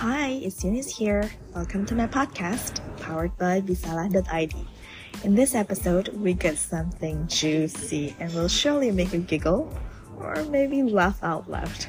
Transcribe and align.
Hi, 0.00 0.28
it's 0.28 0.64
Eunice 0.64 0.96
here. 0.96 1.30
Welcome 1.54 1.84
to 1.84 1.94
my 1.94 2.06
podcast, 2.06 2.80
powered 3.00 3.36
by 3.36 3.60
Bisalah.id. 3.60 4.54
In 5.24 5.34
this 5.34 5.54
episode, 5.54 6.08
we 6.16 6.32
get 6.32 6.56
something 6.56 7.26
juicy 7.26 8.16
and 8.18 8.32
will 8.32 8.48
surely 8.48 8.92
make 8.92 9.12
you 9.12 9.18
giggle 9.18 9.70
or 10.18 10.42
maybe 10.44 10.82
laugh 10.82 11.22
out 11.22 11.50
loud. 11.50 11.84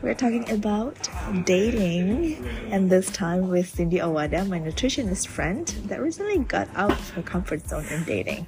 We're 0.00 0.14
talking 0.14 0.48
about 0.48 1.10
dating, 1.44 2.36
and 2.70 2.88
this 2.88 3.10
time 3.10 3.48
with 3.48 3.68
Cindy 3.68 3.98
Owada, 3.98 4.46
my 4.46 4.60
nutritionist 4.60 5.26
friend 5.26 5.66
that 5.86 6.00
recently 6.00 6.38
got 6.38 6.68
out 6.76 6.92
of 6.92 7.10
her 7.10 7.22
comfort 7.22 7.66
zone 7.66 7.84
in 7.86 8.04
dating. 8.04 8.46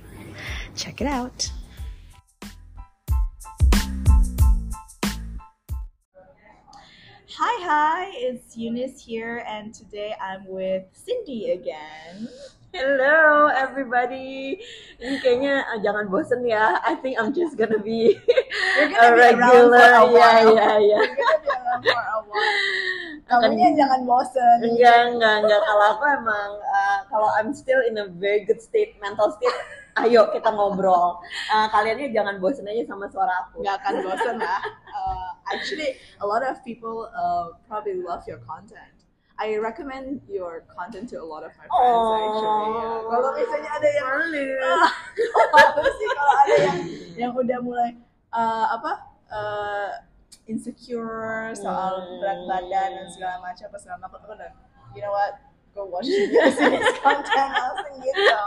Check 0.77 1.00
it 1.00 1.09
out. 1.09 1.50
It's 8.22 8.57
Eunice 8.57 9.03
here, 9.03 9.43
and 9.50 9.75
today 9.75 10.14
I'm 10.22 10.46
with 10.46 10.86
Cindy 10.94 11.50
again. 11.58 12.31
Hello 12.71 13.50
everybody. 13.50 14.62
Ini 15.03 15.18
kayaknya 15.18 15.67
uh, 15.67 15.82
jangan 15.82 16.07
bosen 16.07 16.46
ya. 16.46 16.79
I 16.86 16.95
think 17.03 17.18
I'm 17.18 17.35
just 17.35 17.58
gonna 17.58 17.82
be 17.82 18.14
a 19.03 19.07
regular. 19.11 20.07
Ya 20.14 20.39
ya 20.54 20.71
ya. 20.79 21.00
Kamunya 23.26 23.75
jangan 23.75 24.07
bosen. 24.07 24.70
Enggak 24.70 25.18
enggak 25.18 25.34
enggak. 25.43 25.61
Kalau 25.67 25.84
aku 25.98 26.04
emang 26.23 26.50
uh, 26.62 26.98
kalau 27.11 27.26
I'm 27.43 27.50
still 27.50 27.82
in 27.82 27.98
a 27.98 28.07
very 28.07 28.46
good 28.46 28.62
state, 28.62 28.95
mental 29.03 29.34
state. 29.34 29.59
Ayo 29.98 30.31
kita 30.31 30.46
ngobrol. 30.54 31.18
Uh, 31.50 31.67
kaliannya 31.75 32.14
jangan 32.14 32.39
bosen 32.39 32.70
aja 32.70 32.86
sama 32.86 33.11
suara 33.11 33.34
aku. 33.45 33.67
Gak 33.67 33.83
akan 33.83 33.95
bosen 34.06 34.39
ya. 34.39 34.62
Actually, 35.51 35.97
a 36.21 36.27
lot 36.27 36.43
of 36.45 36.62
people 36.65 37.11
uh, 37.11 37.57
probably 37.67 37.95
love 37.95 38.23
your 38.27 38.39
content. 38.47 39.03
I 39.39 39.57
recommend 39.57 40.21
your 40.29 40.62
content 40.71 41.09
to 41.11 41.17
a 41.17 41.25
lot 41.25 41.43
of 41.43 41.51
my 41.59 41.67
friends 41.67 41.75
oh, 41.75 42.15
actually. 42.15 42.71
Ya. 42.79 42.91
Kalau 43.11 43.31
misalnya 43.34 43.71
ada 43.75 43.89
yang 43.91 44.07
uh, 44.62 45.89
sih 45.99 46.09
kalau 46.15 46.34
ada 46.47 46.55
yang 46.62 46.79
yang 47.19 47.33
udah 47.34 47.59
mulai 47.59 47.91
uh, 48.31 48.79
apa 48.79 48.93
uh, 49.33 49.91
insecure 50.47 51.51
soal 51.59 52.06
hmm. 52.06 52.23
berat 52.23 52.41
badan 52.47 52.89
dan 53.03 53.09
segala 53.11 53.37
macam 53.43 53.67
apa 53.67 53.79
segala 53.83 53.97
macam 53.99 54.21
aku 54.21 54.31
udah 54.37 54.53
you 54.95 55.03
know 55.03 55.11
what 55.11 55.43
go 55.75 55.89
watch 55.89 56.06
this 56.33 56.61
content 57.01 57.51
langsung 57.56 57.97
gitu. 57.99 58.39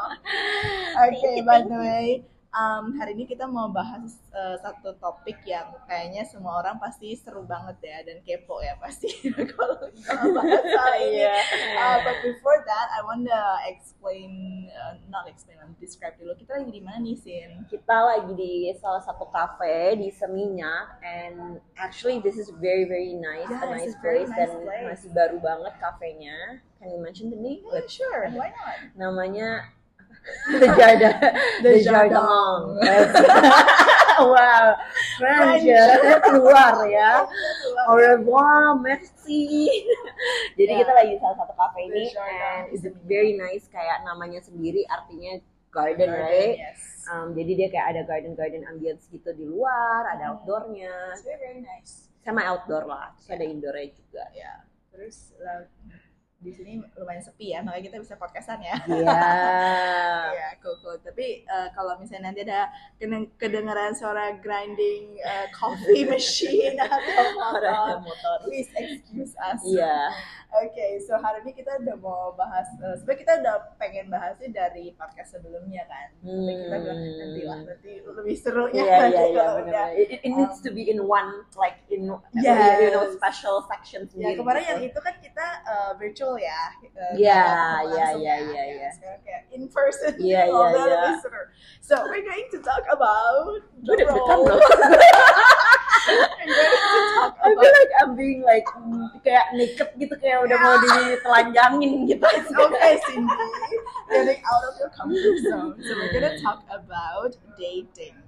Oke, 0.96 1.18
okay, 1.18 1.38
by 1.42 1.60
the 1.66 1.76
way, 1.76 2.24
um, 2.56 2.96
hari 2.96 3.14
ini 3.20 3.28
kita 3.28 3.46
mau 3.46 3.68
bahas 3.68 4.16
uh, 4.32 4.56
satu 4.64 4.96
topik 4.98 5.44
yang 5.44 5.76
kayaknya 5.86 6.24
semua 6.24 6.64
orang 6.64 6.80
pasti 6.80 7.12
seru 7.14 7.44
banget 7.44 7.76
ya 7.84 7.98
dan 8.08 8.24
kepo 8.24 8.64
ya 8.64 8.80
pasti 8.80 9.12
kalau 9.54 9.92
kita 9.92 10.26
bahas 10.32 10.64
soal 10.64 10.94
ini. 11.04 11.28
Yeah. 11.28 11.40
Uh, 11.76 11.98
but 12.08 12.18
before 12.24 12.64
that, 12.64 12.88
I 12.96 13.04
wanna 13.04 13.42
explain, 13.68 14.32
uh, 14.72 14.96
not 15.12 15.28
explain, 15.28 15.60
describe 15.78 16.16
dulu. 16.16 16.34
Kita 16.40 16.56
lagi 16.56 16.72
di 16.72 16.82
mana 16.82 17.04
nih, 17.04 17.18
Sin? 17.20 17.68
Kita 17.68 17.96
lagi 18.16 18.32
di 18.34 18.72
salah 18.80 19.04
satu 19.04 19.28
cafe 19.30 20.00
di 20.00 20.08
Seminyak, 20.10 21.04
and 21.04 21.60
actually 21.76 22.24
this 22.24 22.40
is 22.40 22.48
very 22.64 22.88
very 22.88 23.14
nice, 23.14 23.52
yeah, 23.52 23.68
a 23.68 23.76
nice 23.76 23.96
place 24.00 24.32
nice 24.32 24.48
dan 24.48 24.64
place. 24.64 24.88
masih 24.96 25.10
baru 25.12 25.38
banget 25.44 25.74
kafenya. 25.84 26.64
Can 26.80 26.92
you 26.92 27.02
mention 27.02 27.34
the 27.34 27.40
name? 27.40 27.66
Yeah, 27.66 27.88
sure, 27.90 28.30
why 28.36 28.54
not? 28.54 28.78
Namanya 28.94 29.75
The 30.60 30.68
Jardin. 30.78 31.14
The, 31.62 31.70
the 31.70 31.82
Jardin. 31.86 32.18
wow, 34.22 34.66
French 35.20 35.64
ya, 35.68 35.86
keluar 36.24 36.74
ya. 36.88 37.26
Au 37.90 37.96
revoir, 37.98 38.80
merci. 38.80 39.70
Jadi 40.56 40.72
yeah. 40.72 40.80
kita 40.82 40.92
lagi 40.96 41.10
di 41.18 41.20
salah 41.20 41.38
satu 41.44 41.54
cafe 41.58 41.80
ini 41.92 42.06
and 42.16 42.64
it's 42.72 42.86
very 43.06 43.36
nice 43.36 43.68
kayak 43.70 44.06
namanya 44.08 44.40
sendiri 44.40 44.88
artinya 44.88 45.42
garden, 45.74 46.08
garden 46.08 46.24
right? 46.24 46.56
Yes. 46.62 46.80
Um, 47.06 47.38
jadi 47.38 47.52
dia 47.54 47.68
kayak 47.70 47.88
ada 47.94 48.02
garden-garden 48.08 48.64
ambience 48.66 49.06
gitu 49.14 49.30
di 49.36 49.46
luar, 49.46 50.10
ada 50.10 50.26
hmm. 50.26 50.32
outdoornya. 50.42 50.96
It's 51.14 51.22
very, 51.28 51.38
very 51.38 51.62
nice. 51.62 52.10
Sama 52.26 52.42
outdoor 52.42 52.90
lah, 52.90 53.14
terus 53.20 53.30
yeah. 53.30 53.38
ada 53.38 53.46
indoornya 53.46 53.88
juga. 53.94 54.24
Ya. 54.34 54.42
Yeah. 54.42 54.58
Terus 54.96 55.18
di 56.46 56.54
sini 56.54 56.78
lumayan 57.02 57.26
sepi 57.26 57.58
ya, 57.58 57.66
makanya 57.66 57.90
kita 57.90 57.98
bisa 58.06 58.16
podcastan 58.22 58.62
ya. 58.62 58.78
Iya. 58.86 59.18
Yeah. 59.66 60.32
yeah, 60.32 60.52
cool 60.62 60.78
cool. 60.82 60.98
Tapi 61.02 61.46
uh, 61.50 61.70
kalau 61.74 61.98
misalnya 61.98 62.30
nanti 62.32 62.46
ada 62.46 62.70
kedengaran 63.38 63.94
suara 63.94 64.38
grinding 64.38 65.18
uh, 65.22 65.48
coffee 65.54 66.06
machine 66.14 66.78
atau 66.78 67.26
motor, 67.34 68.02
motor, 68.06 68.36
please 68.46 68.70
excuse 68.78 69.34
us. 69.42 69.62
Iya. 69.66 69.82
Yeah. 69.82 70.08
Oke, 70.56 70.72
okay, 70.72 70.92
so 71.04 71.20
hari 71.20 71.44
ini 71.44 71.52
kita 71.52 71.84
udah 71.84 72.00
mau 72.00 72.32
bahas, 72.32 72.64
uh, 72.80 72.96
sebenarnya 72.96 73.20
kita 73.28 73.34
udah 73.44 73.56
pengen 73.76 74.08
bahasnya 74.08 74.50
dari 74.56 74.96
podcast 74.96 75.36
sebelumnya 75.36 75.84
kan. 75.84 76.08
Hmm. 76.24 76.48
Tapi 76.48 76.64
kita 76.64 76.76
bilang 76.80 77.00
nanti 77.20 77.42
lah, 77.44 77.60
nanti 77.68 77.92
lebih 78.00 78.36
serunya 78.40 78.84
yeah, 78.88 79.00
nanti 79.04 79.20
yeah, 79.20 79.36
kalau 79.36 79.56
yeah, 79.60 79.66
udah. 79.68 79.86
It, 80.00 80.08
it 80.24 80.32
needs 80.32 80.60
um, 80.60 80.64
to 80.64 80.70
be 80.72 80.88
in 80.88 81.04
one, 81.04 81.44
like 81.60 81.84
in 81.96 82.12
yeah, 82.44 82.80
you 82.84 82.92
know 82.92 83.08
special 83.16 83.64
sections. 83.72 84.12
Ya 84.12 84.30
yeah, 84.30 84.34
kemarin 84.36 84.62
gitu. 84.62 84.72
yang 84.72 84.82
itu 84.92 85.00
kan 85.00 85.16
kita 85.24 85.46
uh, 85.64 85.92
virtual 85.96 86.36
ya. 86.36 86.62
Iya, 87.16 87.44
iya, 87.88 88.08
iya, 88.20 88.36
iya, 88.44 88.64
iya. 88.76 88.88
Sekarang 88.92 89.22
kayak 89.24 89.44
in 89.56 89.64
person. 89.72 90.14
Iya, 90.20 90.42
iya, 90.52 90.68
iya. 90.76 91.16
So 91.80 91.96
we're 92.12 92.28
going 92.28 92.48
to 92.52 92.60
talk 92.60 92.84
about. 92.92 93.64
Gue 93.82 93.96
deg-degan 93.96 94.40
loh. 94.44 94.60
I 96.06 97.50
feel 97.50 97.58
like 97.58 97.94
I'm 98.02 98.14
being 98.16 98.42
like 98.46 98.68
kayak 99.26 99.50
naked 99.58 99.90
gitu 99.98 100.14
kayak 100.22 100.46
udah 100.46 100.58
mau 100.62 100.76
ditelanjangin 100.78 102.06
gitu. 102.06 102.26
It's 102.26 102.52
okay, 102.54 102.94
Cindy. 103.10 103.34
Getting 104.12 104.42
out 104.46 104.64
of 104.70 104.74
your 104.78 104.92
comfort 104.94 105.38
zone. 105.42 105.74
So 105.82 105.92
we're 105.98 106.14
gonna 106.14 106.38
talk 106.42 106.62
about 106.70 107.34
dating 107.58 108.25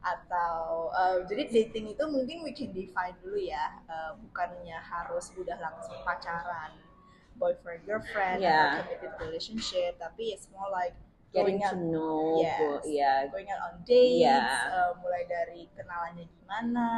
atau 0.00 0.88
uh, 0.96 1.20
jadi 1.28 1.52
dating 1.52 1.92
itu 1.92 2.04
mungkin 2.08 2.40
we 2.40 2.56
can 2.56 2.72
define 2.72 3.12
dulu 3.20 3.36
ya 3.36 3.84
uh, 3.84 4.16
bukannya 4.16 4.80
harus 4.80 5.28
udah 5.36 5.60
langsung 5.60 5.96
pacaran 6.08 6.72
boyfriend 7.36 7.84
girlfriend 7.84 8.40
yeah. 8.40 8.80
atau 8.80 8.88
committed 8.88 9.12
relationship 9.20 10.00
tapi 10.00 10.32
it's 10.32 10.48
more 10.56 10.72
like 10.72 10.96
getting 11.36 11.60
to 11.60 11.76
know 11.76 12.40
yes, 12.40 12.80
yeah 12.88 13.28
going 13.28 13.46
out 13.52 13.60
on 13.70 13.74
dates 13.84 14.24
yeah. 14.24 14.72
uh, 14.72 14.92
mulai 15.04 15.28
dari 15.28 15.68
kenalannya 15.76 16.24
gimana 16.32 16.88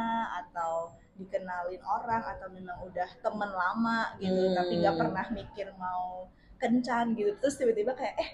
atau 0.43 0.95
dikenalin 1.19 1.83
orang 1.85 2.23
atau 2.25 2.47
memang 2.49 2.79
udah 2.87 3.09
temen 3.21 3.51
lama 3.51 4.17
gitu 4.17 4.49
hmm. 4.49 4.55
tapi 4.57 4.73
nggak 4.81 4.95
pernah 4.97 5.25
mikir 5.29 5.67
mau 5.75 6.31
kencan 6.57 7.13
gitu 7.19 7.35
terus 7.37 7.59
tiba-tiba 7.59 7.93
kayak 7.93 8.15
eh 8.17 8.29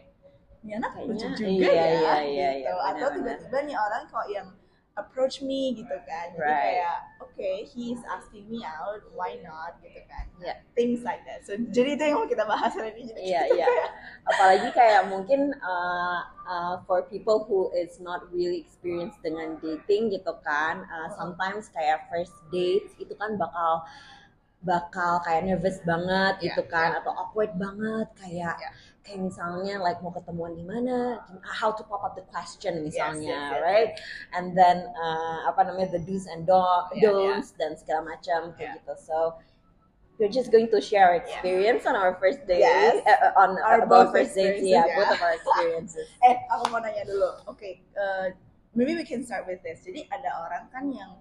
ini 0.63 0.75
anak 0.75 0.91
lucu 1.00 1.28
juga 1.40 1.68
iya, 1.72 1.72
ya 1.72 1.88
iya, 1.88 2.16
iya, 2.24 2.50
gitu 2.59 2.75
iya, 2.75 2.90
atau 2.94 3.08
tiba-tiba 3.16 3.58
nih 3.63 3.78
orang 3.79 4.03
kok 4.08 4.28
yang 4.31 4.47
approach 5.00 5.42
me 5.42 5.74
gitu 5.74 5.96
kan. 6.04 6.36
Jadi 6.36 6.44
right. 6.44 6.64
kayak 6.64 6.98
oke 7.24 7.32
okay, 7.34 7.64
he's 7.64 8.04
asking 8.12 8.46
me 8.52 8.62
out 8.68 9.00
why 9.16 9.40
not 9.42 9.80
gitu 9.80 10.04
kan. 10.06 10.28
Yeah. 10.40 10.60
things 10.76 11.04
like 11.04 11.24
that. 11.28 11.48
So 11.48 11.56
jadi 11.56 11.96
itu 11.96 12.04
yang 12.12 12.24
mau 12.24 12.28
kita 12.28 12.44
bahas 12.44 12.76
hari 12.76 12.96
ini. 13.00 13.12
Iya 13.16 13.42
iya 13.56 13.68
apalagi 14.30 14.70
kayak 14.76 15.09
mungkin 15.09 15.56
uh, 15.64 16.20
uh, 16.46 16.76
for 16.86 17.04
people 17.08 17.44
who 17.48 17.72
is 17.74 17.98
not 18.00 18.24
really 18.32 18.62
experienced 18.62 19.20
dengan 19.26 19.58
dating 19.59 20.14
gitu 20.14 20.34
kan 20.46 20.86
uh, 20.88 21.09
sometimes 21.18 21.68
kayak 21.74 22.06
first 22.08 22.36
dates 22.54 22.94
itu 23.02 23.12
kan 23.18 23.36
bakal 23.36 23.84
bakal 24.59 25.24
kayak 25.24 25.48
nervous 25.48 25.80
banget 25.88 26.36
yeah, 26.40 26.46
gitu 26.52 26.62
kan 26.68 26.94
yeah. 26.94 27.00
atau 27.00 27.12
awkward 27.16 27.52
banget 27.56 28.08
kayak 28.20 28.56
yeah 28.59 28.74
kayak 29.09 29.25
misalnya 29.25 29.81
like 29.81 29.97
mau 30.06 30.14
ketemuan 30.14 30.53
di 30.53 30.62
mana, 30.62 31.25
how 31.42 31.74
to 31.74 31.81
pop 31.90 32.06
up 32.06 32.14
the 32.14 32.22
question 32.30 32.86
misalnya, 32.86 33.34
yes, 33.34 33.42
yes, 33.42 33.58
yes, 33.58 33.66
right? 33.66 33.92
And 34.38 34.53
then 34.53 34.86
uh, 34.94 35.50
apa 35.50 35.66
namanya 35.66 35.97
the 35.97 36.02
do's 36.06 36.29
and 36.29 36.46
don't, 36.46 36.85
yeah, 36.94 37.09
don'ts 37.09 37.58
yeah. 37.58 37.58
dan 37.58 37.72
segala 37.73 38.14
macam 38.14 38.53
kayak 38.53 38.61
yeah. 38.61 38.78
gitu. 38.78 38.94
So 39.02 39.17
we're 40.22 40.29
just 40.29 40.53
going 40.53 40.70
to 40.70 40.78
share 40.78 41.17
experience 41.17 41.90
yeah. 41.90 41.90
on 41.90 41.96
our 41.97 42.22
first 42.22 42.46
day, 42.46 42.61
yes. 42.61 43.02
uh, 43.09 43.34
on 43.34 43.58
our 43.66 43.82
about 43.82 44.14
first 44.14 44.38
dates, 44.38 44.61
yeah, 44.61 44.85
yeah, 44.85 44.94
both 45.02 45.17
of 45.17 45.20
our 45.26 45.34
experiences. 45.34 46.06
eh, 46.29 46.38
aku 46.53 46.70
mau 46.70 46.78
nanya 46.78 47.02
dulu. 47.09 47.50
Oke, 47.50 47.58
okay, 47.58 47.73
uh, 47.97 48.29
maybe 48.78 48.94
we 48.94 49.02
can 49.02 49.26
start 49.26 49.50
with 49.50 49.58
this. 49.66 49.82
Jadi 49.82 50.06
ada 50.14 50.29
orang 50.46 50.70
kan 50.70 50.85
yang 50.94 51.17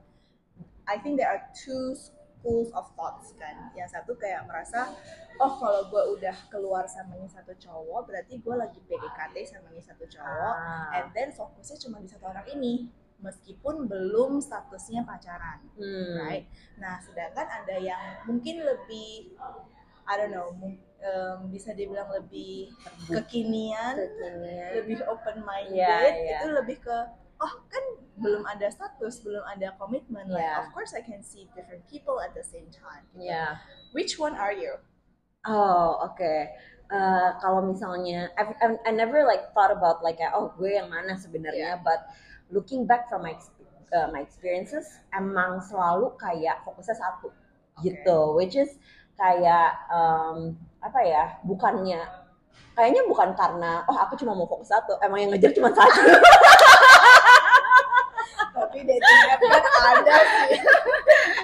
I 0.84 1.00
think 1.00 1.16
there 1.16 1.32
are 1.32 1.40
two 1.56 1.96
schools 1.96 2.17
of 2.46 2.86
thoughts 2.94 3.34
kan. 3.38 3.72
Yang 3.74 3.98
satu 3.98 4.14
kayak 4.18 4.46
merasa, 4.46 4.90
oh 5.38 5.52
kalau 5.58 5.86
gue 5.90 6.02
udah 6.18 6.36
keluar 6.50 6.84
sama 6.86 7.18
nih 7.18 7.30
satu 7.30 7.54
cowok, 7.58 8.10
berarti 8.10 8.38
gue 8.38 8.54
lagi 8.54 8.78
PDKT 8.86 9.36
sama 9.46 9.68
nih 9.74 9.84
satu 9.84 10.04
cowok, 10.06 10.54
ah. 10.54 10.96
and 10.98 11.08
then 11.14 11.30
fokusnya 11.34 11.76
cuma 11.82 12.02
di 12.02 12.08
satu 12.10 12.30
orang 12.30 12.46
ini, 12.52 12.90
meskipun 13.18 13.90
belum 13.90 14.38
statusnya 14.38 15.02
pacaran, 15.02 15.58
hmm. 15.74 16.14
right? 16.22 16.46
Nah, 16.78 17.02
sedangkan 17.02 17.46
ada 17.46 17.76
yang 17.78 18.22
mungkin 18.30 18.62
lebih, 18.62 19.34
I 20.06 20.14
don't 20.14 20.30
know, 20.30 20.54
um, 21.02 21.50
bisa 21.50 21.74
dibilang 21.74 22.10
lebih 22.14 22.70
kekinian, 23.10 23.98
kekinian. 23.98 24.70
lebih 24.78 25.02
open 25.10 25.42
minded, 25.42 25.78
yeah, 25.82 26.14
yeah. 26.14 26.40
itu 26.42 26.46
lebih 26.54 26.78
ke 26.78 26.98
oh 27.38 27.54
kan 27.70 27.84
belum 28.18 28.42
ada 28.44 28.66
status, 28.68 29.22
belum 29.22 29.42
ada 29.46 29.74
komitmen. 29.78 30.26
Yeah. 30.28 30.34
Like 30.34 30.50
of 30.66 30.66
course 30.74 30.92
I 30.94 31.02
can 31.02 31.22
see 31.22 31.46
different 31.54 31.86
people 31.86 32.18
at 32.18 32.34
the 32.34 32.42
same 32.42 32.68
time. 32.74 33.06
Gitu. 33.14 33.30
Yeah. 33.30 33.62
Which 33.94 34.18
one 34.18 34.34
are 34.34 34.52
you? 34.52 34.76
Oh, 35.46 36.02
oke. 36.02 36.18
Okay. 36.18 36.50
Uh, 36.88 37.36
kalau 37.44 37.68
misalnya, 37.68 38.32
I've, 38.34 38.56
I've, 38.64 38.80
I 38.88 38.90
never 38.96 39.22
like 39.22 39.52
thought 39.52 39.70
about 39.70 40.00
like, 40.00 40.18
oh 40.32 40.50
gue 40.56 40.72
yang 40.72 40.88
mana 40.88 41.14
sebenarnya, 41.20 41.76
yeah. 41.76 41.84
but 41.84 42.08
looking 42.48 42.88
back 42.88 43.12
from 43.12 43.22
my 43.22 43.36
uh, 43.92 44.08
my 44.08 44.24
experiences, 44.24 44.88
emang 45.12 45.60
selalu 45.60 46.16
kayak 46.16 46.64
fokusnya 46.64 46.96
satu, 46.96 47.28
okay. 47.76 47.92
gitu. 47.92 48.32
Which 48.34 48.56
is 48.56 48.80
kayak 49.20 49.76
um, 49.92 50.56
apa 50.80 51.00
ya? 51.04 51.24
Bukannya, 51.44 52.00
kayaknya 52.72 53.04
bukan 53.04 53.36
karena, 53.36 53.84
oh 53.84 53.96
aku 54.00 54.16
cuma 54.16 54.32
mau 54.32 54.48
fokus 54.48 54.72
satu, 54.72 54.96
emang 55.04 55.28
yang 55.28 55.30
ngejar 55.36 55.52
cuma 55.52 55.68
satu. 55.68 56.00
Tapi 58.78 58.94
dating 58.94 59.22
app 59.34 59.42
kan 59.42 59.64
ada 59.90 60.16
sih. 60.22 60.54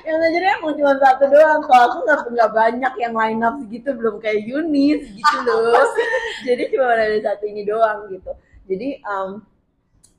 Yang 0.06 0.16
ngajarnya 0.22 0.52
emang 0.62 0.74
cuma 0.78 0.94
satu 1.02 1.24
doang 1.26 1.60
kalau 1.66 1.84
aku 1.90 1.98
nggak 2.06 2.20
nggak 2.30 2.50
banyak 2.54 2.92
yang 3.02 3.14
line 3.18 3.42
up 3.42 3.58
segitu 3.58 3.90
belum 3.90 4.22
kayak 4.22 4.46
Yunis 4.46 5.02
gitu 5.10 5.38
loh. 5.42 5.82
jadi 6.46 6.62
cuma 6.70 6.94
ada 6.94 7.18
satu 7.18 7.44
ini 7.50 7.66
doang 7.66 8.06
gitu. 8.14 8.30
Jadi 8.70 9.02
um, 9.02 9.42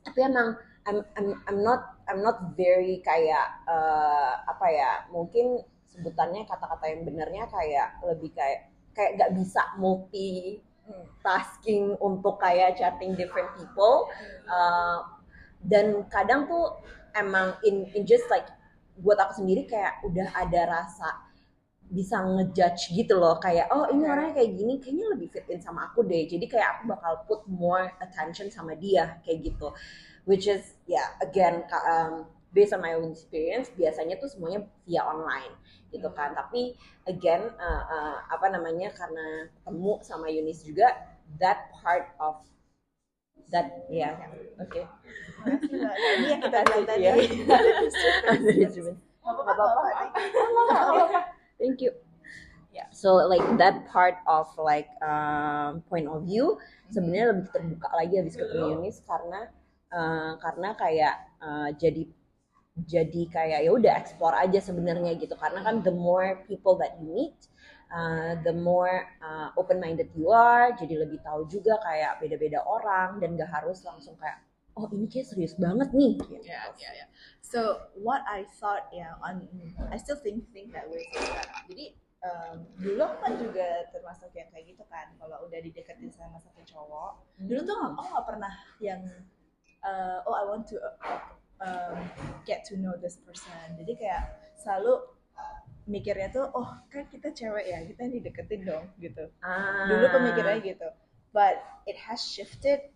tapi 0.04 0.18
emang 0.28 0.60
I'm, 0.84 1.00
I'm 1.16 1.28
I'm 1.48 1.58
not 1.64 1.96
I'm 2.04 2.20
not 2.20 2.52
very 2.52 3.00
kayak 3.00 3.64
uh, 3.64 4.44
apa 4.44 4.66
ya 4.68 4.90
mungkin 5.08 5.64
sebutannya 5.88 6.44
kata-kata 6.44 6.84
yang 6.92 7.08
benernya 7.08 7.48
kayak 7.48 7.96
lebih 8.04 8.36
kayak 8.36 8.68
kayak 8.92 9.16
nggak 9.16 9.32
bisa 9.40 9.64
multi 9.80 10.60
tasking 11.24 11.96
untuk 11.98 12.36
kayak 12.36 12.76
chatting 12.76 13.16
different 13.16 13.48
people. 13.56 14.04
Uh, 14.44 15.16
dan 15.66 16.06
kadang 16.12 16.46
tuh 16.46 16.78
emang 17.16 17.56
in 17.64 17.88
in 17.96 18.04
just 18.04 18.28
like 18.28 18.46
buat 18.96 19.16
aku 19.20 19.44
sendiri 19.44 19.68
kayak 19.68 20.00
udah 20.04 20.28
ada 20.32 20.62
rasa 20.68 21.26
bisa 21.86 22.18
ngejudge 22.18 22.92
gitu 22.94 23.14
loh. 23.18 23.38
Kayak 23.38 23.70
oh 23.70 23.86
ini 23.90 24.04
orangnya 24.06 24.42
kayak 24.42 24.50
gini 24.58 24.74
kayaknya 24.82 25.06
lebih 25.14 25.28
fit 25.30 25.46
in 25.50 25.60
sama 25.62 25.90
aku 25.90 26.02
deh. 26.02 26.26
Jadi 26.26 26.46
kayak 26.50 26.80
aku 26.80 26.82
bakal 26.90 27.12
put 27.28 27.40
more 27.46 27.92
attention 28.02 28.50
sama 28.50 28.74
dia 28.74 29.22
kayak 29.22 29.46
gitu. 29.46 29.70
Which 30.26 30.50
is 30.50 30.74
ya 30.90 30.98
yeah, 30.98 31.08
again 31.22 31.62
um, 31.70 32.26
based 32.50 32.74
on 32.74 32.82
my 32.82 32.98
own 32.98 33.14
experience 33.14 33.70
biasanya 33.76 34.18
tuh 34.18 34.26
semuanya 34.32 34.66
via 34.88 35.02
online 35.06 35.54
gitu 35.94 36.10
kan. 36.10 36.34
Tapi 36.34 36.74
again 37.06 37.54
uh, 37.60 37.82
uh, 37.86 38.16
apa 38.34 38.50
namanya 38.50 38.90
karena 38.96 39.46
ketemu 39.54 39.92
sama 40.02 40.26
Yunis 40.26 40.66
juga 40.66 40.90
that 41.38 41.70
part 41.78 42.10
of 42.18 42.42
that 43.52 43.86
ya 43.86 44.12
yeah. 44.12 44.12
oke 44.58 44.70
okay. 44.70 44.84
ini 46.18 46.26
yang 46.26 46.42
kita 46.42 46.58
tadi. 46.66 47.06
Thank 51.56 51.78
you. 51.82 51.92
Yeah. 52.74 52.88
so 52.92 53.16
like 53.24 53.42
that 53.56 53.88
part 53.88 54.20
of 54.28 54.46
like 54.60 54.90
um, 55.00 55.80
point 55.88 56.10
of 56.10 56.28
view 56.28 56.60
sebenarnya 56.92 57.32
lebih 57.32 57.48
terbuka 57.48 57.88
lagi 57.96 58.14
habis 58.20 58.36
ketemu 58.36 58.76
Yunis 58.76 59.00
karena 59.06 59.40
uh, 59.90 60.36
karena 60.38 60.68
kayak 60.76 61.14
uh, 61.40 61.68
jadi 61.72 62.04
jadi 62.84 63.22
kayak 63.32 63.60
ya 63.64 63.70
udah 63.72 63.92
explore 63.96 64.36
aja 64.36 64.60
sebenarnya 64.60 65.16
gitu. 65.16 65.32
Karena 65.40 65.64
kan 65.64 65.80
the 65.80 65.94
more 65.94 66.44
people 66.44 66.76
that 66.76 67.00
you 67.00 67.08
meet 67.08 67.36
uh, 67.92 68.34
the 68.42 68.54
more 68.54 69.06
uh, 69.22 69.50
open 69.54 69.78
minded 69.78 70.10
you 70.14 70.30
are 70.30 70.74
jadi 70.74 71.06
lebih 71.06 71.22
tahu 71.22 71.46
juga 71.46 71.78
kayak 71.82 72.18
beda-beda 72.22 72.62
orang 72.66 73.18
dan 73.22 73.38
gak 73.38 73.50
harus 73.50 73.82
langsung 73.86 74.14
kayak 74.18 74.42
oh 74.76 74.86
ini 74.92 75.08
kayak 75.08 75.26
serius 75.30 75.56
banget 75.56 75.88
nih 75.94 76.18
gitu. 76.20 76.42
yeah, 76.44 76.68
yeah, 76.76 76.92
yeah. 77.04 77.08
so 77.40 77.80
what 77.96 78.20
I 78.28 78.44
thought 78.58 78.90
ya 78.90 79.12
yeah, 79.16 79.24
on 79.24 79.46
I 79.88 79.96
still 79.96 80.18
think 80.18 80.50
think 80.50 80.74
that 80.74 80.90
way 80.90 81.06
jadi 81.70 81.96
um, 82.26 82.56
dulu 82.76 83.00
aku 83.06 83.16
kan 83.22 83.32
juga 83.38 83.68
termasuk 83.94 84.30
yang 84.34 84.48
kayak 84.50 84.74
gitu 84.74 84.84
kan 84.90 85.14
kalau 85.16 85.46
udah 85.46 85.60
dideketin 85.62 86.10
sama 86.12 86.36
satu 86.42 86.60
cowok 86.66 87.22
hmm. 87.40 87.48
dulu 87.48 87.60
tuh 87.64 87.76
aku 87.94 88.02
nggak 88.10 88.26
pernah 88.26 88.52
yang 88.82 89.00
uh, 89.86 90.26
oh 90.26 90.34
I 90.34 90.44
want 90.44 90.66
to 90.74 90.76
uh, 90.82 91.20
um, 91.62 91.96
get 92.44 92.66
to 92.68 92.76
know 92.76 92.98
this 92.98 93.16
person 93.22 93.78
jadi 93.80 93.92
kayak 93.96 94.22
selalu 94.60 95.16
mikirnya 95.86 96.28
tuh 96.34 96.50
oh 96.50 96.70
kan 96.90 97.06
kita 97.06 97.30
cewek 97.30 97.70
ya 97.70 97.78
kita 97.86 98.10
dideketin 98.10 98.62
dong 98.66 98.86
gitu 98.98 99.30
ah. 99.40 99.86
dulu 99.86 100.06
pemikirannya 100.10 100.62
gitu 100.74 100.88
but 101.30 101.62
it 101.86 101.94
has 101.94 102.18
shifted 102.18 102.90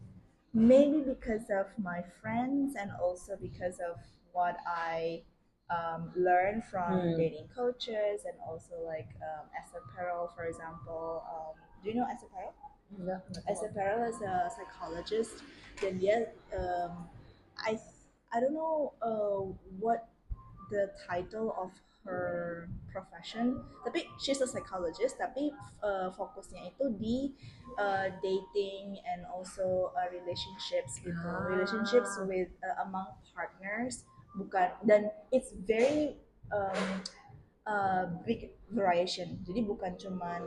maybe 0.51 0.99
because 1.07 1.47
of 1.55 1.71
my 1.79 2.03
friends 2.19 2.75
and 2.75 2.91
also 2.99 3.39
because 3.39 3.79
of 3.79 3.95
what 4.35 4.59
I 4.67 5.23
um, 5.71 6.11
learned 6.19 6.67
from 6.67 7.15
hmm. 7.15 7.15
dating 7.15 7.47
coaches 7.55 8.27
and 8.27 8.35
also 8.43 8.75
like 8.83 9.07
um, 9.23 9.47
Esther 9.55 9.87
Perel 9.95 10.27
for 10.35 10.51
example 10.51 11.23
um, 11.31 11.55
do 11.83 11.91
you 11.91 11.97
know 11.97 12.07
Esther 12.11 12.27
Perel? 12.35 12.53
Yeah, 12.91 13.23
Esther 13.49 13.71
Perel 13.71 14.11
is 14.11 14.19
a 14.19 14.51
psychologist 14.51 15.47
dan 15.79 16.03
dia 16.03 16.27
um, 16.51 17.07
I 17.63 17.79
I 18.35 18.43
don't 18.43 18.55
know 18.55 18.99
uh, 18.99 19.47
what 19.79 20.11
the 20.75 20.91
title 21.07 21.55
of 21.55 21.71
her 22.05 22.69
profession. 22.93 23.61
Tapi 23.85 24.08
she's 24.19 24.41
a 24.41 24.49
psychologist 24.49 25.20
tapi 25.20 25.52
uh, 25.85 26.08
fokusnya 26.17 26.73
itu 26.73 26.85
di 26.97 27.19
uh, 27.76 28.08
dating 28.25 28.99
and 29.05 29.25
also 29.29 29.93
uh, 29.94 30.08
relationships 30.11 30.99
gitu. 31.00 31.17
Ah. 31.17 31.47
relationships 31.49 32.17
with 32.25 32.50
uh, 32.64 32.85
among 32.85 33.06
partners. 33.37 34.05
Bukan 34.38 34.70
dan 34.87 35.11
it's 35.35 35.52
very 35.67 36.17
um, 36.55 37.02
uh, 37.67 38.05
big 38.25 38.55
variation. 38.70 39.38
Jadi 39.44 39.61
bukan 39.67 39.99
cuman 39.99 40.43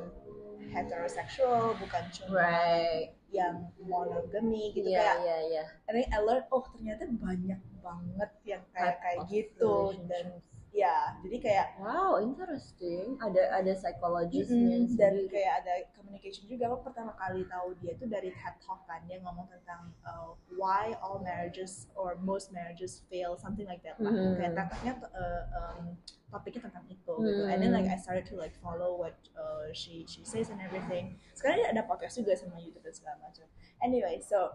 heterosexual 0.72 1.76
bukan 1.78 2.04
cuma 2.16 2.40
right. 2.40 3.14
yang 3.30 3.68
monogamy 3.84 4.72
gitu. 4.74 4.90
Yeah, 4.90 5.20
kayak 5.20 5.26
yeah, 5.28 5.42
yeah. 5.62 5.68
and 5.92 6.02
I 6.10 6.20
learned 6.24 6.48
oh 6.50 6.64
ternyata 6.74 7.06
banyak 7.12 7.60
banget 7.84 8.32
yang 8.48 8.64
kayak 8.72 8.98
kayak 9.04 9.20
gitu. 9.28 9.94
Dan 10.08 10.40
ya 10.74 11.14
jadi 11.22 11.38
kayak 11.38 11.68
wow 11.78 12.18
interesting. 12.18 13.14
Ada 13.22 13.62
ada 13.62 13.72
psikologisnya 13.78 14.82
mm 14.82 14.98
dan 14.98 15.14
kayak 15.30 15.62
ada 15.62 15.74
communication 15.94 16.50
juga. 16.50 16.74
Aku 16.74 16.82
pertama 16.82 17.14
kali 17.14 17.46
tahu 17.46 17.78
dia 17.78 17.94
tuh 17.94 18.10
dari 18.10 18.34
TED 18.34 18.56
Talk 18.66 18.82
kan. 18.90 19.06
Dia 19.06 19.22
ngomong 19.22 19.46
tentang 19.54 19.94
uh, 20.02 20.34
why 20.58 20.98
all 21.06 21.22
marriages 21.22 21.86
or 21.94 22.18
most 22.26 22.50
marriages 22.50 23.06
fail 23.06 23.38
something 23.38 23.70
like 23.70 23.86
that 23.86 24.02
lah. 24.02 24.10
Mm 24.10 24.34
kayak 24.34 24.58
tentangnya 24.58 24.94
uh, 25.14 25.44
um, 25.54 25.94
topiknya 26.34 26.66
tentang 26.66 26.90
itu 26.90 27.14
mm 27.14 27.22
gitu. 27.22 27.42
And 27.54 27.62
then 27.62 27.72
like 27.78 27.86
I 27.86 28.02
started 28.02 28.26
to 28.34 28.36
like 28.42 28.58
follow 28.58 28.98
what 28.98 29.14
uh, 29.38 29.70
she 29.78 30.10
she 30.10 30.26
says 30.26 30.50
and 30.50 30.58
everything. 30.58 31.22
Sekarang 31.38 31.62
dia 31.62 31.70
ada 31.70 31.86
podcast 31.86 32.18
juga 32.18 32.34
sama 32.34 32.58
YouTube 32.58 32.82
dan 32.82 32.98
segala 32.98 33.22
macam. 33.22 33.46
Anyway 33.86 34.18
so 34.26 34.50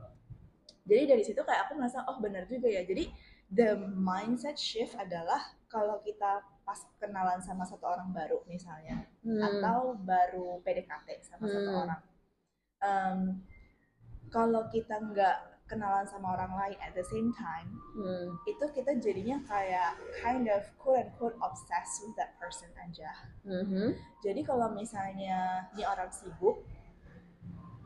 jadi 0.82 1.14
dari 1.14 1.22
situ 1.22 1.38
kayak 1.46 1.70
aku 1.70 1.78
merasa 1.78 2.02
oh 2.10 2.18
benar 2.18 2.42
juga 2.50 2.66
ya. 2.66 2.82
Jadi 2.82 3.06
the 3.54 3.78
mindset 3.94 4.58
shift 4.58 4.98
adalah 4.98 5.57
kalau 5.68 6.00
kita 6.00 6.40
pas 6.64 6.80
kenalan 7.00 7.40
sama 7.44 7.64
satu 7.64 7.84
orang 7.84 8.12
baru 8.12 8.40
misalnya 8.48 9.04
hmm. 9.24 9.40
atau 9.40 9.96
baru 10.00 10.60
PDKT 10.64 11.24
sama 11.24 11.44
hmm. 11.44 11.52
satu 11.52 11.70
orang 11.72 12.02
um, 12.84 13.20
kalau 14.28 14.68
kita 14.72 15.00
nggak 15.00 15.36
kenalan 15.68 16.08
sama 16.08 16.32
orang 16.32 16.52
lain 16.56 16.78
at 16.80 16.96
the 16.96 17.04
same 17.04 17.28
time 17.36 17.76
hmm. 17.92 18.32
itu 18.48 18.64
kita 18.72 18.96
jadinya 18.96 19.36
kayak 19.44 20.00
kind 20.24 20.48
of 20.48 20.64
quote 20.80 21.04
and 21.04 21.12
quote 21.20 21.36
obsessed 21.44 22.00
with 22.04 22.16
that 22.16 22.32
person 22.40 22.68
aja 22.80 23.12
hmm. 23.44 23.92
jadi 24.24 24.40
kalau 24.48 24.72
misalnya 24.72 25.68
ini 25.76 25.84
orang 25.84 26.08
sibuk 26.08 26.64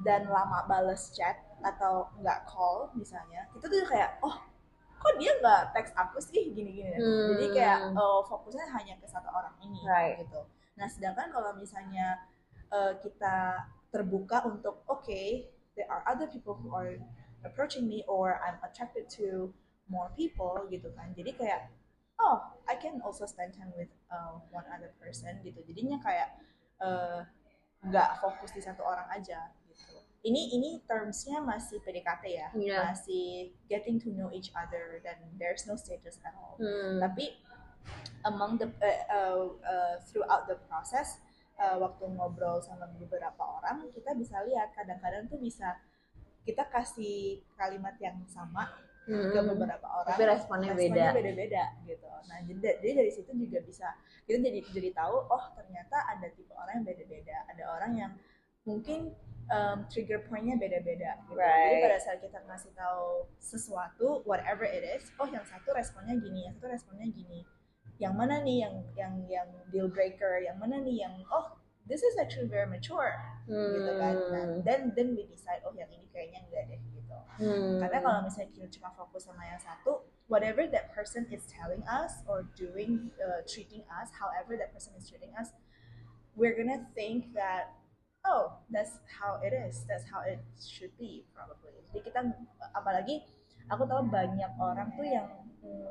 dan 0.06 0.30
lama 0.30 0.66
bales 0.70 1.10
chat 1.14 1.38
atau 1.62 2.10
nggak 2.22 2.46
call 2.46 2.90
misalnya 2.94 3.46
kita 3.54 3.66
tuh 3.70 3.86
kayak 3.86 4.18
oh 4.22 4.34
kok 5.02 5.14
dia 5.18 5.32
nggak 5.42 5.62
teks 5.74 5.90
aku 5.98 6.22
sih? 6.22 6.54
Gini-gini. 6.54 6.94
Hmm. 6.94 7.34
jadi 7.34 7.46
kayak 7.50 7.78
uh, 7.98 8.22
fokusnya 8.22 8.66
hanya 8.70 8.94
ke 9.02 9.06
satu 9.10 9.28
orang 9.34 9.54
ini 9.58 9.82
right. 9.82 10.22
gitu. 10.22 10.46
Nah 10.78 10.86
sedangkan 10.86 11.34
kalau 11.34 11.52
misalnya 11.58 12.22
uh, 12.70 12.94
kita 13.02 13.66
terbuka 13.90 14.46
untuk 14.46 14.86
oke 14.86 15.02
okay, 15.02 15.50
there 15.74 15.90
are 15.90 16.06
other 16.06 16.30
people 16.30 16.54
who 16.54 16.70
are 16.72 16.96
approaching 17.42 17.90
me 17.90 18.06
or 18.06 18.38
I'm 18.38 18.62
attracted 18.62 19.10
to 19.18 19.50
more 19.90 20.14
people 20.14 20.70
gitu 20.70 20.94
kan. 20.94 21.10
Jadi 21.18 21.34
kayak 21.34 21.68
oh 22.22 22.38
I 22.70 22.78
can 22.78 23.02
also 23.02 23.26
spend 23.26 23.58
time 23.58 23.74
with 23.74 23.90
uh, 24.08 24.38
one 24.54 24.64
other 24.70 24.94
person 25.02 25.42
gitu. 25.42 25.58
Jadinya 25.66 25.98
kayak 25.98 26.38
nggak 27.82 28.10
uh, 28.14 28.18
fokus 28.18 28.50
di 28.54 28.62
satu 28.62 28.82
orang 28.82 29.06
aja 29.10 29.50
ini 30.22 30.54
ini 30.54 30.70
termsnya 30.86 31.42
masih 31.42 31.82
PDKT 31.82 32.24
ya, 32.30 32.48
yeah. 32.54 32.86
masih 32.90 33.50
getting 33.66 33.98
to 33.98 34.14
know 34.14 34.30
each 34.30 34.54
other 34.54 35.02
dan 35.02 35.18
there's 35.34 35.66
no 35.66 35.74
status 35.74 36.22
at 36.22 36.30
all. 36.38 36.54
Hmm. 36.62 37.02
Tapi 37.02 37.34
among 38.22 38.58
the 38.62 38.70
uh, 38.78 38.98
uh, 39.10 39.42
uh, 39.66 39.94
throughout 40.06 40.46
the 40.46 40.54
process 40.70 41.18
uh, 41.58 41.76
waktu 41.82 42.06
ngobrol 42.06 42.62
sama 42.62 42.86
beberapa 42.94 43.42
orang 43.42 43.90
kita 43.90 44.14
bisa 44.14 44.38
lihat 44.46 44.70
kadang-kadang 44.78 45.26
tuh 45.26 45.42
bisa 45.42 45.74
kita 46.42 46.66
kasih 46.70 47.42
kalimat 47.58 47.94
yang 47.98 48.18
sama 48.30 48.70
hmm. 49.10 49.30
ke 49.34 49.40
beberapa 49.42 49.86
orang 49.90 50.14
tapi 50.14 50.22
responnya, 50.26 50.70
responnya 50.74 51.10
beda 51.10 51.18
beda-beda 51.18 51.64
gitu 51.86 52.06
nah 52.30 52.38
jadi, 52.46 52.78
jadi 52.78 52.92
dari 53.02 53.10
situ 53.10 53.30
juga 53.34 53.58
bisa 53.66 53.88
kita 54.26 54.38
jadi 54.38 54.60
jadi 54.70 54.90
tahu 54.94 55.16
oh 55.26 55.44
ternyata 55.58 55.96
ada 56.06 56.26
tipe 56.30 56.54
orang 56.54 56.82
yang 56.82 56.86
beda-beda 56.86 57.36
ada 57.50 57.64
orang 57.74 57.92
yang 57.98 58.12
mungkin 58.62 59.10
um, 59.52 59.84
trigger 59.86 60.24
pointnya 60.26 60.56
beda-beda 60.56 61.20
gitu. 61.22 61.36
jadi 61.36 61.44
Right. 61.44 61.84
pada 61.84 61.98
saat 62.00 62.18
kita 62.18 62.40
ngasih 62.42 62.72
tahu 62.72 63.28
sesuatu 63.36 64.24
whatever 64.24 64.64
it 64.64 64.80
is 64.82 65.12
oh 65.20 65.28
yang 65.28 65.44
satu 65.44 65.76
responnya 65.76 66.16
gini 66.16 66.48
yang 66.48 66.54
satu 66.56 66.72
responnya 66.72 67.06
gini 67.06 67.44
yang 68.00 68.16
mana 68.16 68.40
nih 68.40 68.64
yang 68.64 68.74
yang 68.96 69.14
yang 69.28 69.48
deal 69.68 69.86
breaker 69.86 70.40
yang 70.40 70.56
mana 70.56 70.80
nih 70.80 71.04
yang 71.04 71.14
oh 71.28 71.52
this 71.84 72.00
is 72.00 72.16
actually 72.16 72.48
very 72.48 72.66
mature 72.66 73.12
gitu 73.46 73.92
kan 74.00 74.14
nah, 74.32 74.42
Hmm. 74.48 74.64
then 74.64 74.80
then 74.96 75.12
we 75.12 75.28
decide 75.28 75.60
oh 75.62 75.74
yang 75.76 75.90
ini 75.92 76.08
kayaknya 76.10 76.40
enggak 76.48 76.64
deh 76.72 76.80
gitu 76.90 77.00
Hmm. 77.38 77.80
karena 77.80 77.98
kalau 78.00 78.20
misalnya 78.24 78.48
kita 78.52 78.68
cuma 78.76 78.92
fokus 78.92 79.24
sama 79.24 79.40
yang 79.48 79.56
satu, 79.56 80.04
whatever 80.28 80.68
that 80.68 80.92
person 80.92 81.24
is 81.32 81.44
telling 81.48 81.80
us 81.88 82.20
or 82.28 82.44
doing, 82.52 83.08
uh, 83.18 83.40
treating 83.48 83.80
us, 83.88 84.12
however 84.12 84.52
that 84.56 84.68
person 84.70 84.92
is 85.00 85.08
treating 85.08 85.32
us, 85.40 85.48
we're 86.36 86.52
gonna 86.52 86.84
think 86.92 87.32
that, 87.32 87.72
oh, 88.24 88.54
that's 88.70 89.02
how 89.06 89.38
it 89.42 89.50
is, 89.52 89.82
that's 89.88 90.06
how 90.06 90.22
it 90.22 90.38
should 90.58 90.94
be 90.98 91.26
probably. 91.34 91.74
Jadi 91.90 92.00
kita, 92.06 92.20
apalagi 92.72 93.26
aku 93.68 93.84
tahu 93.84 94.06
banyak 94.08 94.52
orang 94.58 94.88
tuh 94.94 95.06
yang 95.06 95.28
hmm, 95.62 95.86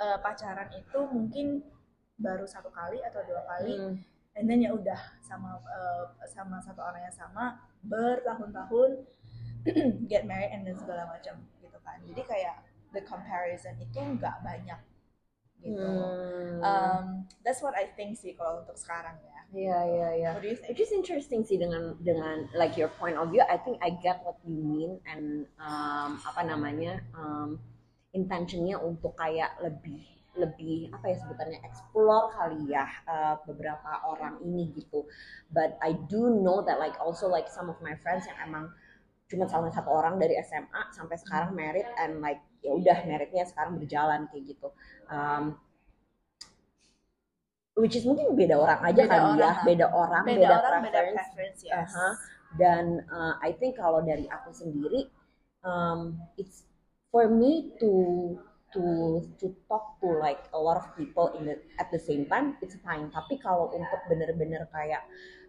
uh, 0.00 0.18
pacaran 0.20 0.68
itu 0.74 0.98
mungkin 1.08 1.62
baru 2.16 2.46
satu 2.46 2.70
kali 2.70 3.02
atau 3.02 3.20
dua 3.26 3.42
kali, 3.46 3.74
Hmm. 3.74 3.94
and 4.38 4.44
then 4.50 4.62
ya 4.62 4.70
udah 4.74 4.98
sama 5.22 5.58
uh, 5.62 6.10
sama 6.30 6.58
satu 6.62 6.82
orang 6.82 7.02
yang 7.06 7.14
sama 7.14 7.58
bertahun-tahun 7.86 9.02
get 10.10 10.26
married 10.26 10.52
and 10.52 10.66
then 10.66 10.76
segala 10.76 11.08
macam 11.08 11.38
gitu 11.62 11.78
kan 11.86 11.96
jadi 12.04 12.22
kayak 12.26 12.56
the 12.92 13.02
comparison 13.02 13.74
itu 13.80 13.98
nggak 13.98 14.42
banyak 14.44 14.80
gitu 15.62 15.80
Hmm. 15.80 16.60
um, 16.60 17.06
that's 17.40 17.64
what 17.64 17.72
I 17.72 17.88
think 17.96 18.20
sih 18.20 18.36
kalau 18.36 18.62
untuk 18.62 18.76
sekarang 18.76 19.16
ya 19.24 19.33
Iya 19.54 19.78
iya 19.86 20.08
iya. 20.18 20.30
Which 20.42 20.82
is 20.82 20.90
interesting 20.90 21.46
sih 21.46 21.54
dengan 21.62 21.94
dengan 22.02 22.50
like 22.58 22.74
your 22.74 22.90
point 22.98 23.14
of 23.14 23.30
view. 23.30 23.46
I 23.46 23.54
think 23.62 23.78
I 23.78 23.94
get 24.02 24.18
what 24.26 24.42
you 24.42 24.58
mean 24.58 24.98
and 25.06 25.46
um, 25.62 26.18
apa 26.26 26.42
namanya 26.42 26.98
um, 27.14 27.62
intentionnya 28.10 28.82
untuk 28.82 29.14
kayak 29.14 29.54
lebih 29.62 30.02
lebih 30.34 30.90
apa 30.90 31.14
ya 31.14 31.16
sebutannya 31.22 31.62
explore 31.62 32.34
kali 32.34 32.66
ya 32.66 32.82
uh, 33.06 33.38
beberapa 33.46 34.02
orang 34.10 34.42
ini 34.42 34.74
gitu. 34.74 35.06
But 35.54 35.78
I 35.78 35.94
do 36.10 36.34
know 36.42 36.66
that 36.66 36.82
like 36.82 36.98
also 36.98 37.30
like 37.30 37.46
some 37.46 37.70
of 37.70 37.78
my 37.78 37.94
friends 38.02 38.26
yang 38.26 38.38
emang 38.42 38.74
cuma 39.30 39.46
sama 39.46 39.70
satu 39.70 39.88
orang 39.88 40.18
dari 40.18 40.34
SMA 40.42 40.90
sampai 40.90 41.14
sekarang 41.22 41.54
married 41.54 41.86
and 42.02 42.18
like 42.18 42.42
ya 42.58 42.74
udah 42.74 43.06
marriednya 43.06 43.46
sekarang 43.46 43.78
berjalan 43.78 44.26
kayak 44.34 44.50
gitu. 44.50 44.74
Um, 45.06 45.62
which 47.74 47.94
is 47.94 48.06
mungkin 48.06 48.32
beda 48.32 48.54
orang 48.54 48.80
aja 48.80 49.02
Beda 49.02 49.10
kali 49.10 49.30
ya, 49.34 49.50
orang. 49.50 49.56
beda 49.66 49.86
orang, 49.90 50.22
beda, 50.24 50.38
beda, 50.38 50.56
orang 50.62 50.80
beda 50.82 50.98
preference. 51.00 51.18
preference 51.18 51.58
yes 51.62 51.90
Aha. 51.90 52.08
Dan 52.54 52.84
uh, 53.10 53.34
I 53.42 53.50
think 53.50 53.74
kalau 53.74 53.98
dari 54.00 54.30
aku 54.30 54.54
sendiri, 54.54 55.10
um, 55.62 56.14
it's 56.38 56.62
for 57.10 57.26
me 57.26 57.74
to 57.82 57.90
to 58.70 58.82
to 59.42 59.50
talk 59.66 59.98
to 59.98 60.06
like 60.22 60.46
a 60.54 60.58
lot 60.58 60.78
of 60.78 60.86
people 60.94 61.34
in 61.34 61.50
the, 61.50 61.58
at 61.82 61.90
the 61.90 61.98
same 61.98 62.30
time, 62.30 62.54
it's 62.62 62.78
fine. 62.78 63.10
Tapi 63.10 63.42
kalau 63.42 63.74
untuk 63.74 63.98
bener-bener 64.06 64.70
kayak 64.70 65.02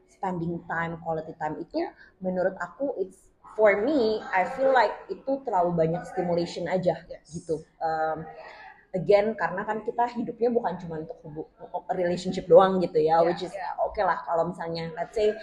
spending 0.09 0.57
time, 0.65 0.97
quality 1.05 1.37
time 1.37 1.61
itu, 1.61 1.85
menurut 2.25 2.57
aku 2.57 2.97
it's 2.97 3.29
for 3.53 3.85
me, 3.85 4.17
I 4.33 4.49
feel 4.57 4.73
like 4.73 4.97
itu 5.05 5.45
terlalu 5.45 5.77
banyak 5.77 6.09
stimulation 6.09 6.65
aja 6.65 6.97
Yes. 7.05 7.29
gitu. 7.29 7.61
Um, 7.85 8.25
again 8.95 9.35
karena 9.35 9.61
kan 9.61 9.83
kita 9.83 10.07
hidupnya 10.09 10.49
bukan 10.49 10.73
cuma 10.79 11.03
untuk 11.03 11.19
hubu- 11.21 11.51
relationship 11.91 12.47
doang 12.47 12.79
gitu 12.79 12.97
ya, 12.97 13.19
Yeah, 13.19 13.27
which 13.27 13.43
is 13.43 13.51
oke 13.77 13.99
lah 13.99 14.23
kalau 14.23 14.49
misalnya 14.49 14.89
let's 14.95 15.11
say 15.11 15.35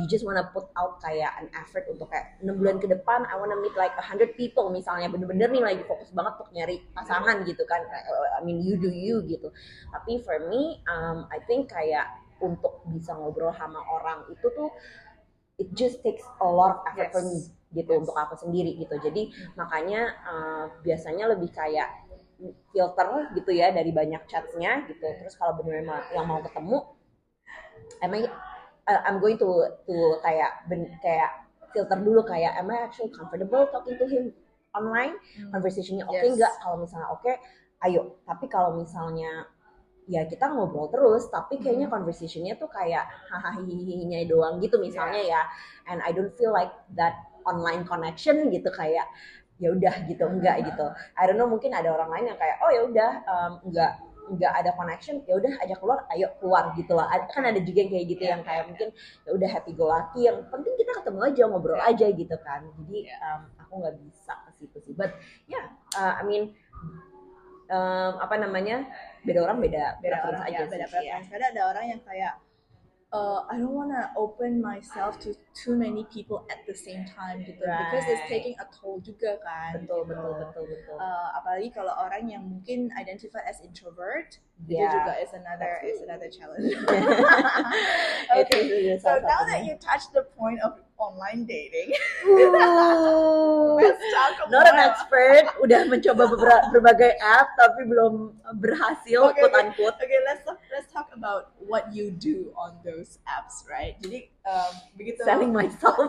you 0.00 0.04
just 0.08 0.24
wanna 0.24 0.48
put 0.50 0.64
out 0.74 0.96
kayak 0.98 1.28
an 1.36 1.52
effort 1.54 1.84
untuk 1.86 2.08
kayak 2.08 2.40
6 2.40 2.56
bulan 2.56 2.80
ke 2.80 2.88
depan 2.88 3.28
I 3.28 3.36
wanna 3.36 3.60
meet 3.60 3.76
like 3.76 3.92
a 3.94 4.02
hundred 4.02 4.32
people 4.34 4.72
misalnya 4.72 5.12
bener-bener 5.12 5.52
nih 5.52 5.60
lagi 5.60 5.82
fokus 5.84 6.08
banget 6.10 6.40
untuk 6.40 6.50
nyari 6.56 6.80
pasangan 6.96 7.44
gitu 7.44 7.62
kan 7.68 7.84
I 7.84 8.40
mean 8.40 8.64
you 8.64 8.80
do 8.80 8.88
you 8.88 9.20
gitu. 9.28 9.52
Tapi 9.92 10.24
for 10.24 10.40
me 10.48 10.80
um, 10.88 11.28
I 11.28 11.38
think 11.44 11.68
kayak 11.68 12.08
untuk 12.40 12.80
bisa 12.90 13.12
ngobrol 13.12 13.52
sama 13.54 13.78
orang 13.92 14.24
itu 14.32 14.48
tuh 14.50 14.72
it 15.60 15.68
just 15.76 16.00
takes 16.00 16.24
a 16.40 16.48
lot 16.48 16.80
of 16.80 16.88
effort 16.88 17.12
for 17.12 17.22
me 17.22 17.38
Yes. 17.38 17.52
gitu 17.74 17.90
Yes. 17.92 18.00
untuk 18.06 18.16
aku 18.16 18.34
sendiri 18.40 18.78
gitu. 18.80 18.94
Jadi 18.98 19.22
makanya 19.54 20.00
uh, 20.24 20.64
biasanya 20.80 21.28
lebih 21.28 21.50
kayak 21.50 21.90
filter 22.72 23.08
gitu 23.32 23.50
ya 23.54 23.70
dari 23.72 23.94
banyak 23.94 24.26
chatnya 24.28 24.84
gitu 24.90 25.04
terus 25.04 25.34
kalau 25.38 25.56
benar-benar 25.62 26.04
yang 26.12 26.26
mau 26.28 26.42
ketemu 26.44 26.78
I 28.04 28.06
uh, 28.88 29.00
I'm 29.08 29.20
going 29.20 29.38
to 29.40 29.48
to 29.88 29.96
kayak 30.20 30.68
ben, 30.68 30.88
kayak 31.00 31.30
filter 31.72 31.98
dulu 32.00 32.22
kayak 32.22 32.54
am 32.60 32.70
I 32.70 32.86
actually 32.86 33.10
comfortable 33.10 33.66
talking 33.72 33.96
to 33.98 34.06
him 34.06 34.34
online 34.74 35.14
Hmm. 35.38 35.50
conversationnya 35.54 36.04
oke 36.06 36.18
Yes. 36.18 36.34
nggak 36.38 36.52
kalau 36.62 36.76
misalnya 36.82 37.08
oke 37.14 37.32
ayo 37.86 38.18
tapi 38.26 38.46
kalau 38.50 38.74
misalnya 38.74 39.46
ya 40.04 40.28
kita 40.28 40.52
ngobrol 40.52 40.92
terus 40.92 41.30
tapi 41.32 41.56
kayaknya 41.62 41.88
Hmm. 41.88 41.96
conversationnya 42.00 42.60
tuh 42.60 42.68
kayak 42.68 43.08
hahaha 43.30 43.60
doang 44.28 44.60
gitu 44.60 44.76
misalnya 44.76 45.22
ya 45.22 45.42
and 45.88 46.02
I 46.04 46.12
don't 46.12 46.34
feel 46.36 46.52
like 46.52 46.72
that 46.98 47.16
online 47.44 47.84
connection 47.88 48.48
gitu 48.52 48.68
kayak 48.72 49.06
ya 49.62 49.68
udah 49.70 49.94
gitu 50.10 50.24
enggak 50.26 50.66
gitu. 50.66 50.86
I 51.14 51.22
don't 51.30 51.38
know 51.38 51.46
mungkin 51.46 51.70
ada 51.74 51.94
orang 51.94 52.10
lain 52.10 52.24
yang 52.34 52.38
kayak 52.38 52.56
oh 52.62 52.70
ya 52.74 52.82
udah 52.90 53.10
um, 53.28 53.52
enggak 53.70 53.92
enggak 54.24 54.52
ada 54.56 54.70
connection 54.72 55.20
ya 55.28 55.36
udah 55.36 55.52
ajak 55.60 55.76
keluar 55.84 56.00
ayo 56.16 56.32
keluar 56.40 56.72
gitu 56.80 56.96
Ada- 56.96 57.28
kan 57.28 57.44
ada 57.44 57.60
juga 57.60 57.84
yang 57.84 57.90
kayak 57.92 58.06
gitu 58.08 58.22
Iya, 58.24 58.32
yang 58.32 58.42
kayak 58.42 58.62
mungkin 58.72 58.88
ya 59.28 59.30
udah 59.36 59.48
happy 59.52 59.72
go 59.76 59.84
lucky 59.84 60.20
yang 60.24 60.38
penting 60.48 60.74
kita 60.80 60.92
ketemu 60.96 61.18
aja 61.28 61.42
ngobrol 61.44 61.76
Iya. 61.76 61.92
aja 61.92 62.06
gitu 62.08 62.36
kan. 62.40 62.60
Jadi 62.80 62.98
um, 63.20 63.40
aku 63.60 63.72
nggak 63.84 63.94
bisa 64.00 64.32
ke 64.48 64.50
situ 64.58 64.78
sih. 64.80 64.92
But 64.96 65.12
ya 65.44 65.60
yeah, 65.60 66.16
I 66.16 66.24
mean 66.24 66.56
um, 67.68 68.12
apa 68.20 68.34
namanya 68.40 68.88
beda 69.24 69.40
orang 69.44 69.60
beda 69.60 70.00
beda 70.00 70.16
orang 70.24 70.42
aja 70.48 70.56
ya 70.56 70.64
sih, 70.64 70.72
beda 70.72 70.86
iya. 70.86 70.92
preference. 70.92 71.28
Kadang 71.28 71.50
ada 71.52 71.62
orang 71.68 71.84
yang 71.92 72.00
kayak 72.04 72.32
uh, 73.12 73.44
I 73.50 73.58
don't 73.58 73.74
wanna 73.74 74.10
open 74.16 74.62
myself 74.62 75.18
to 75.26 75.34
too 75.54 75.76
many 75.76 76.04
people 76.12 76.46
at 76.50 76.64
the 76.66 76.74
same 76.74 77.04
time 77.04 77.44
gitu 77.44 77.60
because 77.62 78.04
it's 78.08 78.24
taking 78.28 78.54
a 78.62 78.66
toll 78.72 78.98
juga 79.02 79.38
kan 79.42 79.82
betul 79.82 80.06
gitu. 80.06 80.14
betul 80.14 80.32
betul 80.40 80.64
betul 80.70 80.96
Uh, 80.96 81.28
apalagi 81.36 81.68
kalau 81.74 81.90
orang 81.98 82.30
yang 82.30 82.42
mungkin 82.46 82.88
identify 82.94 83.42
as 83.44 83.58
introvert 83.60 84.38
itu 84.64 84.78
Yeah. 84.78 84.88
juga 84.94 85.12
is 85.18 85.32
another 85.34 85.72
is 85.82 85.98
another 86.06 86.30
challenge. 86.30 86.70
Okay, 88.34 88.98
so 88.98 89.18
now 89.20 89.44
that 89.46 89.64
you 89.66 89.76
touched 89.78 90.12
the 90.14 90.22
point 90.38 90.58
of 90.62 90.80
online 90.98 91.44
dating, 91.44 91.92
about 92.24 93.80
Not 94.50 94.66
an 94.70 94.78
expert, 94.78 95.44
udah 95.60 95.86
mencoba 95.90 96.30
beberapa 96.30 96.70
berbagai 96.70 97.18
app 97.20 97.50
tapi 97.58 97.84
belum 97.88 98.32
berhasil 98.62 99.34
Oke, 99.34 99.42
quote 99.42 99.56
unquote. 99.58 99.96
Okay, 99.98 100.20
let's 100.24 100.42
talk, 100.46 100.58
let's 100.70 100.88
talk 100.92 101.08
about 101.12 101.52
what 101.58 101.90
you 101.90 102.10
do 102.14 102.54
on 102.54 102.78
those 102.86 103.18
apps, 103.26 103.66
right? 103.66 103.98
Jadi 104.00 104.30
um, 104.46 104.72
begitu 104.94 105.22
Selling 105.26 105.52
myself. 105.52 105.98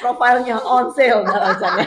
Profilnya 0.00 0.56
on 0.64 0.88
sale 0.96 1.26
alasannya. 1.28 1.86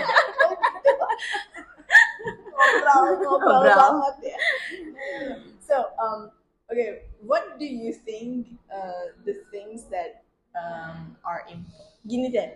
ngobrol 2.84 3.10
ngobrol 3.20 3.62
banget 3.66 4.16
ya. 4.34 4.38
So 5.64 5.76
um, 6.00 6.32
okay, 6.72 7.08
what 7.24 7.60
do 7.60 7.66
you 7.66 7.94
think 7.94 8.60
uh, 8.72 9.16
the 9.24 9.43
um, 10.64 11.16
are 11.28 11.44
in 11.52 11.66
gini 12.08 12.32
deh. 12.32 12.56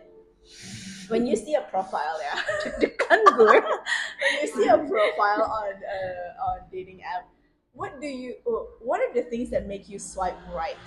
When 1.12 1.28
you 1.28 1.36
see 1.36 1.56
a 1.56 1.64
profile 1.68 2.20
ya, 2.24 2.36
Kan 3.04 3.20
gue. 3.36 3.58
when 4.24 4.34
you 4.40 4.48
see 4.48 4.68
a 4.68 4.80
profile 4.80 5.44
on 5.44 5.76
uh, 5.76 6.48
on 6.48 6.58
dating 6.72 7.04
app, 7.04 7.28
what 7.76 8.00
do 8.00 8.08
you 8.08 8.40
what 8.80 9.04
are 9.04 9.12
the 9.12 9.28
things 9.28 9.52
that 9.52 9.68
make 9.68 9.88
you 9.92 10.00
swipe 10.00 10.40
right 10.56 10.80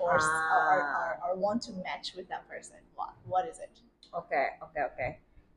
or 0.00 0.16
or, 0.16 0.20
or, 0.20 0.76
or, 0.80 1.08
or 1.24 1.30
want 1.36 1.60
to 1.68 1.72
match 1.84 2.16
with 2.16 2.28
that 2.28 2.48
person? 2.48 2.80
What 2.96 3.12
what 3.28 3.44
is 3.48 3.60
it? 3.60 3.72
Oke, 4.12 4.56
oke, 4.64 4.80
oke. 4.80 5.08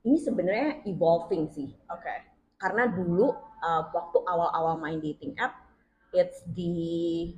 Ini 0.01 0.17
sebenarnya 0.17 0.83
evolving 0.89 1.47
sih. 1.51 1.71
Okay. 1.87 2.25
Karena 2.59 2.89
dulu 2.89 3.31
uh, 3.61 3.83
waktu 3.93 4.17
awal-awal 4.27 4.77
main 4.81 4.99
dating 4.99 5.37
app, 5.37 5.55
it's 6.13 6.41
the 6.57 7.31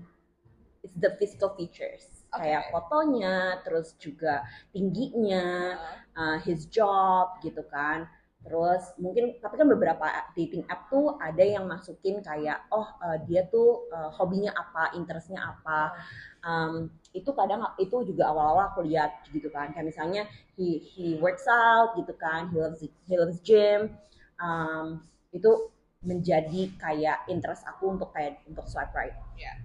it's 0.81 0.95
the 0.97 1.15
physical 1.19 1.53
features. 1.55 2.22
Kayak 2.33 2.67
Okay. 2.67 2.71
fotonya, 2.73 3.37
terus 3.61 3.93
juga 4.01 4.41
tingginya, 4.73 5.77
Uh, 5.77 6.03
uh, 6.17 6.37
his 6.41 6.65
job 6.69 7.37
gitu 7.41 7.61
kan. 7.69 8.09
Terus 8.43 8.91
mungkin 8.99 9.39
tapi 9.39 9.55
kan 9.55 9.71
beberapa 9.71 10.03
dating 10.35 10.67
app 10.67 10.91
tuh 10.91 11.15
ada 11.15 11.39
yang 11.39 11.63
masukin 11.63 12.19
kayak 12.19 12.67
oh 12.75 12.83
uh, 12.99 13.15
dia 13.23 13.47
tuh 13.47 13.87
uh, 13.87 14.11
hobinya 14.11 14.51
apa, 14.51 14.91
interestnya 14.99 15.39
apa. 15.39 15.95
Um, 16.43 16.91
itu 17.15 17.31
kadang 17.31 17.63
itu 17.79 18.03
juga 18.03 18.35
awal-awal 18.35 18.75
aku 18.75 18.83
lihat 18.83 19.23
gitu 19.31 19.47
kan. 19.47 19.71
Kayak 19.71 19.95
misalnya 19.95 20.23
he 20.59 20.75
he 20.75 21.15
works 21.23 21.47
out 21.47 21.95
gitu 21.95 22.11
kan, 22.19 22.51
he 22.51 22.59
loves 22.59 22.83
he 22.83 23.15
loves 23.15 23.39
gym. 23.39 23.95
Um, 24.43 25.07
itu 25.31 25.71
menjadi 26.03 26.67
kayak 26.75 27.31
interest 27.31 27.63
aku 27.63 27.95
untuk 27.95 28.11
kayak 28.11 28.43
untuk 28.43 28.67
swipe 28.67 28.91
right. 28.91 29.15
Yeah. 29.39 29.55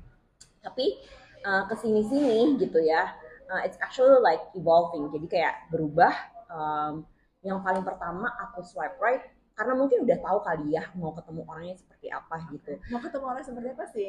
Tapi 0.62 1.02
uh, 1.44 1.66
ke 1.66 1.74
sini 1.78 2.02
sini 2.06 2.56
gitu 2.58 2.78
ya, 2.82 3.14
uh, 3.50 3.60
it's 3.62 3.78
actually 3.82 4.18
like 4.22 4.42
evolving. 4.54 5.10
Jadi 5.14 5.26
kayak 5.28 5.54
berubah. 5.70 6.14
Um, 6.48 7.04
yang 7.46 7.62
paling 7.62 7.86
pertama 7.86 8.26
aku 8.42 8.66
swipe 8.66 8.98
right 8.98 9.22
karena 9.54 9.74
mungkin 9.74 10.06
udah 10.06 10.18
tahu 10.22 10.38
kali 10.42 10.74
ya 10.74 10.86
mau 10.94 11.10
ketemu 11.14 11.42
orangnya 11.46 11.74
seperti 11.78 12.06
apa 12.10 12.36
gitu. 12.54 12.78
Mau 12.94 13.02
ketemu 13.02 13.24
orang 13.26 13.44
seperti 13.46 13.68
apa 13.74 13.84
sih? 13.90 14.06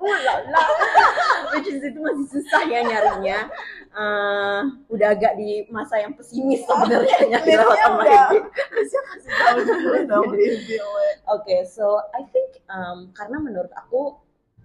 uh 0.00 0.18
lah 0.24 0.40
which 1.54 1.68
is 1.70 1.84
itu 1.84 1.98
masih 2.00 2.26
susah 2.32 2.62
ya 2.66 2.80
nyarinya 2.82 3.38
uh, 3.92 4.64
udah 4.88 5.08
agak 5.12 5.36
di 5.36 5.68
masa 5.68 6.00
yang 6.00 6.16
pesimis 6.16 6.64
sebenarnya 6.64 7.18
nyari 7.36 7.52
lewat 7.54 7.78
Oke, 11.30 11.62
so 11.68 12.00
I 12.10 12.26
think 12.34 12.58
um, 12.66 13.14
karena 13.14 13.38
menurut 13.38 13.70
aku 13.76 14.18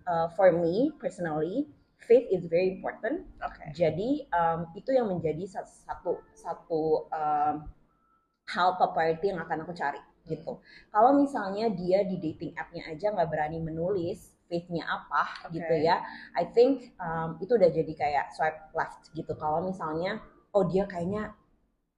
uh, 0.08 0.28
for 0.34 0.54
me 0.54 0.94
personally 1.02 1.70
faith 2.06 2.30
is 2.30 2.46
very 2.46 2.78
important. 2.78 3.26
Okay. 3.42 3.74
Jadi 3.74 4.30
um, 4.30 4.70
itu 4.78 4.94
yang 4.94 5.10
menjadi 5.10 5.46
satu 5.50 6.22
satu 6.38 7.10
um, 7.10 7.66
hal 8.46 8.78
top 8.78 8.94
priority 8.94 9.34
yang 9.34 9.42
akan 9.42 9.66
aku 9.66 9.74
cari 9.74 9.98
gitu. 10.30 10.62
Kalau 10.94 11.18
misalnya 11.18 11.70
dia 11.74 12.06
di 12.06 12.18
dating 12.22 12.54
app-nya 12.58 12.94
aja 12.94 13.14
nggak 13.14 13.30
berani 13.30 13.58
menulis 13.62 14.34
faith-nya 14.46 14.86
apa 14.86 15.50
okay. 15.50 15.58
gitu 15.58 15.74
ya, 15.82 16.06
I 16.38 16.46
think 16.54 16.94
um, 17.02 17.42
itu 17.42 17.58
udah 17.58 17.70
jadi 17.74 17.94
kayak 17.98 18.26
swipe 18.38 18.70
left 18.78 19.10
gitu. 19.18 19.34
Kalau 19.34 19.66
misalnya 19.66 20.22
oh 20.54 20.66
dia 20.70 20.86
kayaknya 20.86 21.34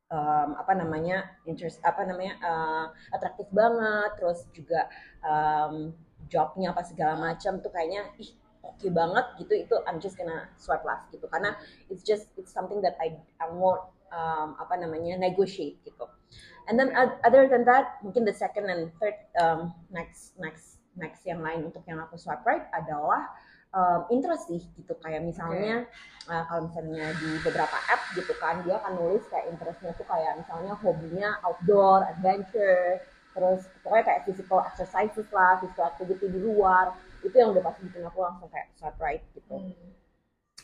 um, 0.08 0.56
apa 0.56 0.72
namanya 0.72 1.28
interest 1.44 1.84
apa 1.84 2.08
namanya 2.08 2.40
uh, 2.40 2.86
atraktif 3.12 3.52
banget, 3.52 4.16
terus 4.16 4.48
juga 4.56 4.88
um, 5.20 5.92
jobnya 6.28 6.76
apa 6.76 6.84
segala 6.84 7.16
macam 7.16 7.60
tuh 7.64 7.72
kayaknya 7.72 8.08
ih 8.20 8.32
oke 8.64 8.78
okay 8.78 8.92
banget 8.92 9.26
gitu 9.40 9.54
itu 9.56 9.76
I'm 9.88 10.04
just 10.04 10.20
gonna 10.20 10.52
swipe 10.60 10.84
left 10.84 11.10
gitu. 11.12 11.26
Karena 11.32 11.56
it's 11.88 12.04
just 12.04 12.32
it's 12.36 12.52
something 12.52 12.84
that 12.84 13.00
I 13.00 13.16
I 13.40 13.48
won't 13.52 13.84
um, 14.12 14.60
apa 14.60 14.76
namanya 14.80 15.16
negotiate 15.20 15.80
gitu. 15.88 16.06
And 16.68 16.76
then 16.76 16.92
other 17.24 17.48
than 17.48 17.64
that 17.64 18.04
mungkin 18.04 18.28
the 18.28 18.36
second 18.36 18.68
and 18.68 18.92
third 19.00 19.16
um, 19.40 19.72
next 19.88 20.36
next 20.36 20.84
next 21.00 21.24
yang 21.24 21.40
lain 21.40 21.64
untuk 21.64 21.88
yang 21.88 22.04
aku 22.04 22.20
swipe 22.20 22.44
right 22.44 22.68
adalah 22.76 23.32
um, 23.72 24.04
interest 24.12 24.52
sih 24.52 24.60
gitu. 24.76 24.94
Kayak 25.00 25.24
misalnya 25.24 25.88
okay. 25.88 26.28
uh, 26.28 26.44
kalau 26.52 26.68
misalnya 26.68 27.16
di 27.16 27.30
beberapa 27.40 27.78
app 27.88 28.02
gitu 28.20 28.36
kan 28.44 28.68
dia 28.68 28.84
akan 28.84 29.00
nulis 29.00 29.24
kayak 29.32 29.48
interestnya 29.48 29.96
tuh 29.96 30.08
kayak 30.12 30.44
misalnya 30.44 30.76
hobinya 30.76 31.40
outdoor 31.48 32.04
adventure 32.12 33.00
terus 33.38 33.70
pokoknya 33.86 34.06
kayak 34.10 34.22
physical 34.26 34.60
exercises 34.66 35.30
lah 35.30 35.62
physical 35.62 35.86
activity 35.86 36.26
di 36.26 36.40
luar 36.42 36.98
itu 37.22 37.36
yang 37.38 37.54
udah 37.54 37.62
pasti 37.70 37.86
bikin 37.86 38.02
aku 38.10 38.26
langsung 38.26 38.50
kayak 38.50 38.74
right 38.98 39.22
gitu. 39.38 39.54
Hmm. 39.54 39.94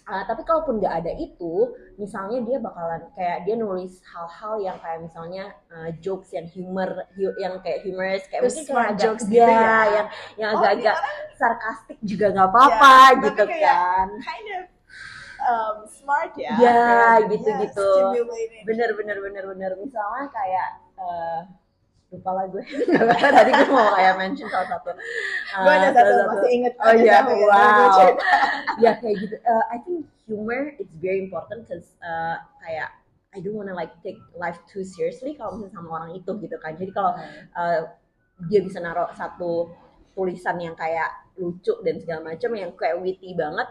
uh, 0.10 0.24
tapi 0.26 0.42
kalaupun 0.42 0.82
nggak 0.82 1.06
ada 1.06 1.14
itu 1.14 1.78
misalnya 2.02 2.42
dia 2.42 2.58
bakalan 2.58 3.06
kayak 3.14 3.46
dia 3.46 3.56
nulis 3.62 4.02
hal-hal 4.10 4.58
yang 4.58 4.78
kayak 4.82 5.06
misalnya 5.06 5.54
uh, 5.70 5.94
jokes 6.02 6.34
yang 6.34 6.50
humor 6.50 7.06
yang 7.38 7.62
kayak 7.62 7.86
humorous 7.86 8.26
kayak 8.26 8.50
mungkin 8.50 8.66
kayak 8.66 8.90
agak, 8.90 9.02
jokes 9.06 9.24
gitu 9.30 9.38
ya, 9.38 9.54
ya? 9.54 9.78
yang 9.94 10.08
yang 10.42 10.50
oh, 10.50 10.58
agak-agak 10.58 10.98
oh, 10.98 11.06
sarkastik 11.38 11.98
juga 12.02 12.26
nggak 12.34 12.50
apa-apa 12.50 12.96
ya, 12.98 13.22
gitu 13.22 13.44
kan. 13.46 14.08
kind 14.18 14.50
of 14.58 14.66
um, 15.44 15.76
smart 15.86 16.34
ya 16.40 16.56
ya 16.58 17.22
gitu-gitu. 17.28 17.90
bener 18.66 18.90
bener 18.98 19.18
bener 19.22 19.44
bener. 19.52 19.72
Misalnya 19.78 20.28
kayak 20.32 20.70
uh, 20.98 21.42
lupa 22.14 22.32
lah 22.38 22.46
gue. 22.48 22.64
Tadi 23.42 23.52
gue 23.52 23.68
mau 23.74 23.92
kayak 23.98 24.14
mention 24.22 24.48
salah 24.48 24.68
satu. 24.70 24.92
Uh, 25.54 25.70
gue 25.70 25.74
ada 25.78 25.90
satu, 25.94 26.12
satu 26.18 26.30
masih 26.34 26.50
inget. 26.50 26.74
Oh 26.82 26.94
iya 26.98 27.22
yeah, 27.22 27.22
wow. 27.30 28.10
ya 28.84 28.92
kayak 28.98 29.16
gitu. 29.22 29.36
Uh, 29.46 29.66
I 29.70 29.78
think 29.86 30.10
humor 30.26 30.74
it's 30.82 30.98
very 30.98 31.22
important 31.22 31.70
because 31.70 31.94
uh, 32.02 32.42
kayak 32.66 32.90
I 33.34 33.38
don't 33.38 33.54
wanna 33.54 33.78
like 33.78 33.94
take 34.02 34.18
life 34.34 34.58
too 34.66 34.82
seriously 34.82 35.38
kalau 35.38 35.62
misalnya 35.62 35.78
sama 35.78 35.90
orang 35.94 36.18
itu 36.18 36.32
gitu 36.42 36.58
kan. 36.58 36.74
Jadi 36.74 36.90
kalau 36.90 37.14
uh, 37.54 37.82
dia 38.50 38.66
bisa 38.66 38.82
naruh 38.82 39.14
satu 39.14 39.70
tulisan 40.18 40.58
yang 40.58 40.74
kayak 40.74 41.10
lucu 41.38 41.74
dan 41.86 42.02
segala 42.02 42.34
macam 42.34 42.50
yang 42.58 42.74
kayak 42.74 42.98
witty 43.02 43.34
banget 43.38 43.70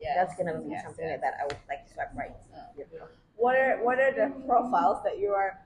yes, 0.00 0.14
that's 0.16 0.34
gonna 0.36 0.56
be 0.60 0.72
yes, 0.72 0.84
something 0.84 1.04
yes. 1.04 1.16
like 1.16 1.22
that 1.24 1.34
I 1.40 1.44
would 1.48 1.60
like 1.68 1.82
to 1.88 1.90
swipe 1.92 2.12
right 2.12 2.36
gitu. 2.76 3.00
what 3.40 3.56
are 3.56 3.80
what 3.80 3.96
are 3.96 4.12
the 4.12 4.28
profiles 4.44 5.00
that 5.08 5.16
you 5.16 5.32
are 5.32 5.56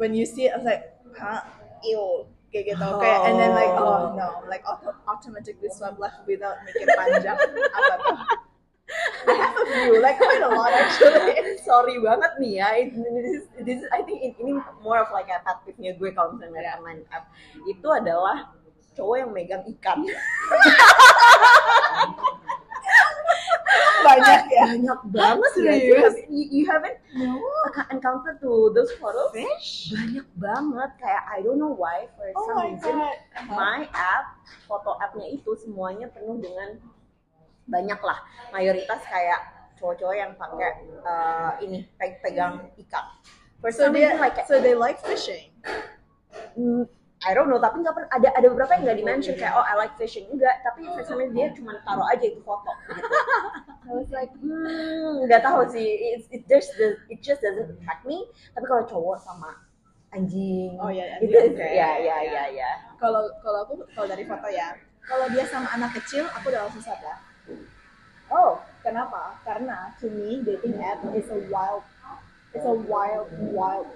when 0.00 0.16
you 0.16 0.24
see 0.24 0.48
it, 0.48 0.56
I 0.56 0.56
was 0.56 0.64
like, 0.64 0.96
huh, 1.12 1.44
ew, 1.84 2.24
kayak 2.48 2.72
gitu. 2.72 2.80
Okay, 2.96 3.16
and 3.28 3.36
then 3.36 3.52
like, 3.52 3.76
oh 3.76 4.16
no, 4.16 4.40
like 4.48 4.64
auto 4.64 4.96
automatically 5.04 5.68
swipe 5.68 6.00
left 6.00 6.24
without 6.24 6.56
making 6.64 6.88
panjang. 6.96 7.36
apa 7.78 7.94
tuh? 8.00 8.16
I 9.30 9.34
have 9.38 9.54
a 9.54 9.64
few, 9.68 10.02
like 10.02 10.18
quite 10.18 10.42
a 10.42 10.50
lot 10.50 10.72
actually. 10.72 11.36
Sorry 11.68 12.00
banget 12.00 12.32
nih 12.42 12.52
ya. 12.58 12.68
This, 12.90 13.44
this 13.62 13.80
I 13.94 14.02
think 14.02 14.34
ini 14.40 14.58
more 14.82 14.98
of 15.04 15.12
like 15.14 15.30
a 15.30 15.38
taktiknya 15.46 15.94
gue 15.94 16.10
kalau 16.10 16.34
misalnya 16.34 16.74
yeah. 16.74 16.82
main 16.82 17.06
app. 17.14 17.30
Itu 17.68 17.86
adalah 17.92 18.50
cowok 18.98 19.16
yang 19.22 19.30
megang 19.30 19.62
ikan. 19.78 20.02
banyak 24.04 24.42
ya. 24.48 24.64
banyak 24.74 25.00
banget 25.12 25.52
ya. 25.60 25.72
You, 26.28 26.44
you 26.50 26.64
haven't 26.66 26.98
no. 27.14 27.40
encounter 27.92 28.38
to 28.40 28.72
those 28.72 28.90
photos? 28.98 29.30
Fish 29.34 29.94
banyak 29.94 30.26
banget. 30.36 30.90
Kayak 30.98 31.22
I 31.28 31.38
don't 31.44 31.60
know 31.60 31.72
why 31.72 32.08
for 32.16 32.28
oh 32.34 32.44
some 32.46 32.58
reason 32.66 32.94
God. 32.96 33.16
my 33.52 33.86
app 33.92 34.40
foto 34.66 34.96
appnya 34.98 35.30
itu 35.30 35.50
semuanya 35.60 36.08
penuh 36.10 36.40
dengan 36.40 36.80
banyak 37.70 38.00
lah. 38.02 38.18
Mayoritas 38.50 39.00
kayak 39.06 39.40
cowok-cowok 39.80 40.16
yang 40.16 40.32
pakai 40.36 40.70
uh, 41.06 41.56
ini 41.64 41.88
pegang 41.96 42.68
ikan 42.84 43.04
for 43.60 43.70
so 43.72 43.92
they 43.92 44.08
like 44.16 44.36
so 44.48 44.60
they 44.60 44.74
like 44.74 44.98
fishing? 45.04 45.52
Mm, 46.56 46.88
I 47.20 47.36
don't 47.36 47.52
know 47.52 47.60
tapi 47.60 47.84
nggak 47.84 47.92
pernah 47.92 48.10
ada 48.16 48.28
ada 48.32 48.46
beberapa 48.48 48.72
yang 48.80 48.82
nggak 48.88 48.98
dimention 49.04 49.34
kayak 49.36 49.52
oh 49.52 49.64
I 49.64 49.76
like 49.76 49.92
fishing. 50.00 50.24
Enggak 50.32 50.64
tapi 50.64 50.88
some 51.04 51.20
reason 51.20 51.36
dia 51.36 51.52
cuma 51.52 51.76
taruh 51.84 52.08
aja 52.08 52.24
itu 52.24 52.40
foto. 52.40 52.72
Gitu 52.88 53.04
I 53.88 53.92
was 53.92 54.08
like 54.08 54.32
hmm 54.40 55.28
nggak 55.28 55.42
tahu 55.44 55.68
sih. 55.68 56.16
It, 56.16 56.24
it 56.32 56.42
just 56.48 56.72
it 56.80 57.20
just 57.20 57.44
doesn't 57.44 57.76
affect 57.76 58.08
me. 58.08 58.24
Tapi 58.56 58.64
kalau 58.64 58.88
cowok 58.88 59.20
sama 59.20 59.52
anjing 60.10 60.74
oh 60.82 60.90
ya 60.90 61.20
itu 61.22 61.36
okay. 61.36 61.76
ya 61.76 62.00
ya 62.00 62.16
ya 62.24 62.44
ya. 62.56 62.70
Kalau 62.96 63.28
kalau 63.44 63.68
aku 63.68 63.84
kalau 63.92 64.08
dari 64.08 64.24
foto 64.24 64.48
ya 64.48 64.72
kalau 65.04 65.28
dia 65.28 65.44
sama 65.44 65.68
anak 65.76 65.92
kecil 66.00 66.24
aku 66.32 66.48
udah 66.48 66.64
langsung 66.64 66.84
sadar. 66.84 67.20
Oh. 68.32 68.56
Kenapa? 68.80 69.36
Karena 69.44 69.92
to 70.00 70.08
me 70.08 70.40
dating 70.40 70.80
app 70.80 71.04
is 71.12 71.28
a 71.28 71.36
wild 71.52 71.84
it's 72.56 72.64
a 72.64 72.72
wild 72.88 73.28
wild 73.52 73.86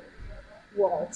world 0.77 1.09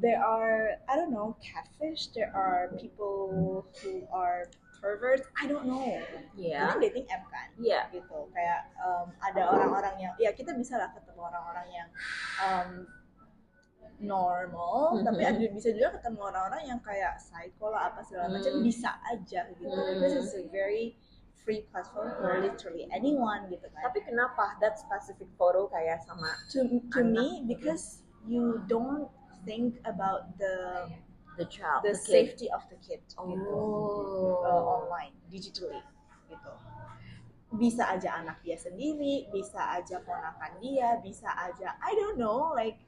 there 0.00 0.22
are 0.22 0.80
I 0.88 0.96
don't 0.96 1.12
know 1.12 1.36
catfish. 1.42 2.08
There 2.14 2.32
are 2.32 2.72
people 2.80 3.66
who 3.82 4.06
are 4.12 4.48
perverts. 4.80 5.28
I 5.36 5.46
don't 5.46 5.66
know. 5.66 6.00
Yeah. 6.36 6.74
Ini 6.74 6.80
dating 6.80 7.06
app 7.12 7.28
kan. 7.28 7.48
Iya. 7.60 7.68
Yeah. 7.68 7.84
Gitu. 7.92 8.18
Kayak 8.32 8.60
um, 8.80 9.12
ada 9.20 9.42
orang-orang 9.52 9.94
yang 10.00 10.14
ya 10.16 10.32
kita 10.32 10.56
bisa 10.56 10.80
lah 10.80 10.90
ketemu 10.96 11.20
orang-orang 11.22 11.68
yang 11.70 11.88
um, 12.40 12.70
normal, 14.02 14.98
mm-hmm. 14.98 15.06
tapi 15.06 15.22
ada 15.22 15.46
bisa 15.54 15.70
juga 15.70 15.94
ketemu 15.94 16.20
orang-orang 16.26 16.62
yang 16.66 16.80
kayak 16.82 17.22
psycho 17.22 17.70
lah 17.70 17.94
apa 17.94 18.02
segala 18.02 18.28
mm. 18.28 18.34
macam 18.34 18.52
bisa 18.66 18.90
aja 19.06 19.40
gitu. 19.54 19.70
Mm. 19.70 20.02
This 20.02 20.14
is 20.18 20.34
a 20.34 20.50
very 20.50 20.98
free 21.46 21.66
platform 21.70 22.10
for 22.18 22.42
literally 22.42 22.90
anyone 22.90 23.46
gitu 23.46 23.66
kan. 23.70 23.90
Tapi 23.90 24.02
kenapa 24.02 24.58
that 24.58 24.78
specific 24.78 25.30
photo 25.38 25.70
kayak 25.70 26.02
sama 26.02 26.34
to 26.50 26.82
to 26.90 27.00
me 27.06 27.46
because 27.46 28.02
you 28.26 28.62
don't 28.66 29.06
think 29.44 29.78
about 29.84 30.38
the 30.38 30.88
the 31.38 31.46
child, 31.46 31.82
the, 31.84 31.92
the 31.92 31.98
safety 31.98 32.50
of 32.50 32.62
the 32.68 32.76
kid 32.80 33.00
oh. 33.16 33.26
gitu 33.28 33.54
uh, 34.44 34.62
online, 34.80 35.14
digitally 35.32 35.80
gitu. 36.28 36.52
Bisa 37.52 37.84
aja 37.92 38.16
anak 38.16 38.40
dia 38.40 38.56
sendiri, 38.56 39.28
bisa 39.28 39.60
aja 39.76 40.00
ponakan 40.00 40.56
dia, 40.60 40.96
bisa 41.04 41.28
aja 41.28 41.76
I 41.84 41.92
don't 41.96 42.16
know 42.16 42.56
like 42.56 42.80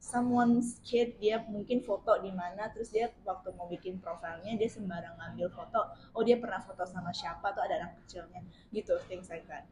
someone's 0.00 0.80
kid 0.80 1.20
dia 1.20 1.44
mungkin 1.46 1.84
foto 1.84 2.16
di 2.24 2.32
mana 2.32 2.72
terus 2.72 2.88
dia 2.88 3.12
waktu 3.22 3.52
mau 3.52 3.68
bikin 3.68 4.00
profilnya 4.00 4.56
dia 4.56 4.66
sembarang 4.66 5.12
ngambil 5.20 5.52
foto 5.52 5.92
oh 6.16 6.24
dia 6.24 6.40
pernah 6.40 6.56
foto 6.64 6.88
sama 6.88 7.12
siapa 7.12 7.52
tuh 7.52 7.60
ada 7.68 7.84
anak 7.84 8.00
kecilnya 8.02 8.40
gitu 8.72 8.96
things 9.12 9.28
like 9.28 9.44
that 9.44 9.68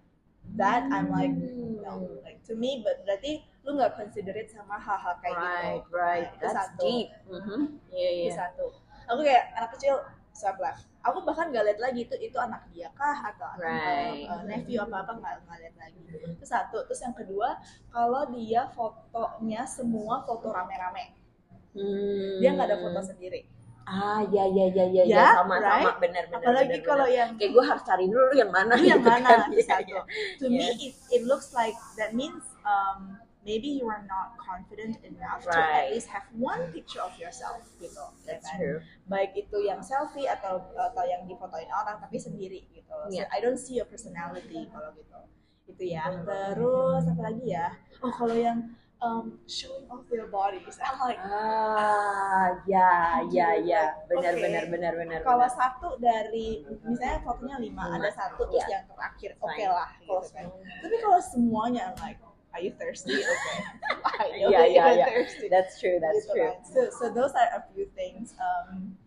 that 0.56 0.88
I'm 0.88 1.10
like 1.12 1.34
no 1.34 2.08
like 2.24 2.40
to 2.48 2.54
me 2.56 2.80
but 2.86 3.02
berarti 3.04 3.44
lu 3.66 3.76
nggak 3.76 3.98
considerate 3.98 4.48
sama 4.48 4.80
hal-hal 4.80 5.14
kayak 5.20 5.36
right, 5.36 5.44
gitu 5.44 5.60
right 5.60 5.82
right 5.92 6.28
nah, 6.32 6.40
that's 6.40 6.56
satu. 6.56 6.80
deep 6.80 7.08
mm-hmm. 7.28 7.60
yeah, 7.92 8.10
yeah. 8.12 8.26
itu 8.30 8.38
satu 8.38 8.66
aku 9.08 9.20
kayak 9.24 9.44
anak 9.58 9.70
kecil 9.76 9.94
swipe 10.32 10.60
left 10.62 10.86
aku 11.02 11.18
bahkan 11.24 11.50
gak 11.50 11.64
lihat 11.66 11.80
lagi 11.82 12.00
itu 12.06 12.14
itu 12.20 12.38
anak 12.38 12.62
dia 12.70 12.88
kah 12.94 13.16
atau 13.32 13.46
anak 13.58 13.66
right. 13.66 14.26
uh, 14.30 14.42
nephew 14.46 14.78
apa 14.78 15.02
apa 15.02 15.12
nggak 15.18 15.34
nggak 15.44 15.58
lihat 15.66 15.76
lagi 15.80 16.00
itu 16.14 16.44
satu 16.46 16.84
terus 16.86 17.00
yang 17.02 17.16
kedua 17.16 17.58
kalau 17.90 18.22
dia 18.30 18.70
fotonya 18.70 19.66
semua 19.66 20.22
foto 20.22 20.52
rame-rame 20.54 21.18
Hmm. 21.78 22.40
dia 22.40 22.50
nggak 22.56 22.68
ada 22.74 22.78
foto 22.80 23.00
sendiri 23.04 23.44
Ah, 23.88 24.20
ya 24.28 24.44
ya 24.44 24.66
ya 24.68 24.84
ya, 24.86 25.02
ya, 25.02 25.02
Ya, 25.08 25.24
sama 25.32 25.56
right? 25.56 25.80
sama 25.80 25.90
benar 25.96 26.24
benar. 26.26 26.38
apalagi 26.44 26.68
benar, 26.76 26.84
kalau 26.84 27.06
benar. 27.06 27.18
yang 27.18 27.28
kayak 27.34 27.50
gue 27.50 27.64
harus 27.64 27.82
cari 27.82 28.04
dulu 28.04 28.28
yang 28.36 28.50
mana 28.52 28.74
yang 28.76 29.00
gitu 29.00 29.08
mana 29.08 29.28
kan. 29.32 29.48
itu 29.48 29.64
satu. 29.64 29.96
iya. 29.96 30.02
To 30.36 30.46
me, 30.46 30.66
it, 30.78 30.94
it 31.10 31.22
looks 31.24 31.50
like 31.50 31.72
that 31.96 32.12
means 32.12 32.44
um, 32.62 33.16
maybe 33.40 33.64
you 33.66 33.88
are 33.88 34.04
not 34.04 34.36
confident 34.36 35.00
enough 35.00 35.40
to 35.40 35.48
at 35.48 35.88
Right. 35.88 35.96
least 35.96 36.12
have 36.12 36.28
one 36.36 36.68
picture 36.68 37.00
of 37.00 37.16
yourself 37.16 37.64
gitu. 37.78 37.96
ya 37.96 38.36
That's 38.36 38.44
kan? 38.44 38.60
true. 38.60 38.78
Baik 39.08 39.32
itu 39.34 39.56
yang 39.64 39.80
selfie 39.80 40.28
atau 40.28 40.60
atau 40.68 41.02
yang 41.02 41.24
difotoin 41.24 41.72
orang 41.72 41.96
tapi 41.96 42.20
sendiri 42.20 42.68
gitu. 42.68 42.92
So, 42.92 43.08
Yeah. 43.08 43.24
I 43.32 43.40
don't 43.40 43.56
see 43.56 43.80
your 43.80 43.88
personality 43.88 44.68
kalau 44.68 44.92
gitu. 44.92 45.16
Itu 45.64 45.82
ya. 45.82 46.04
Terus 46.12 47.08
apa 47.08 47.22
lagi 47.24 47.44
ya? 47.46 47.72
Oh 48.00 48.12
kalau 48.12 48.36
yang 48.36 48.68
um, 48.98 49.38
showing 49.46 49.86
off 49.86 50.02
your 50.10 50.26
bodies, 50.26 50.74
I'm 50.82 50.98
like 50.98 51.18
Ah, 51.22 52.58
ya 52.66 53.22
ya 53.30 53.54
ya, 53.62 53.94
benar 54.10 54.34
benar 54.34 54.64
benar 54.66 54.92
benar. 54.98 55.18
kalau 55.22 55.46
benar. 55.46 55.54
satu 55.54 55.88
dari 55.98 56.66
misalnya 56.82 57.22
fotonya 57.22 57.56
lima, 57.62 57.82
Lima. 57.86 57.96
ada 58.02 58.10
satu 58.10 58.50
Iya. 58.50 58.66
yang 58.66 58.84
terakhir 58.90 59.30
oke 59.38 59.54
Fine. 59.54 59.70
lah 59.70 59.90
gitu 60.02 60.28
kan 60.34 60.46
tapi 60.82 60.96
kalau 60.98 61.20
semuanya 61.22 61.94
I'm 61.94 61.98
like 62.02 62.18
are 62.56 62.62
you 62.64 62.72
thirsty 62.74 63.14
okay 64.08 64.28
I 64.34 64.40
know 64.42 64.50
that 64.50 64.66
iya, 64.66 64.82
you're 64.82 64.96
iya. 64.98 65.06
thirsty 65.06 65.46
That's 65.46 65.78
true, 65.78 65.98
that's 66.02 66.26
Gitu 66.26 66.34
true. 66.34 66.50
kan. 66.50 66.56
so 66.66 66.80
so 66.90 67.04
those 67.14 67.34
are 67.38 67.50
a 67.54 67.62
few 67.70 67.86
things 67.94 68.34
um, 68.40 68.98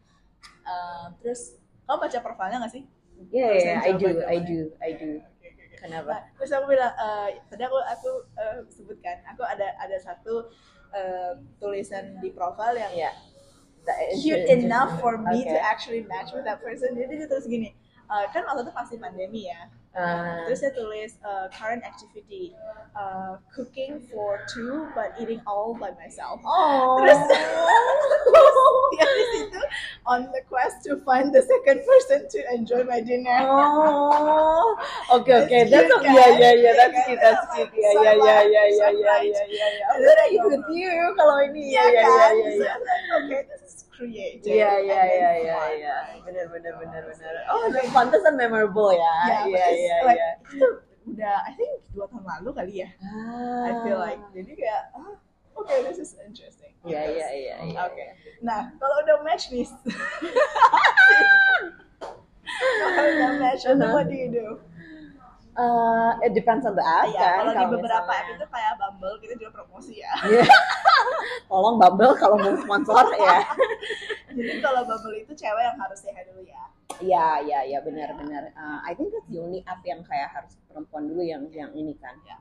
um, 0.64 1.08
terus 1.20 1.60
kamu 1.84 2.08
baca 2.08 2.18
profilnya 2.24 2.58
nggak 2.64 2.74
sih 2.74 2.86
Yeah, 3.30 3.54
yeah, 3.54 3.86
yang 3.86 3.86
I 3.86 3.92
do, 4.02 4.10
I 4.26 4.38
do, 4.42 4.60
I 4.82 4.92
do. 4.98 5.10
Kenapa? 5.82 6.14
Nah, 6.14 6.24
terus 6.38 6.54
aku 6.54 6.66
bilang 6.70 6.94
eh, 6.94 7.42
tadi 7.50 7.66
aku 7.66 7.78
aku 7.82 8.10
eh, 8.38 8.58
sebutkan 8.70 9.18
aku 9.26 9.42
ada 9.42 9.74
ada 9.82 9.98
satu 9.98 10.54
eh, 10.94 11.34
tulisan 11.58 12.22
di 12.22 12.30
profil 12.30 12.78
yang 12.78 12.94
Yeah. 12.94 13.16
Cute 14.22 14.46
enough 14.62 15.02
for 15.02 15.18
me 15.18 15.42
to 15.42 15.58
Okay. 15.58 15.58
actually 15.58 16.06
match 16.06 16.30
with 16.38 16.46
that 16.46 16.62
person. 16.62 16.94
Jadi 16.94 17.18
dia 17.18 17.26
tulis 17.26 17.50
gini, 17.50 17.74
uh, 18.14 18.30
kan 18.30 18.46
waktu 18.46 18.62
itu 18.62 18.74
pasti 18.78 18.96
pandemi 19.02 19.50
ya. 19.50 19.74
Ah, 19.92 20.48
Terus 20.48 20.64
dia 20.64 20.72
tulis 20.72 21.12
uh, 21.20 21.52
current 21.52 21.84
activity, 21.84 22.56
uh, 22.96 23.36
cooking 23.52 24.00
for 24.08 24.40
two 24.48 24.88
but 24.96 25.12
eating 25.20 25.44
all 25.44 25.76
by 25.76 25.92
myself. 26.00 26.40
oh. 26.48 27.04
Terus 27.04 27.20
dia 28.96 29.04
di 29.04 29.26
situ 29.36 29.62
on 30.08 30.32
the 30.32 30.40
quest 30.48 30.80
to 30.88 30.96
find 31.04 31.36
the 31.36 31.44
second 31.44 31.84
person 31.84 32.24
to 32.32 32.40
enjoy 32.56 32.88
my 32.88 33.04
dinner. 33.04 33.44
Oh, 33.44 34.80
oke 35.12 35.28
oke, 35.28 35.52
That's 35.52 35.72
that's 35.72 35.92
cute, 35.92 36.08
yeah 36.08 36.32
kan? 36.32 36.40
yeah 36.40 36.56
yeah, 36.56 36.56
Iya 36.56 36.72
that's 36.80 36.96
kan? 36.96 37.06
cute, 37.12 37.20
that's 37.20 37.44
I'm 37.44 37.52
cute, 37.52 37.72
like, 37.76 37.84
ya 37.84 37.92
so 37.92 38.00
ya 38.00 38.12
ya 38.16 38.16
right, 38.16 38.48
ya 38.48 38.64
so 38.72 38.84
ya 38.88 38.90
ya 38.96 39.08
right. 39.12 39.32
ya 39.36 39.44
ya 39.44 39.68
ya. 39.76 39.86
And 39.92 40.00
Then 40.08 40.18
I 40.18 40.28
then 40.32 40.44
with 40.48 40.68
you 40.72 40.96
kalau 41.20 41.38
ini 41.52 41.62
ya 41.68 41.84
Iya 41.84 41.84
ya 41.84 41.92
ya 41.92 42.08
kan? 42.08 42.32
ya 42.40 42.50
So 42.56 42.64
ya. 42.64 42.72
I'm 42.72 42.84
like, 42.88 43.06
okay, 43.20 43.42
this 43.52 43.62
is 43.68 43.76
creative. 44.02 44.50
Iya 44.50 44.72
iya 44.82 45.02
iya 45.06 45.30
iya 45.38 45.60
iya, 45.78 45.96
benar 46.22 46.46
benar 46.50 46.74
benar 46.76 47.02
benar. 47.06 47.34
Oh, 47.48 47.70
pantesan 47.90 48.34
memorable 48.34 48.90
ya. 48.92 49.16
Yeah, 49.30 49.44
Iya 49.46 49.66
iya 49.72 49.96
like, 50.02 50.18
iya. 50.18 50.30
Itu 50.50 50.68
udah, 51.06 51.38
I 51.46 51.52
think 51.54 51.72
dua 51.94 52.06
tahun 52.08 52.26
lalu 52.26 52.50
kali 52.52 52.74
ya. 52.82 52.90
I 53.66 53.72
feel 53.82 53.98
Ah. 53.98 54.06
like 54.10 54.22
jadi 54.34 54.52
kayak 54.54 54.82
ah, 54.94 55.16
okay 55.56 55.78
this 55.86 55.98
is 55.98 56.18
interesting. 56.18 56.74
Iya 56.82 57.02
iya 57.08 57.28
iya 57.32 57.56
iya. 57.62 57.78
Oke. 57.86 58.06
Nah 58.42 58.74
kalau 58.76 58.96
udah 59.02 59.22
match 59.22 59.54
nih, 59.54 59.70
kalau 62.82 63.06
udah 63.06 63.32
match, 63.38 63.64
Uh-huh. 63.66 63.94
what 63.94 64.06
do 64.10 64.16
you 64.16 64.30
do? 64.30 64.46
Uh, 65.52 66.16
it 66.24 66.32
depends 66.32 66.64
on 66.64 66.80
the 66.80 66.86
app 66.86 67.12
ya 67.12 67.44
kan. 67.44 67.52
kalau 67.52 67.52
di 67.52 67.66
beberapa 67.76 68.08
app 68.08 68.24
misalnya- 68.24 68.40
itu 68.40 68.46
kayak 68.48 68.74
Bumble 68.80 69.16
kita 69.20 69.34
juga 69.36 69.52
promosi 69.60 69.94
ya. 70.00 70.14
Iya. 70.24 70.48
Tolong 71.52 71.76
Bumble 71.76 72.14
kalau 72.16 72.36
mau 72.40 72.56
sponsor 72.56 73.06
ya. 73.20 73.44
Jadi 74.38 74.64
kalau 74.64 74.82
Bumble 74.88 75.16
itu 75.20 75.34
cewek 75.36 75.64
yang 75.68 75.76
harus 75.76 76.00
sehat 76.00 76.24
dulu 76.32 76.48
ya. 76.48 76.64
Iya, 77.04 77.28
iya, 77.44 77.60
iya, 77.68 77.80
benar-benar. 77.84 78.56
Uh, 78.56 78.80
I 78.88 78.96
think 78.96 79.12
that's 79.12 79.28
the 79.28 79.44
only 79.44 79.60
app 79.68 79.84
yang 79.84 80.00
kayak 80.08 80.32
harus 80.32 80.56
perempuan 80.72 81.12
dulu 81.12 81.20
yang 81.20 81.44
yang 81.52 81.76
ini 81.76 82.00
kan. 82.00 82.16
Ya. 82.24 82.40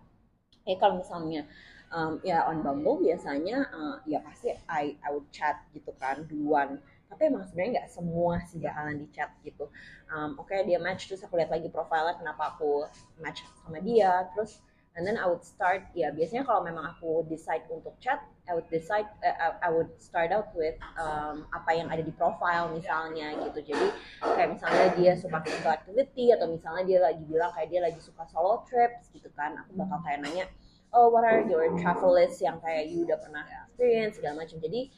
Eh 0.70 0.79
kalau 0.79 1.03
misalnya 1.03 1.51
um, 1.90 2.23
ya 2.23 2.46
on 2.46 2.62
Bumble 2.62 3.03
biasanya 3.03 3.66
uh, 3.75 3.96
ya 4.07 4.23
pasti 4.23 4.55
I 4.70 4.94
I 5.03 5.11
would 5.11 5.27
chat 5.35 5.66
gitu 5.75 5.90
kan 5.99 6.31
duluan. 6.31 6.79
Tapi 7.11 7.23
emang 7.27 7.42
sebenarnya 7.42 7.83
nggak 7.83 7.90
semua 7.90 8.38
sih 8.46 8.62
Ya. 8.62 8.70
bakalan 8.70 9.03
di 9.03 9.07
chat 9.11 9.31
gitu. 9.42 9.66
Um, 10.09 10.38
Oke 10.38 10.55
dia 10.62 10.79
match 10.79 11.11
terus 11.11 11.27
aku 11.27 11.35
lihat 11.37 11.51
lagi 11.51 11.66
profilnya 11.66 12.14
kenapa 12.14 12.55
aku 12.55 12.87
match 13.18 13.42
sama 13.66 13.83
dia 13.83 14.31
terus 14.33 14.62
and 14.99 15.07
then 15.07 15.14
I 15.18 15.27
would 15.31 15.42
start 15.46 15.87
ya 15.94 16.11
biasanya 16.11 16.42
kalau 16.42 16.66
memang 16.66 16.83
aku 16.83 17.23
decide 17.31 17.62
untuk 17.70 17.94
chat 18.03 18.18
I 18.51 18.59
would 18.59 18.66
decide 18.70 19.07
uh, 19.23 19.37
I- 19.38 19.59
I 19.66 19.68
would 19.70 19.90
start 20.03 20.35
out 20.35 20.51
with 20.55 20.75
um, 20.99 21.46
apa 21.55 21.79
yang 21.79 21.87
ada 21.90 22.03
di 22.03 22.11
profile 22.14 22.70
misalnya 22.75 23.35
gitu. 23.38 23.75
Jadi 23.75 23.87
kayak 24.23 24.49
misalnya 24.59 24.87
dia 24.99 25.12
suka 25.18 25.38
physical 25.46 25.75
activity 25.75 26.35
atau 26.35 26.46
misalnya 26.51 26.83
dia 26.87 26.99
lagi 27.03 27.23
bilang 27.27 27.51
kayak 27.55 27.68
dia 27.70 27.81
lagi 27.87 27.99
suka 28.03 28.23
solo 28.31 28.62
trips 28.66 29.11
gitu 29.14 29.31
kan 29.38 29.55
aku 29.59 29.79
bakal 29.79 29.99
kayak 30.03 30.23
nanya 30.27 30.46
oh 30.90 31.07
what 31.11 31.23
are 31.23 31.46
your 31.46 31.70
travel 31.79 32.11
list 32.14 32.42
yang 32.42 32.59
kayak 32.59 32.90
you 32.90 33.07
udah 33.07 33.18
pernah 33.23 33.46
experience? 33.46 34.18
segala 34.18 34.42
macam. 34.42 34.59
Jadi 34.59 34.90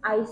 I 0.00 0.24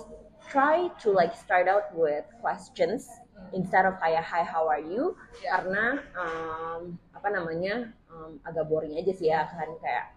try 0.50 0.88
to 1.02 1.10
like 1.12 1.32
start 1.36 1.66
out 1.68 1.88
with 1.94 2.24
questions 2.40 3.08
instead 3.52 3.84
of 3.84 3.94
kayak 4.00 4.24
hi 4.24 4.42
how 4.42 4.64
are 4.66 4.80
you 4.82 5.12
Ya. 5.42 5.58
karena 5.58 6.00
um, 6.16 6.96
apa 7.12 7.28
namanya 7.28 7.92
um, 8.08 8.38
agak 8.46 8.66
boring 8.70 8.94
aja 8.96 9.12
sih 9.12 9.28
ya 9.28 9.44
kan 9.50 9.68
kayak 9.82 10.14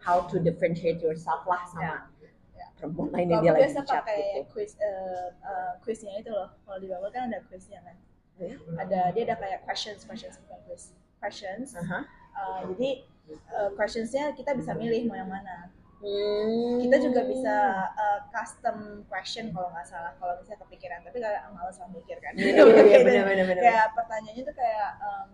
how 0.00 0.24
to 0.28 0.40
differentiate 0.40 1.00
yourself 1.00 1.44
lah 1.44 1.60
sama 1.70 2.08
Ya. 2.56 2.66
perempuan 2.76 3.08
lain 3.12 3.28
yang 3.32 3.40
dia 3.44 3.52
lagi 3.56 3.62
biasa 3.72 3.80
pakai 3.84 4.20
gitu. 4.20 4.40
quiz 4.52 4.72
eh, 4.76 5.28
eh, 5.32 5.72
quiznya 5.80 6.12
itu 6.20 6.28
loh. 6.28 6.48
Kalau 6.64 6.76
di 6.76 6.86
Bumble 6.92 7.08
kan 7.08 7.32
ada 7.32 7.40
quiznya 7.48 7.80
kan. 7.80 7.96
Ya. 8.36 8.56
Ada 8.76 9.00
dia 9.16 9.22
ada 9.32 9.36
kayak 9.40 9.64
questions 9.64 10.04
questions 10.04 10.36
bukan 10.44 10.60
quiz 10.68 10.92
questions. 11.20 11.72
Aha. 11.76 12.04
Eh, 12.36 12.60
jadi 12.76 12.90
eh, 13.32 13.70
questionsnya 13.76 14.32
kita 14.36 14.52
bisa 14.56 14.76
milih 14.76 15.08
mau 15.08 15.16
yang 15.16 15.28
mana. 15.32 15.72
Hmm. 16.00 16.80
kita 16.80 16.96
juga 16.96 17.28
bisa 17.28 17.56
uh, 17.92 18.20
custom 18.32 19.04
question 19.04 19.52
kalau 19.52 19.68
nggak 19.68 19.84
salah 19.84 20.16
kalau 20.16 20.32
misalnya 20.40 20.64
kepikiran. 20.64 21.04
Tapi 21.04 21.20
kalau 21.20 21.52
males 21.52 21.76
mikir 21.92 22.16
kan. 22.24 22.32
Iya, 22.40 22.64
iya, 22.64 22.82
iya, 22.88 22.98
benar, 23.04 23.46
benar, 23.52 23.84
pertanyaannya 23.92 24.42
tuh 24.48 24.56
kayak 24.56 24.96
um, 25.04 25.30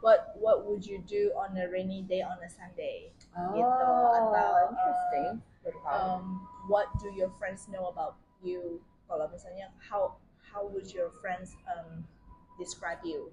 what 0.00 0.32
what 0.40 0.64
would 0.64 0.88
you 0.88 1.04
do 1.04 1.36
on 1.36 1.52
a 1.60 1.68
rainy 1.68 2.00
day 2.08 2.24
on 2.24 2.40
a 2.40 2.48
Sunday? 2.48 3.12
Oh, 3.36 3.52
gitu 3.52 3.88
atau 4.24 4.52
interesting. 4.72 5.28
uh, 5.36 5.64
Baru 5.68 5.78
tahu. 5.84 6.00
um, 6.00 6.24
what 6.72 6.88
do 6.96 7.12
your 7.12 7.28
friends 7.36 7.68
know 7.68 7.92
about 7.92 8.16
you? 8.40 8.80
Kalau 9.12 9.28
misalnya 9.28 9.68
how 9.76 10.16
how 10.40 10.64
would 10.64 10.88
your 10.96 11.12
friends 11.20 11.52
um, 11.68 12.08
describe 12.56 13.04
you? 13.04 13.28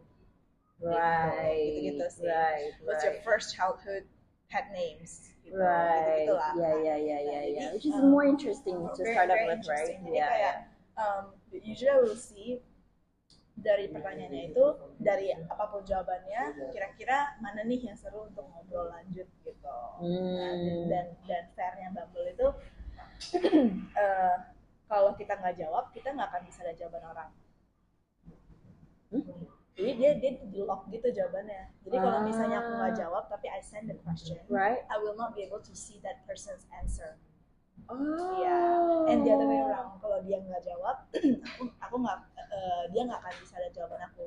Right, 0.83 1.79
gitu-gitu 1.79 2.05
sih. 2.11 2.27
right, 2.27 2.75
what's 2.83 3.07
your 3.07 3.15
first 3.23 3.55
childhood 3.55 4.03
pet 4.51 4.67
names 4.75 5.32
gitu 5.43 5.60
Right. 5.60 6.23
gitu 6.25 6.34
lah 6.39 6.51
Yeah, 6.56 6.75
yeah, 6.79 6.97
yeah, 6.97 7.21
yeah, 7.21 7.41
Nah, 7.67 7.69
Which 7.75 7.86
is 7.86 7.97
um, 7.99 8.10
more 8.10 8.25
interesting 8.25 8.77
to 8.79 9.01
very, 9.03 9.13
start 9.13 9.29
very 9.29 9.45
with, 9.53 9.67
right? 9.67 9.88
Jadi 9.99 10.10
Yeah, 10.15 10.29
kayak 10.32 10.56
um, 10.95 11.23
usually 11.51 11.91
I 11.91 11.99
will 11.99 12.17
see 12.17 12.63
dari 13.53 13.86
pertanyaannya 13.88 14.49
itu 14.49 14.65
dari 14.97 15.29
apa 15.29 15.69
pun 15.69 15.86
jawabannya 15.86 16.73
kira-kira 16.73 17.38
mana 17.38 17.62
nih 17.63 17.86
yang 17.86 17.97
seru 17.99 18.25
untuk 18.25 18.49
ngobrol 18.49 18.89
lanjut 18.89 19.29
gitu. 19.45 19.77
Nah, 20.01 20.01
Hmm. 20.01 20.89
dan 20.89 21.06
dan 21.29 21.43
fairnya 21.53 21.93
Bumble 21.93 22.27
itu 22.34 22.47
eh, 24.03 24.36
kalau 24.89 25.13
kita 25.15 25.38
nggak 25.38 25.56
jawab 25.62 25.93
kita 25.93 26.12
nggak 26.12 26.27
akan 26.34 26.41
bisa 26.49 26.60
ada 26.65 26.73
jawaban 26.75 27.03
orang. 27.08 27.29
Hmm? 29.13 29.23
Jadi 29.73 29.91
dia 29.97 30.12
dia 30.21 30.31
di 30.38 30.62
lock 30.62 30.86
gitu 30.93 31.09
jawabannya. 31.09 31.73
Jadi 31.81 31.97
kalau 31.97 32.19
misalnya 32.21 32.62
aku 32.62 32.71
nggak 32.77 32.93
Ah. 32.93 32.97
jawab 32.97 33.23
tapi 33.25 33.49
I 33.49 33.57
send 33.57 33.89
the 33.89 33.97
question, 34.05 34.38
Right? 34.45 34.86
I 34.86 35.01
will 35.01 35.17
not 35.17 35.33
be 35.33 35.41
able 35.41 35.65
to 35.65 35.73
see 35.73 35.97
that 36.05 36.21
person's 36.29 36.69
answer. 36.69 37.17
Oh. 37.89 37.97
Iya, 38.39 38.59
and 39.12 39.27
the 39.27 39.31
other 39.33 39.49
way 39.49 39.59
around. 39.59 39.97
Kalau 39.99 40.21
dia 40.23 40.39
nggak 40.39 40.62
jawab, 40.63 41.03
aku 41.51 41.63
aku 41.83 41.95
nggak, 41.99 42.19
eh, 42.38 42.83
dia 42.95 43.01
nggak 43.03 43.19
akan 43.19 43.33
bisa 43.43 43.53
ada 43.59 43.69
jawaban 43.73 44.01
aku. 44.07 44.23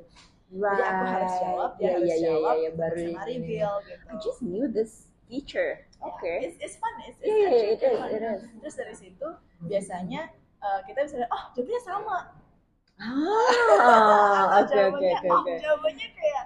Right. 0.52 0.76
Jadi 0.76 0.82
aku 0.85 1.04
harus 1.09 1.35
jawab, 1.40 1.70
dia 1.74 1.82
yeah, 1.82 1.92
harus 1.94 2.06
yeah, 2.06 2.18
yeah, 2.18 2.26
jawab, 2.28 2.54
yeah, 2.54 2.62
yeah, 2.62 2.72
baru 2.76 2.96
sama 3.00 3.22
reveal 3.24 3.74
gitu. 3.82 4.04
I 4.06 4.14
just 4.20 4.40
knew 4.42 4.66
this 4.68 4.92
feature. 5.24 5.72
Ya, 5.96 6.04
Okay. 6.12 6.37
It's, 6.44 6.59
it's 6.61 6.76
fun, 6.76 6.92
it's, 7.02 7.16
it's 7.18 7.26
Yeah, 7.26 7.50
yeah, 7.50 7.72
it 7.72 7.80
is, 7.80 7.96
fun. 7.96 8.09
it 8.12 8.22
is. 8.22 8.40
Terus 8.61 8.74
dari 8.76 8.94
situ 8.94 9.28
biasanya 9.64 10.22
eh, 10.61 10.80
kita 10.85 10.98
bisa 11.02 11.16
lihat, 11.18 11.30
oh 11.32 11.42
jawabannya 11.54 11.82
sama. 11.82 12.18
Ah, 12.96 14.56
oke 14.64 14.72
oke 14.72 15.04
oke 15.04 15.28
oh, 15.28 15.38
oke. 15.44 15.54
jawabannya 15.61 16.09
kayak 16.16 16.44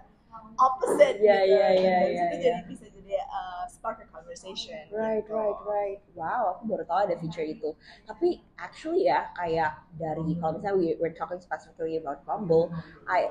opposite. 0.60 1.16
Iya, 1.22 1.38
iya, 1.46 1.66
iya, 1.70 1.70
iya, 1.72 1.96
iya. 2.10 2.26
jadi 2.36 2.60
bisa 2.68 2.84
jadi 2.90 3.22
eh, 3.22 3.64
spark 3.70 4.02
a 4.02 4.06
conversation. 4.10 4.82
Right, 4.92 5.24
gitu. 5.24 5.32
right, 5.32 5.58
right. 5.64 6.00
Wow, 6.12 6.58
aku 6.58 6.62
baru 6.68 6.84
tahu 6.84 6.98
ada 7.08 7.16
feature 7.16 7.46
itu. 7.46 7.72
Tapi 8.04 8.42
actually 8.58 9.08
ya, 9.08 9.30
kayak 9.32 9.78
dari 9.96 10.36
kalau 10.36 10.58
misalnya 10.58 10.76
we, 10.76 10.98
we're 10.98 11.14
talking 11.16 11.38
specifically 11.40 11.96
about 11.96 12.20
Bumble, 12.28 12.68
I 13.08 13.30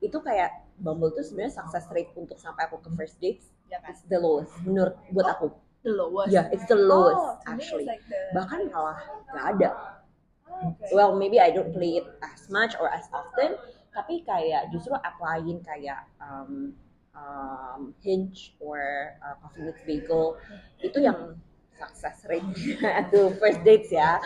itu 0.00 0.16
kayak 0.22 0.64
Bumble 0.80 1.12
tuh 1.12 1.22
sebenarnya 1.22 1.60
success 1.60 1.86
rate 1.92 2.10
untuk 2.16 2.38
sampai 2.38 2.66
aku 2.66 2.78
ke 2.80 2.90
first 2.96 3.18
dates 3.20 3.52
Ya 3.68 3.80
kan? 3.80 3.92
is 3.96 4.04
the 4.08 4.18
lowest 4.20 4.52
menurut 4.64 4.96
buat 5.12 5.26
Oh. 5.28 5.32
aku. 5.34 5.46
The 5.82 5.92
lowest. 5.92 6.30
yeah 6.30 6.46
it's 6.54 6.62
the 6.70 6.78
lowest 6.78 7.18
Oh, 7.18 7.34
me 7.34 7.38
it's 7.38 7.50
actually 7.50 7.86
like 7.90 8.02
the 8.06 8.18
bahkan 8.32 8.70
malah 8.70 8.98
nggak 9.34 9.46
ada 9.58 9.68
Oh, 9.74 9.91
okay. 10.62 10.90
well 10.94 11.14
maybe 11.14 11.42
I 11.42 11.50
don't 11.50 11.74
play 11.74 11.98
it 11.98 12.06
as 12.22 12.46
much 12.48 12.78
or 12.78 12.86
as 12.88 13.06
often 13.10 13.58
tapi 13.92 14.24
kayak 14.24 14.72
justru 14.72 14.96
applyin 14.96 15.60
kayak 15.60 16.08
um, 16.16 16.72
um, 17.12 17.92
Hinge 18.00 18.56
or 18.60 19.12
uh, 19.20 19.36
Coffee 19.44 19.68
Meets 19.68 19.84
Bagel 19.84 20.40
itu 20.80 20.98
yang 21.04 21.36
success 21.76 22.24
rate 22.24 22.46
tuh 23.12 23.36
first 23.36 23.60
dates 23.62 23.92
ya. 23.92 24.16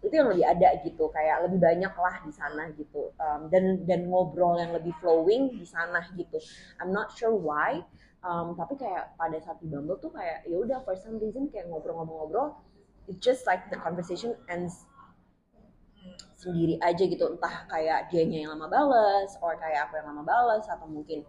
Itu 0.00 0.16
yang 0.16 0.32
lebih 0.32 0.46
ada 0.48 0.80
gitu 0.80 1.12
kayak 1.12 1.44
lebih 1.44 1.60
banyak 1.60 1.92
lah 1.92 2.14
di 2.24 2.32
sana 2.32 2.72
gitu. 2.72 3.12
Um, 3.20 3.52
dan 3.52 3.84
dan 3.84 4.08
ngobrol 4.08 4.56
yang 4.56 4.72
lebih 4.72 4.96
flowing 5.02 5.52
di 5.58 5.66
sana 5.66 6.06
gitu. 6.16 6.40
I'm 6.80 6.94
not 6.94 7.12
sure 7.12 7.34
why 7.34 7.84
um, 8.24 8.56
tapi 8.56 8.76
kayak 8.76 9.16
pada 9.16 9.36
saat 9.40 9.60
di 9.60 9.68
Bumble 9.68 10.00
tuh 10.00 10.12
kayak 10.12 10.44
ya 10.48 10.56
udah 10.56 10.78
for 10.84 10.96
some 10.96 11.20
reason 11.20 11.48
kayak 11.48 11.68
ngobrol-ngobrol-ngobrol 11.68 12.56
it 13.08 13.18
just 13.20 13.48
like 13.48 13.64
the 13.72 13.78
conversation 13.80 14.36
ends 14.48 14.84
sendiri 16.40 16.80
aja 16.80 17.04
gitu. 17.04 17.36
Entah 17.36 17.68
kayak 17.68 18.08
dianya 18.08 18.48
yang 18.48 18.50
lama 18.56 18.72
bales 18.72 19.36
or 19.44 19.60
kayak 19.60 19.88
aku 19.88 20.00
yang 20.00 20.08
lama 20.08 20.24
bales 20.24 20.64
atau 20.64 20.88
mungkin 20.88 21.28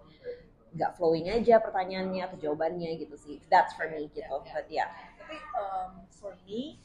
nggak 0.71 0.95
flowing 0.95 1.27
aja 1.27 1.59
pertanyaannya 1.59 2.23
atau 2.23 2.37
jawabannya 2.39 2.95
gitu 2.95 3.15
sih. 3.19 3.43
That's 3.51 3.75
for 3.75 3.91
me 3.91 4.07
gitu 4.15 4.31
but 4.55 4.71
yeah. 4.71 4.87
Tapi 5.19 5.35
um, 5.59 6.07
for 6.15 6.39
me 6.47 6.79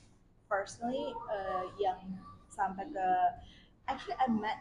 personally 0.51 1.15
uh, 1.31 1.71
yang 1.79 2.03
sampai 2.51 2.91
ke 2.91 3.09
actually 3.87 4.19
I 4.19 4.27
met 4.27 4.59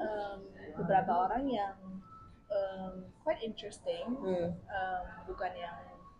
um, 0.00 0.48
beberapa 0.80 1.28
orang 1.28 1.44
yang 1.52 1.76
um, 2.48 3.04
quite 3.20 3.44
interesting. 3.44 4.16
Hmm. 4.16 4.56
um, 4.56 5.04
bukan 5.28 5.52
yang 5.60 5.76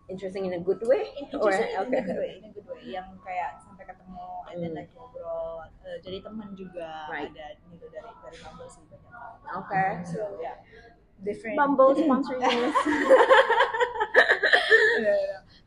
interesting 0.09 0.45
in 0.45 0.53
a 0.57 0.63
good 0.63 0.83
way 0.85 1.09
or 1.33 1.51
interesting 1.51 1.71
in 1.71 1.79
a 1.79 1.83
okay. 1.89 2.03
good 2.05 2.21
way, 2.21 2.33
in 2.41 2.45
a 2.45 2.53
good 2.53 2.67
way. 2.69 2.83
Yang 2.85 3.09
kayak 3.25 3.51
sampai 3.65 3.85
ketemu 3.89 4.27
and 4.53 4.57
then 4.61 4.71
Hmm. 4.73 4.79
like 4.83 4.91
ngobrol. 4.93 5.65
Uh, 5.85 5.99
jadi 6.05 6.19
teman 6.21 6.49
juga 6.53 7.09
Right. 7.09 7.33
ada 7.33 7.57
gitu 7.59 7.87
dari 7.89 8.11
dari 8.23 8.39
Bumble 8.41 8.69
sih 8.69 8.83
banyak. 8.89 9.13
Okay. 9.65 9.91
So 10.09 10.41
yeah 10.41 10.61
different. 11.25 11.57
Bumble 11.57 11.95
sponsoring 12.01 12.43
us 12.43 12.75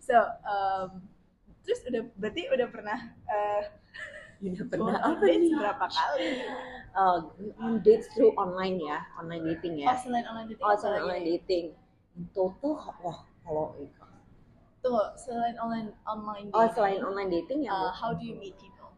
so 0.08 0.16
um, 0.48 1.04
terus 1.68 1.84
udah 1.90 2.02
berarti 2.16 2.48
udah 2.48 2.68
pernah 2.72 3.00
uh, 3.28 3.62
udah 4.40 4.66
pernah 4.70 4.96
apa 5.04 5.24
nih? 5.28 5.52
berapa 5.52 5.86
kali? 5.90 6.30
Uh, 6.96 7.18
dates 7.84 8.08
through 8.16 8.32
online 8.40 8.80
ya 8.80 9.04
online 9.20 9.44
dating 9.44 9.84
oh 9.84 9.92
ya 9.92 9.96
selain 10.00 10.26
online 10.30 10.48
dating. 10.54 10.64
Oh 10.64 10.76
selain 10.80 11.02
online 11.04 11.26
dating. 11.28 11.66
Total 12.34 12.74
wah 13.04 13.20
kalau 13.44 13.76
tunggu 14.88 15.04
selain 15.20 15.56
online 15.60 15.92
online 16.08 16.48
oh 16.56 16.64
dating, 16.64 16.76
selain 16.80 17.02
online 17.04 17.30
dating 17.30 17.60
ya 17.68 17.76
uh, 17.76 17.92
how 17.92 18.16
do 18.16 18.24
you 18.24 18.40
meet 18.40 18.56
people 18.56 18.96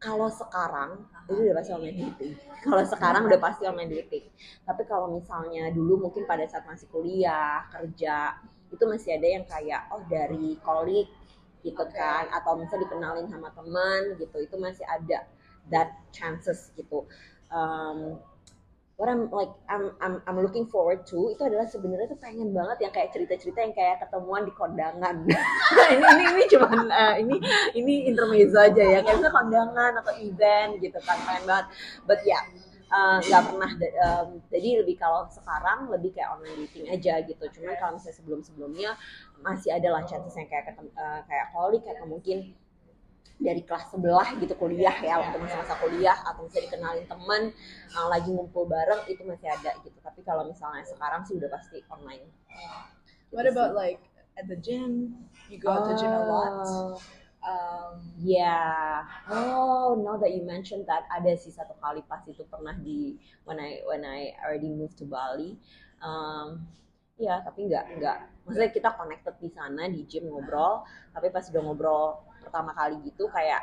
kalau 0.00 0.26
sekarang 0.32 1.04
itu 1.30 1.46
udah 1.46 1.56
pasti 1.62 1.70
online 1.70 1.98
dating. 2.02 2.34
Kalau 2.66 2.82
sekarang 2.82 3.22
udah 3.30 3.38
pasti 3.38 3.62
online 3.70 3.92
dating. 3.94 4.26
Tapi 4.66 4.82
kalau 4.90 5.14
misalnya 5.14 5.70
dulu 5.70 6.10
mungkin 6.10 6.26
pada 6.26 6.42
saat 6.50 6.66
masih 6.66 6.90
kuliah, 6.90 7.62
kerja, 7.70 8.42
itu 8.74 8.82
masih 8.82 9.14
ada 9.14 9.28
yang 9.30 9.44
kayak 9.46 9.86
oh 9.94 10.02
dari 10.10 10.58
colleague 10.66 11.06
gitu 11.62 11.78
Oke. 11.78 11.94
kan 11.94 12.26
atau 12.34 12.58
misalnya 12.58 12.90
dikenalin 12.90 13.30
sama 13.30 13.54
teman 13.54 14.18
gitu. 14.18 14.36
Itu 14.42 14.58
masih 14.58 14.82
ada 14.90 15.22
that 15.70 15.94
chances 16.10 16.74
gitu. 16.74 17.06
Um, 17.46 18.18
what 18.96 19.08
I'm 19.08 19.30
like 19.32 19.50
I'm 19.68 19.90
I'm 20.00 20.14
I'm 20.28 20.38
looking 20.40 20.68
forward 20.68 21.02
to 21.10 21.32
itu 21.32 21.42
adalah 21.42 21.66
sebenarnya 21.66 22.12
tuh 22.12 22.20
pengen 22.20 22.52
banget 22.52 22.86
yang 22.88 22.92
kayak 22.92 23.10
cerita-cerita 23.10 23.58
yang 23.64 23.74
kayak 23.74 23.96
ketemuan 24.04 24.44
di 24.46 24.52
kondangan. 24.54 25.26
ini 25.94 26.06
ini 26.06 26.24
ini 26.36 26.42
cuman 26.52 26.78
eh, 26.92 27.14
ini 27.24 27.36
ini 27.78 27.94
intermezzo 28.12 28.58
aja 28.60 28.84
ya 28.84 28.98
kayak 29.02 29.24
kondangan 29.32 29.92
atau 30.04 30.12
event 30.20 30.78
gitu 30.78 30.98
kan 31.02 31.18
pengen 31.24 31.44
banget. 31.48 31.66
But 32.06 32.20
ya 32.22 32.36
yeah, 32.38 32.42
eh, 32.92 33.18
nggak 33.26 33.42
pernah 33.48 33.70
da- 33.80 33.94
em, 34.06 34.28
jadi 34.52 34.68
lebih 34.84 34.96
kalau 35.00 35.26
sekarang 35.32 35.88
lebih 35.88 36.12
kayak 36.14 36.28
online 36.38 36.68
dating 36.68 36.86
aja 36.92 37.14
gitu. 37.24 37.44
Cuman 37.58 37.74
kalau 37.80 37.92
misalnya 37.96 38.16
sebelum-sebelumnya 38.20 38.90
masih 39.42 39.74
ada 39.74 39.88
lah 39.90 40.02
chances 40.06 40.36
yang 40.38 40.46
kayak 40.46 40.70
ketemu 40.70 40.90
eh, 40.94 41.20
kayak 41.26 41.46
colleague 41.50 41.86
atau 41.88 42.06
mungkin 42.06 42.38
dari 43.42 43.62
kelas 43.66 43.90
sebelah 43.90 44.38
gitu 44.38 44.54
kuliah 44.54 44.94
ya 45.02 45.18
waktu 45.18 45.36
masa-masa 45.42 45.74
kuliah 45.82 46.14
atau 46.22 46.46
misalnya 46.46 46.70
dikenalin 46.70 47.06
temen 47.10 47.42
uh, 47.98 48.06
lagi 48.08 48.30
ngumpul 48.30 48.70
bareng 48.70 49.02
itu 49.10 49.26
masih 49.26 49.50
ada 49.50 49.74
gitu. 49.82 49.98
Tapi 49.98 50.22
kalau 50.22 50.46
misalnya 50.46 50.86
sekarang 50.86 51.26
sih 51.26 51.34
udah 51.36 51.50
pasti 51.50 51.82
online. 51.90 52.22
What 53.34 53.50
about 53.50 53.74
like 53.74 53.98
at 54.38 54.46
the 54.46 54.56
gym? 54.56 55.18
You 55.50 55.58
go 55.58 55.74
to 55.74 55.92
the 55.92 55.96
gym 55.98 56.14
a 56.14 56.22
lot? 56.24 56.64
Oh, 56.64 56.96
um, 57.42 57.92
yeah. 58.22 59.02
Oh 59.26 59.98
now 59.98 60.16
that 60.22 60.30
you 60.30 60.46
mentioned 60.46 60.86
that 60.86 61.04
ada 61.10 61.34
sih 61.34 61.50
satu 61.50 61.74
kali 61.82 62.06
pas 62.06 62.22
itu 62.24 62.46
pernah 62.46 62.78
di 62.78 63.18
when 63.44 63.58
I 63.58 63.82
when 63.90 64.06
I 64.06 64.38
already 64.38 64.70
moved 64.70 65.02
to 65.02 65.06
Bali. 65.08 65.58
Um, 65.98 66.62
ya 67.18 67.42
tapi 67.42 67.66
nggak 67.66 67.98
nggak. 67.98 68.18
Maksudnya 68.46 68.70
kita 68.70 68.88
connected 68.94 69.34
di 69.42 69.50
sana 69.50 69.90
di 69.90 70.06
gym 70.06 70.30
ngobrol 70.30 70.86
tapi 71.10 71.28
pas 71.28 71.44
udah 71.50 71.62
ngobrol 71.62 72.31
pertama 72.42 72.70
kali 72.74 72.98
gitu 73.06 73.30
kayak 73.30 73.62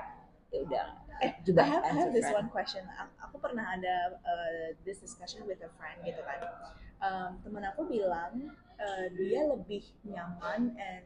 ya 0.49 0.59
udah 0.65 0.85
Eh, 1.19 1.35
juga 1.43 1.67
I 1.67 1.67
have, 1.67 1.83
I 1.83 1.91
have 1.99 2.11
this 2.15 2.31
friend. 2.31 2.39
one 2.39 2.49
question. 2.49 2.83
Aku 3.27 3.43
pernah 3.43 3.75
ada 3.75 4.15
uh, 4.23 4.71
this 4.87 5.03
discussion 5.03 5.43
with 5.43 5.59
a 5.59 5.67
friend 5.75 5.99
gitu 6.07 6.23
kan. 6.23 6.39
Um, 7.03 7.29
temen 7.43 7.59
aku 7.67 7.91
bilang 7.91 8.55
uh, 8.79 9.05
dia 9.19 9.43
lebih 9.43 9.83
nyaman 10.07 10.79
and 10.79 11.03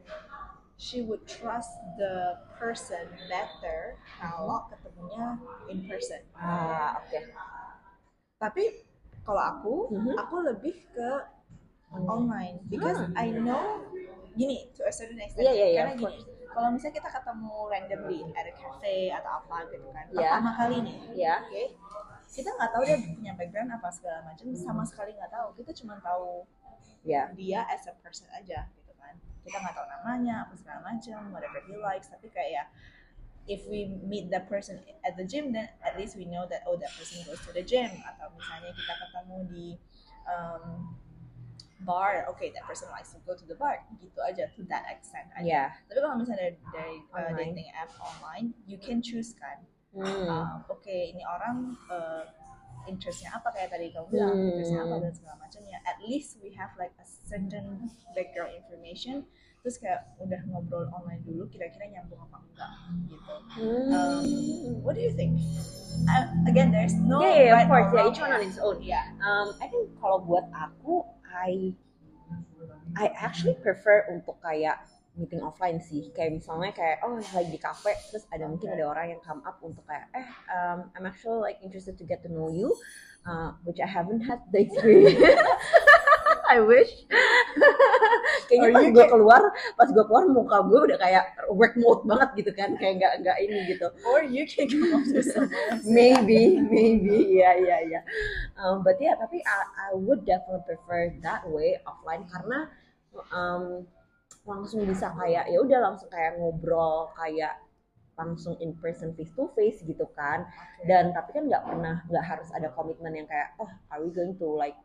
she 0.78 1.02
would 1.02 1.26
trust 1.26 1.74
the 1.98 2.38
person 2.62 3.10
better 3.26 3.98
kalau 4.22 4.70
ketemunya 4.70 5.34
in 5.66 5.82
person. 5.90 6.22
ah 6.38 7.02
oke 7.02 7.18
Tapi 8.38 8.64
kalau 9.26 9.42
aku, 9.42 9.74
Mhm. 9.98 10.14
aku 10.14 10.36
lebih 10.46 10.74
ke 10.94 11.10
online 11.90 12.62
because 12.70 13.02
Hmm. 13.02 13.18
I 13.18 13.34
know 13.34 13.82
gini 14.34 14.70
to 14.74 14.86
a 14.86 14.94
certain 14.94 15.18
extent 15.18 15.42
Iya, 15.46 15.52
iya, 15.54 15.66
iya, 15.70 15.80
karena 15.90 15.94
gini 15.98 16.18
kalau 16.54 16.68
misalnya 16.70 16.96
kita 17.02 17.10
ketemu 17.10 17.54
randomly 17.66 18.20
at 18.32 18.46
a 18.46 18.54
cafe 18.54 19.10
atau 19.10 19.42
apa 19.42 19.56
gitu 19.68 19.90
kan 19.90 20.04
Iya. 20.08 20.16
pertama 20.38 20.50
kali 20.54 20.76
nih 20.86 20.96
ya 21.18 21.34
oke? 21.42 21.64
Kita 22.30 22.48
nggak 22.50 22.70
tahu 22.74 22.82
dia 22.82 22.98
punya 22.98 23.32
background 23.34 23.70
apa 23.74 23.88
segala 23.90 24.18
macam 24.22 24.46
sama 24.54 24.82
sekali 24.82 25.14
nggak 25.14 25.30
tahu. 25.30 25.48
Kita 25.58 25.70
cuma 25.82 25.94
tahu 25.98 26.46
ya 27.04 27.28
dia 27.36 27.62
as 27.68 27.84
a 27.86 27.94
person 28.00 28.26
aja 28.32 28.66
gitu 28.74 28.92
kan. 28.96 29.14
Kita 29.42 29.56
nggak 29.58 29.74
tahu 29.74 29.86
namanya 29.86 30.46
apa 30.48 30.54
segala 30.58 30.80
macam 30.82 31.30
whatever 31.30 31.60
he 31.66 31.74
likes. 31.78 32.10
Tapi 32.10 32.30
kayak 32.30 32.70
if 33.44 33.62
we 33.68 33.86
meet 34.08 34.32
that 34.32 34.48
person 34.48 34.80
at 35.04 35.14
the 35.20 35.22
gym 35.22 35.52
then 35.52 35.68
at 35.84 35.94
least 36.00 36.16
we 36.16 36.24
know 36.24 36.48
that 36.48 36.64
oh 36.64 36.74
that 36.80 36.90
person 36.96 37.22
goes 37.22 37.38
to 37.46 37.54
the 37.54 37.62
gym. 37.62 37.90
Atau 38.02 38.34
misalnya 38.34 38.72
kita 38.74 38.94
ketemu 38.98 39.36
di 39.46 39.66
um, 40.26 40.90
bar 41.84 42.24
okay 42.26 42.48
that 42.50 42.64
person 42.64 42.88
likes 42.90 43.12
to 43.12 43.20
go 43.22 43.32
to 43.32 43.44
the 43.44 43.54
bar 43.54 43.78
gitu 44.00 44.18
aja 44.20 44.48
to 44.52 44.64
that 44.66 44.82
extent 44.88 45.28
aja. 45.36 45.44
Ya 45.44 45.64
tapi 45.86 45.98
kalau 46.00 46.16
misalnya 46.18 46.56
dari, 46.72 46.96
uh, 47.12 47.30
dating 47.32 47.68
app 47.72 47.92
online 48.00 48.56
you 48.64 48.80
can 48.80 48.98
choose 48.98 49.36
kan. 49.36 49.62
Hmm. 49.94 50.26
um, 50.26 50.58
oke 50.66 50.90
ini 50.90 51.22
orang 51.22 51.78
uh, 51.86 52.26
interestnya 52.84 53.30
apa 53.32 53.48
kayak 53.48 53.70
tadi 53.70 53.94
kamu 53.94 54.10
bilang 54.10 54.34
Hmm. 54.34 54.48
interestnya 54.50 54.80
apa 54.82 54.94
dan 54.98 55.12
segala 55.14 55.36
macamnya. 55.38 55.78
At 55.86 56.02
least 56.02 56.36
we 56.42 56.50
have 56.52 56.74
like 56.74 56.92
a 56.98 57.06
certain 57.06 57.88
background 58.12 58.52
information 58.52 59.24
terus 59.64 59.80
kayak 59.80 60.04
udah 60.20 60.36
ngobrol 60.44 60.84
online 60.92 61.24
dulu 61.24 61.48
kira-kira 61.48 61.88
nyambung 61.88 62.20
apa 62.20 62.36
enggak 62.36 62.72
gitu. 63.08 63.34
Um, 63.88 64.24
what 64.84 64.92
do 64.92 65.00
you 65.00 65.08
think? 65.08 65.40
Uh, 66.04 66.26
again 66.44 66.68
there's 66.68 66.92
no 67.00 67.22
Yeah, 67.24 67.32
yeah, 67.32 67.48
of 67.48 67.64
right 67.64 67.68
course. 67.70 67.88
or 67.88 67.96
Yeah, 67.96 68.08
each 68.10 68.20
one 68.20 68.32
on 68.34 68.42
its 68.44 68.60
own. 68.60 68.76
yeah. 68.84 69.08
Um, 69.24 69.56
I 69.62 69.70
think 69.70 69.94
kalau 69.96 70.20
buat 70.20 70.44
aku, 70.52 71.06
I 71.34 71.74
I 72.94 73.10
actually 73.18 73.58
prefer 73.58 74.06
untuk 74.08 74.38
kayak 74.38 74.86
meeting 75.18 75.42
offline 75.42 75.82
sih. 75.82 76.10
Kayak 76.14 76.42
misalnya 76.42 76.70
kayak 76.74 77.02
oh 77.02 77.18
lagi 77.18 77.50
di 77.50 77.60
cafe 77.60 77.94
terus 78.10 78.26
ada 78.30 78.46
mungkin 78.46 78.70
ada 78.70 78.86
orang 78.86 79.06
yang 79.14 79.20
come 79.22 79.42
up 79.42 79.58
untuk 79.62 79.82
kayak 79.86 80.06
eh 80.14 80.28
um, 80.50 80.90
I'm 80.94 81.06
actually 81.06 81.42
like 81.42 81.58
interested 81.62 81.98
to 81.98 82.04
get 82.06 82.22
to 82.26 82.30
know 82.30 82.50
you, 82.50 82.70
uh, 83.26 83.54
which 83.66 83.82
I 83.82 83.88
haven't 83.90 84.22
had 84.26 84.42
the 84.54 84.62
experience. 84.62 85.18
I 86.54 86.62
wish. 86.62 86.90
Kayaknya 88.46 88.70
pas 88.72 88.86
gue 88.90 89.06
keluar, 89.10 89.42
pas 89.74 89.88
gue 89.88 90.04
keluar 90.04 90.24
muka 90.28 90.56
gue 90.66 90.80
udah 90.92 90.98
kayak 91.00 91.24
work 91.52 91.74
mode 91.80 92.02
banget 92.06 92.30
gitu 92.44 92.50
kan, 92.54 92.70
kayak 92.78 93.02
nggak 93.02 93.12
nggak 93.24 93.36
ini 93.42 93.58
gitu. 93.74 93.86
or 94.04 94.22
you 94.22 94.44
can 94.46 94.68
come 94.68 94.94
up 94.94 95.04
with 95.08 95.26
else. 95.36 95.84
maybe 95.84 96.60
maybe 96.60 97.40
ya 97.40 97.56
ya 97.56 97.78
ya 97.88 98.00
um, 98.60 98.84
but 98.84 99.00
ya 99.00 99.16
tapi 99.18 99.40
I, 99.42 99.90
I 99.90 99.96
would 99.96 100.22
definitely 100.28 100.62
prefer 100.64 101.10
that 101.24 101.42
way 101.48 101.80
offline 101.88 102.28
karena 102.28 102.68
um, 103.32 103.88
langsung 104.44 104.84
bisa 104.84 105.10
kayak 105.16 105.48
ya 105.48 105.58
udah 105.60 105.80
langsung 105.80 106.08
kayak 106.12 106.36
ngobrol 106.36 107.10
kayak 107.16 107.58
langsung 108.14 108.54
in 108.62 108.78
person 108.78 109.10
face 109.18 109.32
to 109.34 109.50
face 109.58 109.82
gitu 109.82 110.06
kan 110.14 110.46
Okay. 110.84 110.86
dan 110.90 111.16
tapi 111.16 111.32
kan 111.34 111.48
nggak 111.48 111.64
pernah 111.64 111.96
nggak 112.06 112.24
harus 112.24 112.48
ada 112.52 112.68
komitmen 112.76 113.16
yang 113.16 113.26
kayak 113.26 113.56
oh 113.56 113.70
are 113.88 114.04
we 114.04 114.12
going 114.12 114.36
to 114.36 114.44
like 114.44 114.76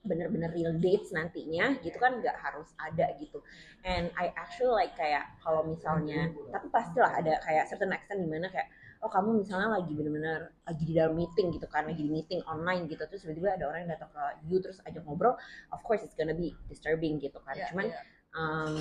bener-bener 0.00 0.48
real 0.56 0.72
dates 0.80 1.12
nantinya 1.12 1.76
gitu 1.84 2.00
kan 2.00 2.16
nggak 2.24 2.32
harus 2.40 2.72
ada 2.80 3.12
gitu 3.20 3.44
and 3.84 4.08
I 4.16 4.32
actually 4.32 4.72
like 4.72 4.96
kayak 4.96 5.28
kalau 5.44 5.60
misalnya 5.68 6.32
tapi 6.48 6.72
pastilah 6.72 7.20
ada 7.20 7.36
kayak 7.44 7.68
certain 7.68 7.92
extent 7.92 8.24
di 8.24 8.28
mana 8.28 8.48
kayak 8.48 8.72
oh 9.04 9.12
kamu 9.12 9.44
misalnya 9.44 9.76
lagi 9.76 9.92
bener-bener 9.92 10.56
lagi 10.64 10.84
di 10.88 10.94
dalam 10.96 11.16
meeting 11.16 11.52
gitu 11.52 11.68
kan 11.68 11.84
lagi 11.84 12.00
di 12.00 12.12
meeting 12.12 12.40
online 12.48 12.88
gitu 12.88 13.04
terus 13.08 13.28
tiba-tiba 13.28 13.60
ada 13.60 13.64
orang 13.68 13.84
yang 13.84 13.92
datang 13.96 14.10
ke 14.12 14.24
you 14.48 14.56
terus 14.60 14.80
ajak 14.88 15.04
ngobrol 15.04 15.36
of 15.72 15.80
course 15.84 16.00
it's 16.00 16.16
gonna 16.16 16.36
be 16.36 16.56
disturbing 16.72 17.20
gitu 17.20 17.36
kan 17.44 17.56
Yeah, 17.56 17.68
cuman 17.72 17.86
yeah. 17.92 18.04
um, 18.32 18.74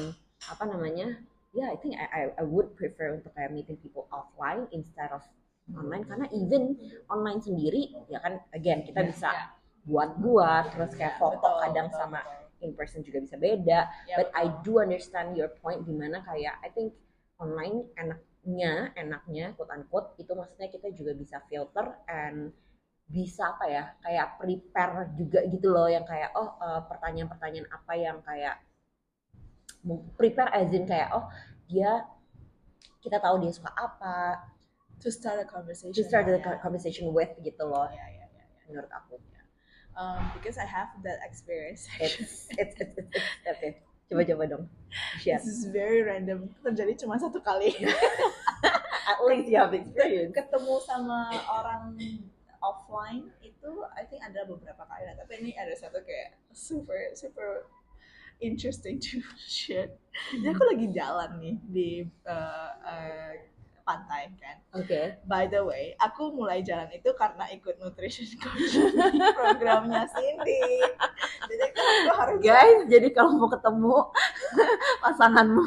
apa 0.47 0.63
namanya 0.71 1.19
ya 1.51 1.67
I 1.67 1.75
think 1.83 1.99
I, 1.99 2.07
I 2.07 2.21
I 2.39 2.43
would 2.47 2.79
prefer 2.79 3.11
untuk 3.11 3.35
kayak 3.35 3.51
meeting 3.51 3.75
people 3.79 4.07
offline 4.11 4.71
instead 4.71 5.11
of 5.11 5.23
online 5.75 6.07
karena 6.07 6.31
even 6.31 6.79
online 7.11 7.43
sendiri 7.43 7.91
ya 8.07 8.23
kan 8.23 8.39
again 8.55 8.87
kita 8.87 9.03
bisa 9.03 9.31
Yeah. 9.35 9.58
Buat-buat 9.89 10.77
terus 10.77 10.93
kayak 10.93 11.17
foto 11.17 11.41
Betul, 11.41 11.61
kadang 11.65 11.87
betul, 11.89 11.99
sama 11.99 12.19
betul. 12.21 12.63
in 12.69 12.71
person 12.77 13.01
juga 13.01 13.19
bisa 13.25 13.35
beda 13.41 13.79
Ya, 14.05 14.15
but 14.21 14.29
I 14.37 14.53
do 14.61 14.77
understand 14.77 15.33
your 15.33 15.49
point 15.57 15.81
di 15.89 15.93
mana 15.97 16.21
kayak 16.21 16.61
I 16.61 16.69
think 16.69 16.93
online 17.41 17.89
enaknya 17.97 18.93
enaknya 18.93 19.57
quote 19.57 19.73
unquote 19.73 20.13
itu 20.21 20.31
maksudnya 20.37 20.69
kita 20.69 20.93
juga 20.93 21.11
bisa 21.17 21.41
filter 21.49 21.97
and 22.05 22.53
bisa 23.09 23.57
apa 23.57 23.65
ya 23.65 23.83
kayak 24.05 24.37
prepare 24.37 25.09
juga 25.17 25.41
gitu 25.49 25.73
loh 25.73 25.89
yang 25.89 26.05
kayak 26.05 26.29
oh 26.37 26.53
eh, 26.61 26.81
pertanyaan-pertanyaan 26.85 27.67
apa 27.73 27.93
yang 27.97 28.17
kayak 28.21 28.61
prepare 30.13 30.53
as 30.53 30.69
in 30.69 30.85
kayak 30.85 31.09
oh 31.17 31.25
dia 31.65 32.05
kita 32.99 33.17
tahu 33.17 33.41
dia 33.41 33.51
suka 33.55 33.71
apa 33.73 34.43
to 34.99 35.07
start 35.07 35.39
a 35.39 35.47
conversation. 35.47 35.95
to 35.95 36.03
start 36.03 36.27
the 36.27 36.37
yeah. 36.37 36.59
conversation 36.59 37.09
with 37.15 37.31
gitu 37.39 37.63
loh 37.63 37.87
Yeah, 37.89 37.97
yeah, 37.97 38.27
yeah, 38.29 38.45
yeah. 38.45 38.65
menurut 38.67 38.91
aku 38.91 39.17
Um, 39.99 40.31
because 40.31 40.55
I 40.55 40.63
have 40.63 40.95
that 41.03 41.19
experience. 41.27 41.83
it's 41.99 42.47
it's 42.55 42.71
it's, 42.79 42.95
it's, 42.97 43.11
it's 43.11 43.47
okay 43.51 43.83
coba-coba 44.09 44.43
dong 44.49 44.65
share 45.21 45.37
This 45.37 45.47
is 45.47 45.69
very 45.69 46.01
random. 46.01 46.49
Terjadi 46.65 46.97
cuma 47.05 47.21
satu 47.21 47.37
kali. 47.45 47.77
at 49.09 49.19
least 49.25 49.47
you 49.49 49.57
have 49.61 49.73
experience 49.73 50.33
Ketemu 50.33 50.75
sama 50.81 51.29
orang 51.45 51.93
offline 52.59 53.29
itu, 53.45 53.71
I 53.95 54.03
think 54.09 54.25
ada 54.25 54.43
beberapa 54.49 54.81
kali 54.83 55.03
lah. 55.05 55.15
Tapi 55.23 55.45
ini 55.45 55.51
ada 55.55 55.71
satu 55.77 56.01
kayak 56.01 56.41
super 56.51 57.13
super 57.13 57.69
interesting 58.41 58.97
to 58.97 59.21
shit. 59.45 59.93
Jadi 60.33 60.47
aku 60.49 60.63
lagi 60.65 60.87
jalan 60.89 61.29
nih 61.37 61.55
di 61.69 61.89
uh, 62.25 62.71
uh, 62.81 63.31
pantai 63.89 64.29
kan. 64.37 64.61
oke 64.77 65.01
By 65.25 65.49
the 65.49 65.65
way, 65.65 65.97
aku 65.97 66.29
mulai 66.29 66.61
jalan 66.61 66.85
itu 66.93 67.09
karena 67.17 67.49
ikut 67.49 67.81
nutrition 67.81 68.29
coach 68.37 68.77
programnya 69.37 70.05
Cindy. 70.13 70.85
Jadi 71.49 71.65
kan 71.73 71.85
aku 72.05 72.11
harus 72.13 72.37
guys 72.39 72.79
jadi 72.85 73.09
kalau 73.09 73.41
mau 73.41 73.49
ketemu 73.49 73.97
pasanganmu 75.03 75.65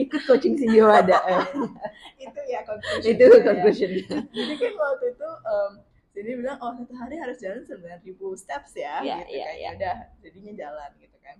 ikut 0.00 0.20
coaching 0.24 0.56
Cindy 0.56 0.80
Wada 0.80 1.20
eh, 1.28 1.44
itu 2.24 2.40
ya 2.48 2.64
conclusion. 2.64 3.12
itu 3.12 3.24
ya. 3.28 3.40
conclusionnya 3.44 4.16
Jadi 4.32 4.54
kan 4.56 4.72
waktu 4.72 5.04
itu 5.12 5.28
um, 5.44 5.72
Cindy 6.16 6.32
bilang 6.40 6.56
oh 6.58 6.72
satu 6.72 6.96
hari 6.96 7.20
harus 7.20 7.36
jalan 7.38 7.60
9000 7.62 8.16
steps 8.34 8.72
ya, 8.74 8.98
Iya, 9.04 9.16
gitu 9.22 9.30
iya, 9.36 9.44
kan. 9.46 9.54
iya. 9.60 9.68
Udah, 9.76 9.96
jadinya 10.24 10.52
jalan 10.56 10.90
gitu 10.98 11.16
kan. 11.20 11.36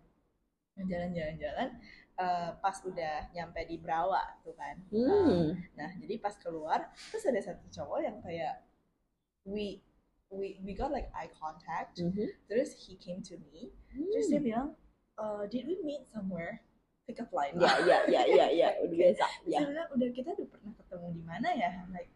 Jalan-jalan-jalan. 0.81 1.69
Eh, 2.21 2.51
pas 2.61 2.77
udah 2.85 3.33
nyampe 3.33 3.65
di 3.65 3.81
Brawa 3.81 4.21
tuh 4.45 4.53
kan. 4.53 4.77
hmm. 4.93 5.57
Nah, 5.75 5.91
jadi 5.97 6.21
pas 6.21 6.37
keluar, 6.37 6.93
terus 7.09 7.25
ada 7.25 7.41
satu 7.41 7.65
cowok 7.73 8.01
yang 8.05 8.17
kayak 8.21 8.61
we 9.49 9.81
we 10.31 10.61
we 10.63 10.73
got 10.77 10.93
like 10.93 11.09
eye 11.17 11.33
contact. 11.33 11.99
Mhm. 11.99 12.29
Terus 12.47 12.77
he 12.77 13.01
came 13.01 13.25
to 13.27 13.41
me, 13.51 13.73
terus 14.13 14.31
dia 14.31 14.41
bilang, 14.41 14.77
uh, 15.19 15.49
did 15.49 15.67
we 15.67 15.81
meet 15.83 16.07
somewhere? 16.13 16.63
Pick 17.09 17.19
up 17.19 17.33
line. 17.35 17.59
ya 17.59 17.73
ya 17.83 17.99
ya 18.07 18.23
ya 18.29 18.47
ya 18.55 18.69
udah 18.87 18.97
biasa 18.97 19.27
ya 19.49 19.59
bilang, 19.67 19.89
udah 19.97 20.09
kita 20.15 20.29
udah 20.39 20.49
pernah 20.49 20.73
ketemu 20.79 21.07
di 21.19 21.23
mana 21.27 21.49
ya? 21.57 21.71
I'm 21.83 21.91
like, 21.91 22.13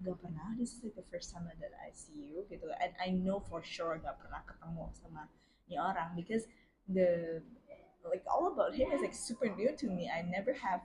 gak 0.00 0.16
pernah. 0.18 0.56
This 0.56 0.72
is 0.72 0.80
like 0.80 0.96
the 0.96 1.06
first 1.12 1.30
time 1.30 1.44
that 1.46 1.74
I 1.76 1.92
see 1.92 2.32
you 2.32 2.48
gitu. 2.48 2.72
And 2.80 2.96
I 2.96 3.12
know 3.12 3.44
for 3.44 3.60
sure 3.60 4.00
gak 4.00 4.16
pernah 4.16 4.40
ketemu 4.48 4.88
sama 4.96 5.28
ni 5.68 5.76
orang 5.76 6.16
because 6.16 6.48
the 6.88 7.40
like 8.08 8.24
all 8.26 8.50
about 8.50 8.74
him 8.74 8.90
is 8.92 9.00
like 9.00 9.14
super 9.14 9.46
new 9.52 9.70
to 9.78 9.86
me. 9.86 10.10
I 10.10 10.22
never 10.22 10.52
have, 10.54 10.82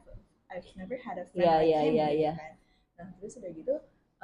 I've 0.51 0.65
never 0.77 0.95
had 0.97 1.17
a 1.17 1.25
friend 1.25 1.45
Yeah, 1.45 1.57
like 1.57 1.69
yeah, 1.69 1.81
him. 1.83 1.93
yeah, 1.95 2.09
gitu 2.13 2.21
yeah. 2.21 2.35
kan. 2.37 2.53
Nah 2.97 3.07
terus 3.21 3.33
udah 3.37 3.51
gitu, 3.53 3.75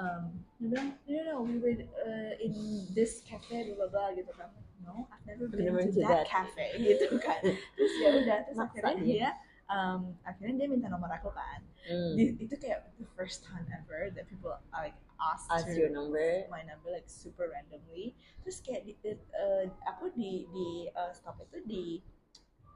um, 0.01 0.23
dia 0.57 0.67
bilang, 0.73 0.89
no, 1.05 1.19
no, 1.25 1.35
we 1.45 1.55
were 1.61 1.77
uh, 2.01 2.33
in 2.41 2.53
this 2.97 3.21
cafe, 3.21 3.69
blah 3.73 3.85
blah 3.89 3.89
blah 3.89 4.09
gitu 4.17 4.31
kan. 4.33 4.49
No, 4.83 5.07
I've 5.13 5.23
never 5.23 5.47
been 5.47 5.63
Never 5.69 5.79
to 5.85 5.93
to 5.95 6.01
that, 6.03 6.25
that. 6.25 6.27
cafe 6.27 6.75
gitu 6.89 7.15
kan. 7.21 7.39
Terus 7.77 7.93
ya 8.03 8.09
udah, 8.17 8.37
terus 8.49 8.59
akhirnya 8.59 8.95
dia. 8.99 9.29
um, 9.71 10.11
akhirnya 10.27 10.65
dia 10.65 10.67
minta 10.67 10.91
nomor 10.91 11.07
aku 11.13 11.31
kan. 11.31 11.63
Hmm. 11.83 12.15
Di- 12.15 12.35
itu 12.39 12.55
kayak 12.59 12.87
the 12.99 13.07
first 13.15 13.43
time 13.43 13.63
ever 13.71 14.07
that 14.15 14.27
people 14.27 14.51
are 14.51 14.63
like 14.83 14.95
ask 15.19 15.47
to 15.67 15.71
your 15.75 15.91
number 15.91 16.43
my 16.51 16.63
number 16.67 16.91
like 16.91 17.07
super 17.07 17.47
randomly 17.51 18.11
terus 18.43 18.59
kayak 18.59 18.83
di- 18.83 18.99
uh, 19.35 19.67
aku 19.87 20.11
di 20.11 20.47
di 20.51 20.67
uh, 20.95 21.11
stop 21.15 21.39
itu 21.43 21.63
di 21.63 21.83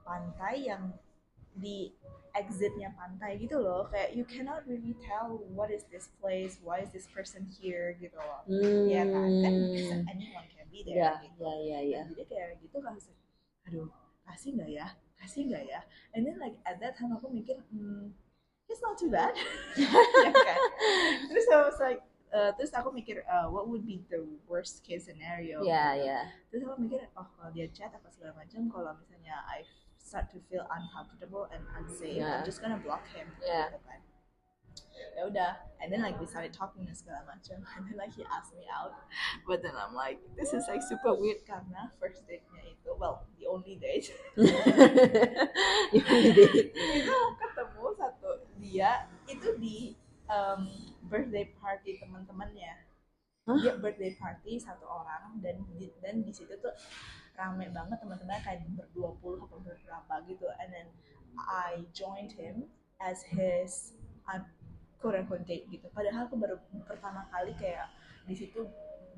pantai 0.08 0.64
yang 0.64 0.96
di 1.52 1.92
exitnya 2.32 2.94
pantai 2.94 3.36
gitu 3.36 3.60
loh. 3.60 3.90
Kayak 3.92 4.16
you 4.16 4.24
cannot 4.24 4.64
really 4.64 4.94
tell 5.04 5.42
what 5.52 5.68
is 5.68 5.84
this 5.92 6.08
place 6.22 6.56
why 6.64 6.80
is 6.80 6.90
this 6.94 7.10
person 7.10 7.44
here 7.44 7.98
gitu 7.98 8.16
loh. 8.16 8.40
Hmm. 8.48 8.86
ya 8.88 9.04
kan 9.04 9.30
kan 9.44 9.54
bisa 9.74 9.96
anyone 10.08 10.46
can 10.48 10.66
be 10.72 10.80
there 10.86 11.02
ya 11.02 11.12
gitu. 11.20 11.44
ya 11.44 11.54
ya 11.60 11.78
ya. 11.82 12.02
Jadi 12.14 12.24
kayak 12.30 12.48
gitu 12.64 12.78
kan 12.80 12.94
aduh 13.68 13.88
kasih 14.24 14.56
nggak 14.56 14.70
ya? 14.70 14.86
Kasih 15.18 15.40
nggak 15.50 15.64
ya? 15.66 15.80
And 16.14 16.24
then 16.24 16.38
like 16.38 16.56
at 16.64 16.78
that 16.80 16.96
time 16.96 17.12
aku 17.12 17.28
mikir 17.28 17.58
hmm, 17.68 18.14
it's 18.70 18.80
not 18.80 18.96
too 18.96 19.10
bad. 19.10 19.34
Ya 20.24 20.30
kan? 20.32 20.58
Terus 21.28 21.46
I 21.50 21.58
was 21.66 21.78
like 21.82 22.00
uh, 22.30 22.50
terus 22.54 22.70
aku 22.76 22.92
mikir 22.92 23.24
uh, 23.26 23.48
what 23.50 23.66
would 23.66 23.82
be 23.82 24.04
the 24.12 24.24
worst 24.46 24.84
case 24.84 25.08
scenario 25.08 25.64
ya 25.64 25.96
gitu. 25.96 26.06
ya. 26.06 26.20
Terus 26.52 26.60
aku 26.70 26.76
mikir 26.86 27.00
oh 27.16 27.26
kalau 27.34 27.50
dia 27.50 27.66
chat 27.72 27.90
apa 27.90 28.08
segala 28.12 28.36
macam 28.38 28.68
kalau 28.68 28.92
misalnya 28.94 29.42
I 29.48 29.64
start 30.08 30.32
to 30.32 30.38
feel 30.48 30.64
uncomfortable 30.72 31.44
and 31.52 31.60
unsafe 31.76 32.16
Yeah. 32.24 32.40
I'm 32.40 32.48
just 32.48 32.64
gonna 32.64 32.80
block 32.80 33.04
him 33.12 33.28
Yeah. 33.44 33.68
gitu 33.68 33.80
kan 33.84 34.00
ya 35.18 35.26
udah 35.26 35.52
and 35.82 35.90
then 35.90 36.00
like 36.06 36.14
we 36.22 36.26
started 36.26 36.54
talking 36.54 36.86
dan 36.86 36.94
segala 36.94 37.26
macam 37.26 37.58
and 37.74 37.82
then 37.86 37.96
like 37.98 38.14
he 38.14 38.22
asked 38.30 38.54
me 38.54 38.64
out 38.70 38.94
but 39.44 39.58
then 39.60 39.74
I'm 39.74 39.92
like 39.92 40.22
this 40.38 40.54
is 40.54 40.64
like 40.70 40.82
super 40.86 41.12
weird 41.18 41.42
karena 41.42 41.90
first 41.98 42.22
date-nya 42.30 42.62
itu 42.78 42.90
well 42.94 43.26
the 43.36 43.50
only 43.50 43.74
date 43.82 44.06
itu 47.02 47.16
ketemu 47.42 47.84
satu 47.98 48.30
dia 48.62 49.10
itu 49.26 49.48
di 49.58 49.78
um, 50.30 50.70
birthday 51.10 51.50
party 51.58 51.98
teman-temannya 51.98 52.86
Hah? 53.48 53.58
dia 53.58 53.74
birthday 53.80 54.14
party 54.14 54.60
satu 54.62 54.86
orang 54.86 55.42
dan 55.42 55.58
dan 55.98 56.22
di 56.22 56.30
situ 56.30 56.54
tuh 56.62 56.74
rame 57.38 57.70
banget 57.70 58.02
teman-temannya 58.02 58.42
kayak 58.42 58.66
berdua 58.74 59.14
puluh 59.22 59.46
atau 59.46 59.62
berberapa 59.62 60.14
gitu. 60.26 60.46
And 60.58 60.74
then 60.74 60.86
I 61.38 61.86
joined 61.94 62.34
him 62.34 62.66
as 62.98 63.22
his 63.22 63.94
um, 64.26 64.42
quote 64.98 65.14
unquote 65.14 65.46
date 65.46 65.70
gitu. 65.70 65.86
Padahal 65.94 66.26
aku 66.26 66.34
baru 66.34 66.58
pertama 66.82 67.30
kali 67.30 67.54
kayak 67.54 67.86
di 68.26 68.34
situ 68.34 68.66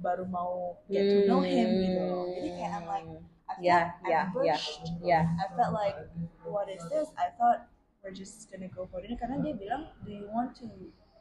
baru 0.04 0.28
mau 0.28 0.76
get 0.92 1.00
to 1.04 1.18
know 1.24 1.40
him 1.40 1.68
gitu 1.80 2.00
loh. 2.04 2.28
Jadi 2.28 2.48
kayak 2.61 2.72
I'm 2.76 2.87
like 2.87 3.09
I 3.50 3.56
felt 3.56 3.64
Yeah, 3.64 3.85
yeah, 4.04 4.09
yeah, 4.12 4.22
ambushed. 4.30 4.85
yeah. 5.02 5.24
I 5.40 5.46
felt 5.56 5.72
like 5.72 5.96
what 6.44 6.68
is 6.68 6.85
this? 6.92 7.09
I 7.16 7.33
thought 7.40 7.66
we're 8.04 8.14
just 8.14 8.46
gonna 8.52 8.68
go 8.68 8.85
for 8.92 9.00
dinner. 9.00 9.16
Karena 9.16 9.40
dia 9.40 9.56
bilang 9.56 9.90
do 10.04 10.12
you 10.12 10.28
want 10.28 10.52
to 10.61 10.68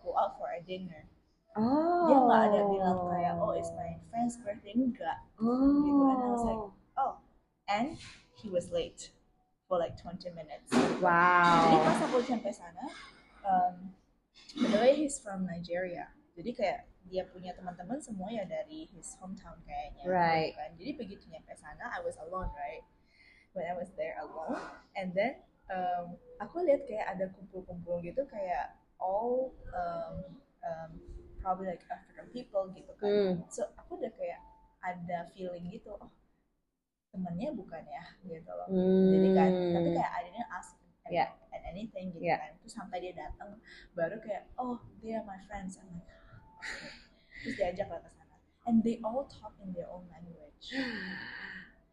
go 0.04 0.14
out 0.20 0.36
for 0.36 0.52
a 0.52 0.60
dinner? 0.68 1.08
Oh 1.58 2.06
dia 2.12 2.18
nggak 2.22 2.42
ada 2.52 2.60
bilang 2.70 2.98
kayak 3.08 3.34
oh 3.40 3.56
it's 3.56 3.72
my 3.74 3.96
friend's 4.12 4.36
birthday. 4.44 4.76
Enggak. 4.76 5.18
Oh 5.40 5.80
gitu. 5.88 6.04
And 6.04 6.20
I 6.20 6.28
was 6.30 6.44
like, 6.46 6.64
and 7.70 7.96
he 8.36 8.50
was 8.50 8.68
late 8.74 9.14
for 9.70 9.78
like 9.78 9.94
20 9.96 10.18
minutes 10.34 10.70
jadi 10.74 10.98
wow 11.00 11.86
pas 11.86 12.02
aku 12.04 12.20
sampai 12.26 12.50
sana 12.50 12.86
um, 13.46 13.94
by 14.58 14.68
the 14.68 14.80
way 14.82 14.94
he's 14.98 15.22
from 15.22 15.46
Nigeria 15.46 16.10
jadi 16.34 16.52
kayak 16.52 16.80
dia 17.10 17.26
punya 17.26 17.54
teman-teman 17.54 17.98
semua 17.98 18.30
ya 18.30 18.46
dari 18.46 18.86
his 18.94 19.18
hometown 19.18 19.58
kayaknya 19.66 20.04
Right. 20.06 20.54
gitu 20.54 20.60
kan. 20.62 20.70
jadi 20.78 20.92
begitu 20.98 21.24
nyampe 21.30 21.54
sana 21.54 21.90
I 21.90 22.02
was 22.02 22.18
alone 22.18 22.50
right 22.54 22.86
when 23.54 23.66
I 23.66 23.74
was 23.74 23.90
there 23.98 24.18
alone 24.20 24.58
and 24.94 25.14
then 25.14 25.42
um, 25.70 26.18
aku 26.38 26.66
lihat 26.66 26.86
kayak 26.86 27.06
ada 27.18 27.30
kumpul-kumpul 27.34 28.02
gitu 28.02 28.26
kayak 28.26 28.74
all 29.02 29.54
um, 29.74 30.16
um, 30.62 30.92
probably 31.40 31.72
like 31.72 31.82
African 31.88 32.28
people 32.30 32.70
gitu 32.74 32.92
kan 32.98 33.10
Hmm. 33.10 33.34
so 33.50 33.66
aku 33.78 33.98
udah 33.98 34.12
kayak 34.14 34.42
ada 34.82 35.30
feeling 35.34 35.66
gitu 35.70 35.94
oh 35.98 36.10
temennya 37.10 37.50
bukan 37.58 37.84
ya 37.86 38.04
gitu 38.26 38.52
loh 38.54 38.68
jadi 39.10 39.30
kan 39.34 39.52
tapi 39.52 39.90
kayak 39.98 40.12
I 40.14 40.22
didn't 40.30 40.50
ask 40.54 40.70
and, 41.06 41.14
Yeah. 41.14 41.30
and 41.52 41.62
anything 41.66 42.14
gitu 42.14 42.24
Yeah. 42.26 42.40
kan 42.40 42.52
terus 42.62 42.74
sampai 42.78 42.98
dia 43.02 43.14
datang 43.18 43.58
baru 43.98 44.22
kayak 44.22 44.50
oh 44.62 44.78
they 45.02 45.18
are 45.18 45.26
my 45.26 45.40
friends 45.50 45.82
I'm 45.82 45.90
like 45.90 46.06
okay. 46.62 46.92
terus 47.44 47.56
diajak 47.58 47.88
lah 47.90 48.00
ke 48.04 48.10
sana 48.14 48.36
and 48.70 48.86
they 48.86 49.02
all 49.02 49.26
talk 49.26 49.58
in 49.64 49.74
their 49.74 49.90
own 49.90 50.06
language 50.12 50.74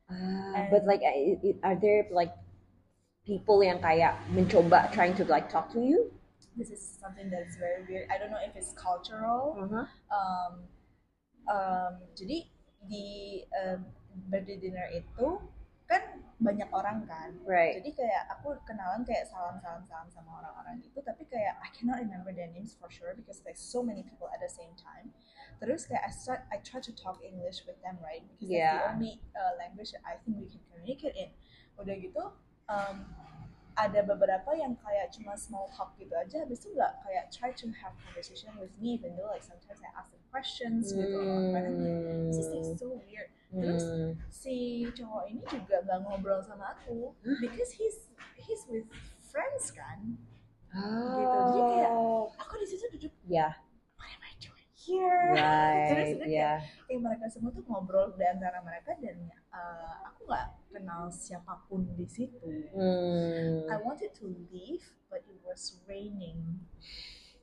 Ah, 0.07 0.71
but 0.71 0.87
like, 0.87 1.03
are 1.03 1.75
there 1.75 2.07
like 2.15 2.31
people 3.27 3.59
yang 3.59 3.83
kayak 3.83 4.15
mencoba 4.31 4.87
trying 4.95 5.11
to 5.19 5.27
like 5.27 5.51
talk 5.51 5.67
to 5.75 5.83
you? 5.83 6.15
this 6.57 6.71
is 6.71 6.81
something 7.01 7.29
that's 7.31 7.57
very 7.57 7.85
weird. 7.89 8.09
I 8.09 8.17
don't 8.19 8.31
know 8.31 8.41
if 8.41 8.57
it's 8.57 8.73
cultural. 8.73 9.57
Uh-huh. 9.61 9.85
Um, 10.09 10.53
um, 11.53 11.93
jadi 12.17 12.49
di 12.85 13.41
um, 13.65 13.89
birthday 14.29 14.61
dinner 14.61 14.89
itu 14.93 15.41
kan 15.87 16.03
banyak 16.43 16.67
orang 16.75 17.07
kan. 17.07 17.33
Right. 17.47 17.79
Jadi 17.79 17.95
kayak 17.95 18.27
aku 18.37 18.59
kenalan 18.67 19.07
kayak 19.07 19.31
salam-salam-salam 19.31 20.11
sama 20.11 20.43
orang-orang 20.43 20.83
itu, 20.83 20.99
tapi 21.01 21.25
kayak 21.31 21.57
I 21.63 21.71
cannot 21.73 22.03
remember 22.03 22.35
their 22.35 22.51
names 22.51 22.75
for 22.77 22.91
sure 22.91 23.15
because 23.15 23.41
there's 23.47 23.63
so 23.63 23.81
many 23.81 24.03
people 24.03 24.27
at 24.35 24.43
the 24.43 24.51
same 24.51 24.75
time. 24.77 25.15
Terus 25.63 25.89
kayak 25.89 26.05
I 26.05 26.13
start, 26.13 26.41
I 26.53 26.61
try 26.61 26.83
to 26.85 26.93
talk 26.93 27.23
English 27.25 27.65
with 27.65 27.79
them, 27.81 27.97
right? 28.05 28.21
Because 28.27 28.51
that's 28.51 28.61
Yeah. 28.61 28.77
the 28.83 28.99
only 28.99 29.13
uh, 29.33 29.57
language 29.57 29.95
that 29.97 30.05
I 30.05 30.21
think 30.27 30.43
we 30.43 30.51
can 30.51 30.61
communicate 30.69 31.17
in. 31.17 31.31
Udah 31.81 31.95
gitu, 31.97 32.23
um, 32.69 32.97
ada 33.77 34.01
beberapa 34.01 34.51
yang 34.53 34.73
kayak 34.81 35.13
cuma 35.13 35.37
small 35.37 35.69
talk 35.69 35.93
gitu 35.97 36.13
aja, 36.13 36.41
habis 36.41 36.65
itu 36.65 36.73
nggak 36.73 36.93
kayak 37.05 37.25
try 37.29 37.53
to 37.53 37.69
have 37.77 37.93
conversation 38.03 38.49
with 38.57 38.73
me, 38.81 38.97
even 38.97 39.13
though 39.15 39.29
like 39.29 39.45
sometimes 39.45 39.79
I 39.81 39.93
ask 39.95 40.09
them 40.09 40.25
questions 40.29 40.91
gitu. 40.91 41.21
And 41.21 41.53
I'm 41.55 41.77
like, 41.77 42.01
this 42.33 42.49
is 42.49 42.77
so 42.77 42.97
weird. 42.97 43.29
Terus 43.47 43.85
Hmm. 43.87 44.11
si 44.29 44.55
cowok 44.91 45.31
ini 45.31 45.41
juga 45.47 45.81
nggak 45.81 45.99
ngobrol 46.03 46.43
sama 46.43 46.75
aku 46.75 47.15
because 47.39 47.73
he's 47.73 48.11
he's 48.37 48.65
with 48.67 48.85
friends 49.23 49.71
kan 49.71 50.19
Gitu. 50.77 51.39
Jadi 51.57 51.61
kayak- 51.73 51.95
Oh. 51.95 52.29
aku 52.37 52.53
di 52.59 52.67
situ 52.69 52.85
duduk 52.93 53.13
Yeah. 53.25 53.57
what 53.97 54.11
am 54.11 54.21
I 54.21 54.35
doing 54.37 54.69
here 54.77 55.33
terus 55.89 56.09
Right. 56.13 56.17
udah 56.21 56.29
Yeah. 56.29 56.57
kayak 56.61 56.93
eh, 56.93 56.99
mereka 57.01 57.25
semua 57.33 57.49
tuh 57.49 57.65
ngobrol 57.65 58.13
di 58.13 58.27
antara 58.27 58.61
mereka 58.61 58.93
dan 59.01 59.31
uh, 59.57 60.13
aku 60.13 60.29
nggak 60.29 60.49
kenal 60.69 61.09
siapa 61.09 61.65
pun 61.65 61.89
di 61.97 62.05
situ 62.05 62.69
Hmm. 62.77 63.65
I 63.73 63.81
wanted 63.81 64.13
to 64.21 64.29
leave 64.53 64.85
but 65.09 65.25
it 65.25 65.41
was 65.41 65.81
raining 65.89 66.61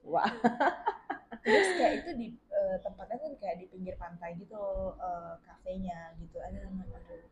Wah. 0.05 0.29
terus 1.43 1.67
kayak 1.75 1.93
itu 2.05 2.09
di 2.15 2.27
uh, 2.53 2.77
tempatnya 2.79 3.17
kan 3.19 3.33
kayak 3.41 3.55
di 3.59 3.65
pinggir 3.67 3.97
pantai 3.97 4.37
gitu 4.37 4.55
uh, 4.95 5.35
kafenya 5.43 6.13
gitu 6.21 6.37
ada 6.39 6.69
aduh 6.69 7.25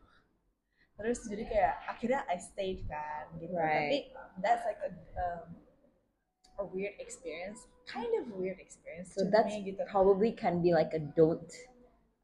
terus 0.97 1.19
jadi 1.25 1.43
kayak 1.47 1.73
akhirnya 1.87 2.21
I 2.27 2.37
stayed 2.37 2.83
kan 2.89 3.29
gitu 3.39 3.53
Right. 3.55 3.77
tapi 3.77 3.97
that's 4.43 4.63
like 4.67 4.81
a 4.83 4.91
um, 5.17 5.47
a 6.59 6.65
weird 6.67 6.93
experience 6.99 7.65
kind 7.87 8.11
of 8.19 8.29
weird 8.35 8.59
experience 8.59 9.15
So 9.15 9.25
that's 9.25 9.49
me 9.53 9.65
gitu 9.71 9.81
probably 9.87 10.35
can 10.35 10.59
be 10.61 10.75
like 10.75 10.91
a 10.93 11.01
don't 11.01 11.47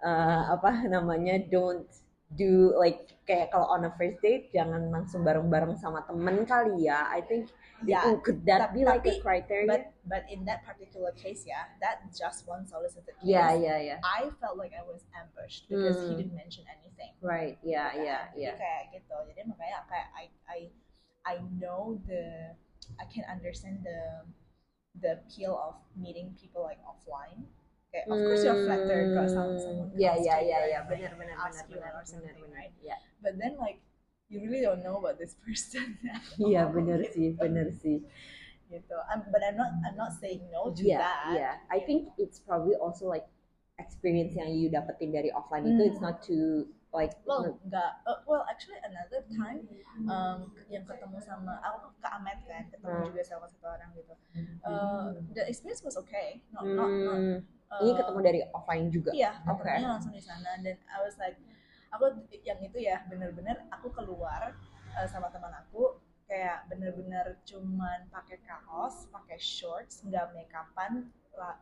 uh, 0.03 0.53
apa 0.53 0.85
namanya 0.91 1.39
don't 1.41 1.87
do 2.35 2.75
like 2.75 3.15
kayak 3.23 3.55
kalau 3.55 3.71
on 3.71 3.87
a 3.87 3.91
first 3.95 4.19
date 4.19 4.51
jangan 4.51 4.91
langsung 4.91 5.23
bareng-bareng 5.23 5.79
sama 5.79 6.03
temen 6.03 6.43
kali 6.43 6.91
ya. 6.91 7.07
I 7.07 7.23
think 7.23 7.47
ya 7.87 8.03
itu 8.03 8.19
could 8.19 8.41
that 8.43 8.75
be 8.75 8.83
like 8.83 9.07
a 9.07 9.15
criteria? 9.23 9.63
but 9.69 9.83
but 10.03 10.23
in 10.27 10.43
that 10.43 10.65
particular 10.67 11.15
case 11.15 11.47
yeah 11.47 11.71
that 11.79 12.03
just 12.11 12.43
one 12.43 12.67
solicited 12.67 13.15
case 13.15 13.23
yeah, 13.23 13.55
yeah, 13.55 13.79
yeah. 13.79 13.99
I 14.03 14.27
felt 14.43 14.59
like 14.59 14.75
I 14.75 14.83
was 14.83 15.07
ambushed 15.15 15.71
because 15.71 15.95
he 16.03 16.17
Hmm. 16.17 16.19
didn't 16.19 16.35
mention 16.35 16.67
anything 16.67 17.15
Right. 17.23 17.55
Yeah, 17.63 17.95
gitu 17.95 18.03
yeah, 18.05 18.21
kan. 18.27 18.35
Jadi 18.35 18.43
yeah. 18.43 18.55
kayak 18.59 18.83
gitu 18.97 19.15
jadi 19.31 19.41
makanya 19.47 19.79
kayak 19.87 20.07
I 20.11 20.25
I 20.51 20.59
I 21.23 21.35
know 21.55 21.95
the 22.03 22.53
I 22.99 23.05
can 23.07 23.23
understand 23.29 23.87
the 23.87 24.27
the 24.99 25.21
appeal 25.23 25.53
of 25.55 25.77
meeting 25.95 26.33
people 26.35 26.65
like 26.65 26.81
offline 26.83 27.45
kayak 27.97 28.05
of 28.07 28.21
course 28.21 28.45
you're 28.45 28.61
flattered 28.61 29.09
kalau 29.09 29.25
some, 29.25 29.57
someone 29.57 29.89
Yeah, 29.97 30.13
comes 30.13 30.29
yeah, 30.29 30.37
you 30.37 30.49
yeah, 30.53 30.61
and, 30.61 30.69
yeah. 30.69 30.81
like, 30.85 30.89
Benar, 30.93 31.11
benar, 31.17 31.35
benar, 31.41 31.65
benar, 31.65 31.91
benar, 32.05 32.33
benar. 32.37 32.53
right? 32.53 32.73
Yeah. 32.77 33.01
but 33.17 33.33
then 33.41 33.57
like 33.57 33.81
you 34.29 34.37
really 34.45 34.61
don't 34.61 34.85
know 34.85 35.01
about 35.01 35.17
this 35.17 35.33
person 35.43 35.97
Iya, 36.37 36.69
benar 36.77 37.01
sih, 37.09 37.33
benar 37.33 37.73
sih. 37.73 38.05
gitu 38.67 38.99
um, 39.09 39.23
but 39.31 39.39
I'm 39.41 39.55
not 39.55 39.71
I'm 39.87 39.95
not 39.95 40.11
saying 40.13 40.43
no 40.51 40.69
to 40.75 40.83
Yeah, 40.83 40.99
that 40.99 41.31
yeah. 41.33 41.53
I 41.71 41.79
think 41.79 42.11
it's 42.19 42.37
probably 42.43 42.75
also 42.75 43.07
like 43.07 43.23
experience 43.79 44.35
yang 44.35 44.51
you 44.51 44.67
dapetin 44.67 45.15
dari 45.15 45.31
offline 45.31 45.63
itu 45.71 45.87
it's 45.87 46.03
Hmm. 46.03 46.11
not 46.11 46.19
too 46.19 46.67
like 46.91 47.15
well 47.23 47.47
enggak 47.63 48.03
uh, 48.03 48.19
well 48.27 48.43
actually 48.51 48.75
another 48.83 49.23
time 49.31 49.63
um, 50.11 50.51
yang 50.67 50.83
ketemu 50.83 51.15
sama 51.23 51.63
aku 51.63 51.95
ke 51.95 52.07
Amet 52.11 52.39
kan 52.43 52.67
ketemu 52.67 52.91
Hmm. 52.91 53.07
juga 53.07 53.21
sama 53.23 53.45
satu 53.47 53.67
orang 53.71 53.89
gitu 53.95 54.13
uh, 54.67 55.15
the 55.31 55.47
experience 55.47 55.79
was 55.87 55.95
okay 55.95 56.43
not 56.51 56.67
not, 56.75 56.91
not 57.07 57.19
Hmm, 57.23 57.39
uh, 57.71 57.79
ini 57.83 57.91
ketemu 57.95 58.19
dari 58.23 58.39
offline 58.55 58.87
juga. 58.91 59.11
iya 59.13 59.39
ketemunya 59.43 59.89
langsung 59.97 60.13
di 60.13 60.23
sana 60.23 60.59
dan 60.63 60.75
I 60.87 60.97
was 61.03 61.15
like 61.19 61.37
aku 61.91 62.13
yang 62.43 62.59
itu 62.59 62.77
ya 62.83 63.03
bener-bener 63.07 63.63
aku 63.71 63.91
keluar 63.95 64.53
uh, 64.95 65.07
sama 65.07 65.31
teman 65.31 65.53
aku 65.55 65.99
kayak 66.27 66.67
bener-bener 66.67 67.39
cuman 67.47 68.03
pakai 68.11 68.39
kaos 68.43 69.07
pakai 69.15 69.39
shorts 69.39 70.03
nggak 70.03 70.35
make 70.35 70.51
upan 70.51 71.07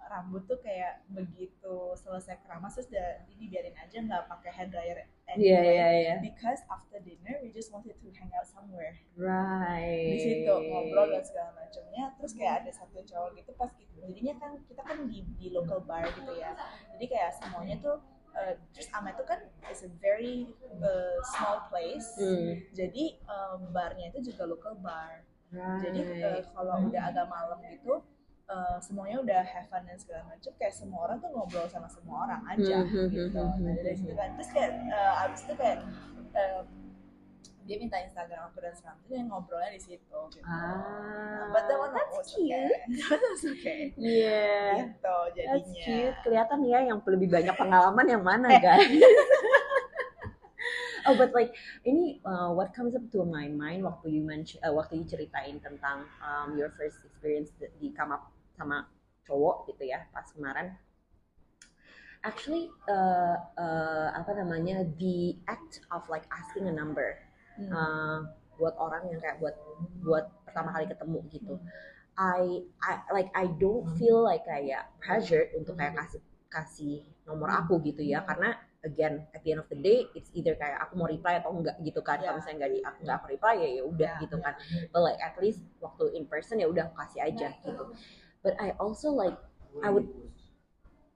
rambut 0.05 0.43
tuh 0.45 0.59
kayak 0.59 1.03
begitu 1.07 1.75
selesai 1.93 2.39
keramas 2.41 2.73
terus 2.73 2.87
udah 2.89 3.09
ini 3.27 3.47
biarin 3.47 3.75
aja 3.75 3.97
nggak 3.99 4.23
pakai 4.25 4.51
hair 4.51 4.69
dryer 4.69 4.97
Iya, 5.25 5.57
anyway 5.57 5.73
iya, 5.73 5.87
iya. 5.89 6.15
because 6.21 6.61
after 6.69 7.01
dinner 7.01 7.41
we 7.41 7.49
just 7.49 7.73
wanted 7.73 7.97
to 7.97 8.07
hang 8.13 8.29
out 8.31 8.45
somewhere 8.45 8.93
Right. 9.17 10.13
di 10.13 10.17
situ 10.21 10.53
ngobrol 10.53 11.09
dan 11.09 11.25
segala 11.25 11.49
macamnya 11.57 12.13
terus 12.15 12.31
kayak 12.33 12.61
ada 12.61 12.71
satu 12.71 13.01
cowok 13.01 13.33
gitu 13.35 13.51
pas 13.53 13.71
gitu 13.73 13.93
jadinya 14.05 14.33
kan 14.37 14.51
kita 14.63 14.81
kan 14.81 14.97
di 15.09 15.25
di 15.35 15.49
local 15.49 15.81
bar 15.81 16.05
gitu 16.07 16.29
ya 16.35 16.53
jadi 16.93 17.05
kayak 17.09 17.31
semuanya 17.41 17.75
tuh 17.81 17.97
uh, 18.31 18.53
terus 18.69 18.85
Amet 18.93 19.17
tuh 19.17 19.25
kan 19.25 19.41
is 19.67 19.81
a 19.81 19.91
very 19.97 20.45
uh, 20.77 21.17
small 21.33 21.65
place 21.67 22.05
Hmm. 22.15 22.61
jadi 22.71 23.17
um, 23.25 23.73
barnya 23.73 24.13
itu 24.13 24.29
juga 24.29 24.45
local 24.45 24.77
bar 24.77 25.25
Right. 25.49 25.81
jadi 25.89 25.99
uh, 26.21 26.41
kalau 26.53 26.85
udah 26.85 27.01
agak 27.09 27.25
malam 27.27 27.59
gitu 27.65 28.05
uh, 28.47 28.77
semuanya 28.79 29.17
udah 29.21 29.41
have 29.43 29.67
fun 29.67 29.83
dan 29.85 29.97
segala 29.97 30.23
macam 30.27 30.51
kayak 30.55 30.73
semua 30.73 30.99
orang 31.09 31.17
tuh 31.19 31.29
ngobrol 31.31 31.67
sama 31.67 31.87
semua 31.87 32.25
orang 32.25 32.41
aja 32.49 32.77
Hmm, 32.81 32.91
hmm, 32.91 33.07
gitu 33.09 33.37
hmm, 33.37 33.53
hmm, 33.57 33.65
nah 33.65 33.73
dari 33.75 33.89
hmm, 33.91 34.01
situ 34.01 34.13
kan 34.13 34.29
terus 34.37 34.49
kayak 34.53 34.71
uh, 34.89 35.23
abis 35.25 35.39
itu 35.45 35.53
kayak 35.55 35.77
um, 36.35 36.65
dia 37.65 37.81
minta 37.81 37.97
Instagram 37.97 38.45
aku 38.45 38.61
dan 38.61 38.77
segala 38.77 38.93
macam 38.93 39.09
dia 39.09 39.21
ngobrolnya 39.25 39.71
di 39.73 39.81
situ 39.81 40.19
gitu 40.29 40.45
Ah, 40.45 41.49
but 41.49 41.65
that 41.65 41.77
one 41.81 41.91
that's 41.91 42.13
was 42.13 42.29
cute. 42.29 42.53
okay 42.53 42.69
that 43.09 43.19
was 43.19 43.41
okay 43.43 43.81
Yeah. 43.97 44.85
gitu 44.85 45.01
That's 45.01 45.33
jadinya 45.33 45.81
cute. 45.81 46.17
Kelihatan 46.21 46.59
ya 46.61 46.79
yang 46.85 46.99
lebih 47.01 47.29
banyak 47.33 47.55
pengalaman 47.57 48.05
yang 48.05 48.21
mana, 48.21 48.53
guys? 48.61 48.85
oh, 51.09 51.17
but 51.17 51.33
like 51.33 51.57
ini 51.81 52.21
uh, 52.21 52.53
what 52.53 52.69
comes 52.73 52.93
up 52.93 53.01
to 53.09 53.25
my 53.25 53.49
mind 53.49 53.81
waktu 53.81 54.13
you 54.13 54.21
mention, 54.21 54.61
uh, 54.61 54.69
waktu 54.69 55.01
you 55.01 55.05
ceritain 55.05 55.57
tentang 55.57 56.05
um, 56.21 56.53
your 56.57 56.69
first 56.77 57.01
experience 57.01 57.49
di- 57.57 57.73
di 57.81 57.89
come 57.93 58.13
up 58.13 58.29
sama 58.55 58.87
cowok 59.27 59.69
gitu 59.69 59.83
ya 59.85 60.07
pas 60.15 60.25
kemarin. 60.31 60.73
Actually, 62.25 62.73
uh, 62.89 63.37
uh, 63.53 64.09
apa 64.17 64.33
namanya 64.33 64.81
the 64.97 65.37
act 65.45 65.85
of 65.93 66.01
like 66.09 66.25
asking 66.33 66.65
a 66.65 66.73
number 66.73 67.21
Hmm. 67.55 67.71
uh, 67.71 68.19
buat 68.59 68.75
orang 68.75 69.07
yang 69.07 69.19
kayak 69.23 69.39
buat 69.39 69.55
buat 70.03 70.27
pertama 70.43 70.75
kali 70.75 70.91
ketemu 70.91 71.19
gitu. 71.31 71.55
I, 72.19 72.67
I 72.83 72.99
like 73.15 73.31
I 73.31 73.47
don't 73.55 73.95
feel 73.95 74.19
like 74.23 74.43
kayak 74.43 74.91
pressured 74.99 75.55
untuk 75.55 75.79
kayak 75.79 75.95
kasih 75.95 76.19
kasih 76.51 76.95
nomor 77.23 77.47
aku 77.51 77.79
gitu 77.83 78.03
ya. 78.03 78.27
Karena 78.27 78.59
again 78.83 79.23
at 79.31 79.39
the 79.47 79.55
end 79.55 79.63
of 79.63 79.67
the 79.71 79.79
day 79.79 80.03
it's 80.19 80.31
either 80.35 80.55
kayak 80.59 80.79
aku 80.83 80.99
mau 80.99 81.07
reply 81.07 81.39
atau 81.39 81.55
enggak 81.55 81.79
gitu 81.79 82.03
kan. 82.03 82.19
Yeah. 82.19 82.31
kalau 82.31 82.43
misalnya 82.43 82.55
enggak 82.59 82.71
di 82.75 82.79
aku 82.83 82.97
enggak 83.07 83.17
aku 83.23 83.27
reply 83.39 83.53
ya 83.55 83.69
ya 83.71 83.83
udah 83.87 84.11
Yeah, 84.15 84.23
gitu 84.27 84.35
kan. 84.43 84.53
But 84.91 85.01
like 85.03 85.19
at 85.23 85.35
least 85.39 85.59
waktu 85.79 86.03
in 86.15 86.23
person 86.27 86.59
ya 86.59 86.67
udah 86.67 86.91
kasih 86.91 87.23
aja 87.23 87.55
gitu 87.63 87.83
but 88.45 88.53
I 88.61 88.77
also 88.77 89.09
like 89.09 89.33
I 89.81 89.89
would 89.89 90.05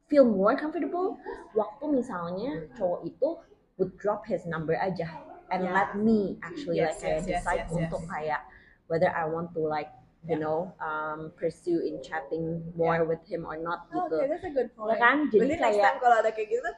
feel 0.09 0.25
more 0.25 0.57
comfortable 0.57 1.21
waktu 1.53 1.85
misalnya 1.93 2.65
cowok 2.73 3.05
itu 3.05 3.29
would 3.77 3.93
drop 4.01 4.25
his 4.25 4.49
number 4.49 4.73
aja 4.73 5.05
and 5.53 5.63
Yeah. 5.63 5.73
let 5.73 5.89
me 5.95 6.41
actually 6.41 6.81
Yes, 6.81 6.97
like 6.97 7.05
kayak 7.05 7.17
yes, 7.21 7.25
yes, 7.29 7.33
decide 7.45 7.61
yes, 7.63 7.69
yes. 7.69 7.77
untuk 7.77 8.01
kayak 8.09 8.41
whether 8.89 9.13
I 9.13 9.29
want 9.29 9.53
to 9.53 9.61
like 9.61 9.93
you 10.25 10.35
Yeah. 10.35 10.43
know 10.43 10.73
um, 10.81 11.31
pursue 11.37 11.79
in 11.79 12.01
chatting 12.01 12.59
more 12.73 13.05
with 13.05 13.21
him 13.23 13.45
or 13.45 13.55
not 13.55 13.85
Oh, 13.93 14.09
gitu 14.09 14.17
okay, 14.19 14.27
that's 14.27 14.43
a 14.43 14.51
good 14.51 14.69
ya 14.73 14.75
point. 14.75 14.97
kan 14.99 15.15
jadi 15.29 15.39
Berarti 15.39 15.53
next 15.55 15.63
kayak 15.63 15.85
time 15.85 15.97
kalau 16.01 16.15
ada 16.19 16.29
kayak 16.33 16.49
gitu, 16.51 16.71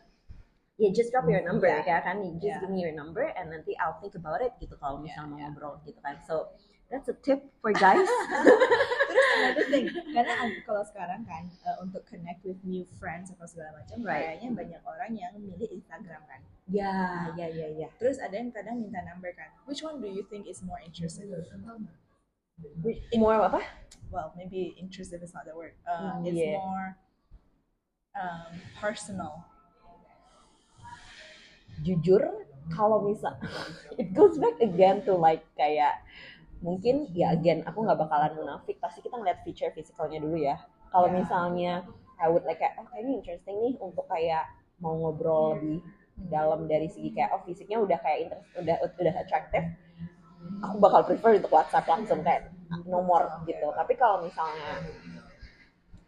ya 0.78 0.88
just 0.94 1.10
drop 1.10 1.26
your 1.26 1.42
number 1.42 1.72
Yeah. 1.72 1.88
ya 1.88 1.98
kan 2.04 2.20
you 2.22 2.36
just 2.38 2.60
Yeah. 2.60 2.62
give 2.62 2.70
me 2.70 2.84
your 2.84 2.94
number 2.94 3.26
and 3.34 3.50
nanti 3.50 3.74
I'll 3.80 3.98
think 3.98 4.14
about 4.14 4.44
it 4.44 4.54
gitu 4.60 4.76
kalau 4.78 5.00
Yeah, 5.02 5.08
misalnya 5.08 5.28
mau 5.32 5.38
yeah. 5.40 5.50
ngobrol 5.50 5.74
gitu 5.88 6.00
kan 6.04 6.20
so 6.28 6.52
that's 6.92 7.08
a 7.08 7.16
tip 7.18 7.42
for 7.64 7.72
guys 7.74 8.06
terus 9.12 9.28
another 9.36 9.66
thing, 9.68 9.86
karena 10.10 10.34
kalau 10.64 10.82
sekarang 10.82 11.22
kan 11.24 11.44
uh, 11.62 11.78
untuk 11.80 12.02
connect 12.06 12.40
with 12.42 12.56
new 12.64 12.88
friends 12.96 13.28
atau 13.30 13.44
segala 13.44 13.76
macam, 13.76 14.00
Right. 14.02 14.40
kayaknya 14.40 14.50
banyak 14.56 14.82
orang 14.82 15.12
yang 15.14 15.32
milih 15.36 15.68
Instagram 15.70 16.24
kan. 16.26 16.40
ya 16.72 17.28
ya 17.36 17.52
ya 17.52 17.68
ya 17.76 17.88
Terus 18.00 18.16
ada 18.18 18.32
yang 18.32 18.48
kadang 18.50 18.80
minta 18.80 19.04
number 19.04 19.36
kan. 19.36 19.52
Which 19.68 19.84
one 19.84 20.00
do 20.00 20.08
you 20.08 20.24
think 20.26 20.48
is 20.48 20.64
more 20.64 20.80
intrusive? 20.80 21.28
more 23.14 23.36
apa 23.42 23.60
Well, 24.08 24.32
maybe 24.36 24.76
intrusive 24.76 25.20
is 25.20 25.32
not 25.32 25.44
the 25.44 25.56
word. 25.56 25.76
Uh, 25.84 26.20
Mm, 26.20 26.28
it's 26.28 26.36
yeah. 26.38 26.60
more 26.60 26.88
um, 28.14 28.52
personal. 28.76 29.44
jujur 31.82 32.22
kalau 32.70 33.02
misal 33.02 33.34
it 34.02 34.14
goes 34.14 34.38
back 34.38 34.54
again 34.62 35.02
to 35.02 35.18
like 35.18 35.42
kayak 35.58 35.98
mungkin 36.62 37.10
ya 37.12 37.34
again 37.34 37.66
aku 37.66 37.82
nggak 37.82 38.00
bakalan 38.00 38.34
munafik. 38.38 38.78
Pasti 38.78 39.02
kita 39.02 39.18
ngeliat 39.18 39.42
feature 39.42 39.74
physicalnya 39.74 40.22
dulu 40.22 40.38
ya. 40.38 40.62
Kalau 40.94 41.10
Yeah. 41.10 41.18
misalnya 41.20 41.72
I 42.22 42.30
would 42.30 42.46
like 42.46 42.62
kayak 42.62 42.78
oh 42.78 42.86
kayaknya 42.90 43.18
interesting 43.18 43.58
nih 43.58 43.74
untuk 43.82 44.06
kayak 44.06 44.46
mau 44.78 44.94
ngobrol 44.98 45.58
lebih 45.58 45.82
dalam 46.30 46.70
dari 46.70 46.86
segi 46.86 47.10
kayak 47.18 47.34
oh 47.34 47.42
fisiknya 47.42 47.82
udah 47.82 47.98
kayak 47.98 48.30
interest 48.30 48.48
udah 48.62 48.76
udah 48.86 49.14
attractive. 49.18 49.66
Aku 50.62 50.78
bakal 50.78 51.02
prefer 51.06 51.42
untuk 51.42 51.54
WhatsApp 51.54 51.90
langsung 51.90 52.22
kayak 52.22 52.54
nomor 52.86 53.42
gitu. 53.50 53.74
Tapi 53.74 53.94
kalau 53.98 54.22
misalnya 54.22 54.86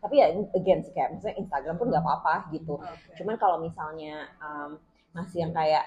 tapi 0.03 0.19
ya 0.19 0.27
again 0.35 0.83
sih 0.83 0.91
kayak 0.91 1.15
misalnya 1.15 1.39
Instagram 1.39 1.75
pun 1.79 1.87
nggak 1.89 2.03
apa-apa 2.03 2.51
gitu. 2.53 2.75
Cuman 3.17 3.35
kalau 3.39 3.57
misalnya 3.57 4.27
um, 4.37 4.77
masih 5.15 5.47
yang 5.47 5.53
kayak 5.55 5.85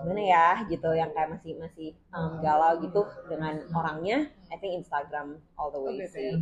gimana 0.00 0.22
ya 0.22 0.48
gitu 0.66 0.88
yang 0.96 1.10
kayak 1.12 1.30
masih 1.36 1.52
masih 1.60 1.88
um, 2.16 2.40
galau 2.40 2.80
gitu 2.80 3.02
dengan 3.28 3.60
orangnya 3.76 4.32
I 4.48 4.56
think 4.58 4.80
Instagram 4.80 5.38
all 5.60 5.68
the 5.68 5.80
way 5.80 6.00
Oke, 6.00 6.08
sih. 6.08 6.32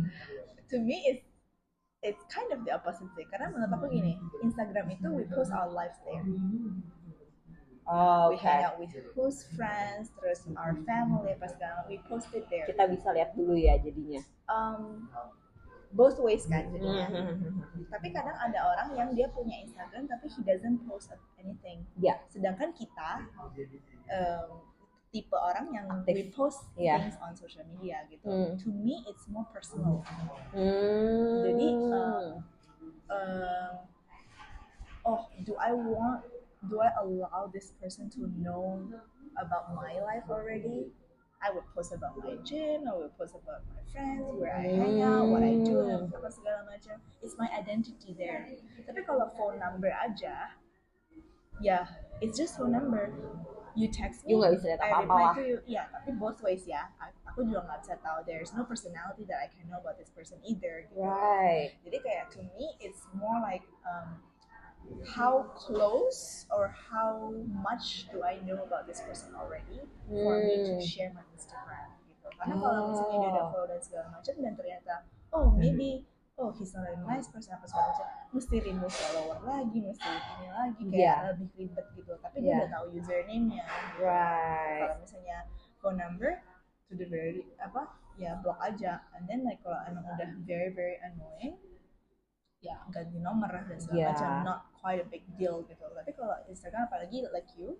To 0.71 0.77
me 0.79 0.97
it's 1.11 1.25
it's 2.01 2.23
kind 2.31 2.49
of 2.49 2.65
the 2.65 2.71
opposite 2.73 3.11
sih 3.13 3.27
karena 3.29 3.53
menurut 3.53 3.71
aku 3.75 3.85
gini 3.91 4.17
Instagram 4.41 4.89
itu 4.89 5.07
we 5.11 5.25
post 5.29 5.53
our 5.53 5.69
lives 5.69 5.99
there. 6.07 6.25
Oh, 7.91 8.31
we 8.31 8.37
oke 8.37 8.45
hang 8.45 8.63
out 8.63 8.77
with 8.79 8.93
close 9.11 9.43
friends 9.57 10.13
terus 10.15 10.47
our 10.55 10.77
family 10.87 11.35
apa 11.35 11.49
segala 11.51 11.83
we 11.85 11.99
post 12.07 12.31
it 12.33 12.47
there. 12.47 12.65
Kita 12.65 12.87
bisa 12.87 13.11
lihat 13.11 13.35
dulu 13.35 13.57
ya 13.57 13.77
jadinya. 13.77 14.21
Um, 14.47 15.11
both 15.91 16.17
ways 16.19 16.47
kan 16.47 16.67
jadinya 16.69 17.07
Hmm. 17.07 17.61
tapi 17.87 18.09
kadang 18.09 18.35
ada 18.35 18.59
orang 18.65 18.89
yang 18.95 19.09
dia 19.11 19.27
punya 19.27 19.59
Instagram 19.59 20.07
tapi 20.07 20.27
he 20.27 20.41
doesn't 20.41 20.79
post 20.85 21.11
anything 21.37 21.83
ya 21.97 22.15
sedangkan 22.27 22.71
kita 22.71 23.27
um, 24.07 24.63
tipe 25.11 25.35
orang 25.35 25.67
yang 25.69 25.85
Aktif. 25.91 26.15
we 26.15 26.23
post 26.31 26.63
Iya. 26.75 26.95
things 27.03 27.19
on 27.19 27.35
social 27.35 27.67
media 27.67 28.07
gitu 28.07 28.23
Hmm. 28.23 28.55
to 28.55 28.71
me 28.71 29.03
it's 29.05 29.27
more 29.27 29.43
personal 29.51 29.99
Hmm. 30.55 31.43
Jadi, 31.43 31.67
um, 31.91 32.25
um, 33.07 33.73
oh 35.03 35.21
do 35.43 35.59
I 35.59 35.75
want 35.75 36.23
do 36.69 36.79
I 36.79 36.93
allow 36.95 37.49
this 37.49 37.73
person 37.75 38.07
to 38.15 38.29
know 38.39 38.79
about 39.35 39.73
my 39.73 39.97
life 39.99 40.23
already 40.29 40.93
I 41.41 41.49
would 41.49 41.65
post 41.73 41.89
about 41.91 42.13
my 42.21 42.37
gym 42.45 42.85
I 42.85 42.93
would 42.93 43.13
post 43.17 43.33
about 43.33 43.65
my 43.73 43.81
friends 43.89 44.29
where 44.37 44.53
I 44.53 44.69
hang 44.69 45.01
out 45.01 45.25
what 45.27 45.41
I 45.41 45.57
do 45.57 45.81
apa 46.13 46.29
segala 46.29 46.63
macam 46.69 47.01
it's 47.25 47.33
my 47.35 47.49
identity 47.49 48.13
there. 48.13 48.45
Tapi 48.85 49.01
kalau 49.01 49.29
phone 49.33 49.57
number 49.57 49.89
aja 49.89 50.53
ya 51.61 51.85
it's 52.21 52.37
just 52.37 52.57
phone 52.57 52.71
number. 52.73 53.09
You 53.71 53.87
text 53.87 54.27
me 54.27 54.35
You 54.35 54.43
nggak 54.43 54.51
bisa 54.59 54.65
lihat 54.75 54.81
I 54.83 54.89
apa-apa 54.91 55.01
reply 55.07 55.23
lah. 55.23 55.33
to 55.39 55.43
you. 55.47 55.57
Yeah, 55.63 55.85
tapi 55.95 56.09
both 56.19 56.43
ways 56.43 56.67
ya. 56.67 56.91
Aku 57.31 57.47
juga 57.47 57.63
nggak 57.63 57.79
bisa 57.87 57.95
tahu. 58.03 58.19
There's 58.27 58.51
no 58.51 58.67
personality 58.67 59.23
that 59.31 59.39
I 59.39 59.47
can 59.47 59.63
know 59.71 59.79
about 59.79 59.95
this 59.95 60.11
person 60.11 60.43
either 60.43 60.91
gitu. 60.91 60.99
right. 60.99 61.71
Jadi 61.87 61.97
kayak 62.03 62.35
to 62.35 62.43
me 62.51 62.75
it's 62.83 63.07
more 63.15 63.39
like 63.39 63.63
um, 63.87 64.19
how 65.07 65.49
close 65.55 66.45
or 66.51 66.69
how 66.69 67.31
much 67.47 68.05
do 68.11 68.21
I 68.21 68.37
know 68.43 68.61
about 68.61 68.85
this 68.85 69.01
person 69.01 69.33
already 69.33 69.81
for 70.05 70.37
me 70.37 70.55
to 70.67 70.77
Hmm. 70.77 70.83
share 70.83 71.11
my 71.11 71.25
Instagram 71.31 71.95
gitu. 72.05 72.27
Karena 72.35 72.55
kalau 72.55 72.81
misalnya 72.89 73.17
dia 73.17 73.29
udah 73.31 73.45
Oh. 73.45 73.51
follow 73.51 73.67
dan 73.67 73.81
segala 73.81 74.05
macam 74.11 74.33
dan 74.37 74.53
ternyata 74.53 74.93
oh 75.31 75.47
maybe 75.51 76.05
oh 76.35 76.49
he's 76.51 76.73
not 76.73 76.85
a 76.85 76.97
nice 77.01 77.27
person 77.27 77.53
apa 77.53 77.65
segala 77.65 77.93
macam 77.93 78.07
mesti 78.31 78.55
remove 78.59 78.91
follower 78.91 79.39
lagi 79.41 79.79
mesti 79.79 80.09
ini 80.09 80.47
lagi 80.49 80.83
kayak 80.85 80.97
Yeah. 80.97 81.17
lebih 81.29 81.47
ribet 81.55 81.85
gitu 81.93 82.13
tapi 82.17 82.35
dia 82.39 82.47
Yeah. 82.47 82.57
udah 82.59 82.69
tahu 82.71 82.85
username-nya 82.93 83.63
right 84.01 84.81
kalau 84.81 84.95
misalnya 84.99 85.37
phone 85.77 85.97
number 85.97 86.29
to 86.89 86.93
the 86.93 87.05
very 87.05 87.45
apa 87.57 87.89
ya 88.17 88.35
block 88.37 88.59
aja 88.59 89.01
and 89.13 89.23
then 89.25 89.45
like 89.45 89.61
kalau 89.61 89.79
emang 89.85 90.03
udah 90.03 90.29
very 90.43 90.69
very 90.69 90.97
annoying 90.99 91.55
ya 92.59 92.77
ganti 92.89 93.17
nomor 93.17 93.49
dan 93.49 93.77
segala 93.77 93.97
Yeah. 93.97 94.09
macam 94.13 94.29
not 94.43 94.59
quite 94.81 94.99
a 94.99 95.07
big 95.07 95.23
deal 95.37 95.61
gitu 95.69 95.85
tapi 95.93 96.11
kalau 96.17 96.35
Instagram 96.49 96.89
apalagi 96.89 97.23
like 97.31 97.47
you 97.55 97.77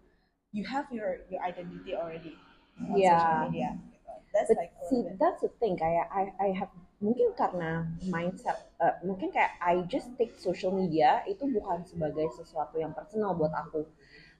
you 0.53 0.63
have 0.63 0.87
your 0.93 1.25
your 1.27 1.41
identity 1.41 1.91
already 1.97 2.37
on 2.79 2.95
Yeah. 2.95 3.17
social 3.17 3.37
media 3.49 3.69
gitu. 3.91 4.11
that's 4.31 4.49
But 4.49 4.57
like 4.63 4.71
see, 4.87 5.01
bit 5.03 5.15
that's 5.19 5.41
the 5.43 5.51
thing. 5.59 5.75
Kayak 5.75 6.07
I, 6.09 6.23
I 6.39 6.49
have 6.55 6.71
mungkin 7.03 7.33
karena 7.35 7.83
mindset, 8.07 8.57
uh, 8.79 8.95
mungkin 9.03 9.33
kayak 9.33 9.57
I 9.59 9.83
just 9.89 10.13
take 10.15 10.37
social 10.39 10.71
media 10.71 11.21
itu 11.27 11.43
bukan 11.49 11.83
sebagai 11.83 12.31
sesuatu 12.35 12.79
yang 12.79 12.93
personal 12.95 13.35
buat 13.35 13.51
aku. 13.51 13.83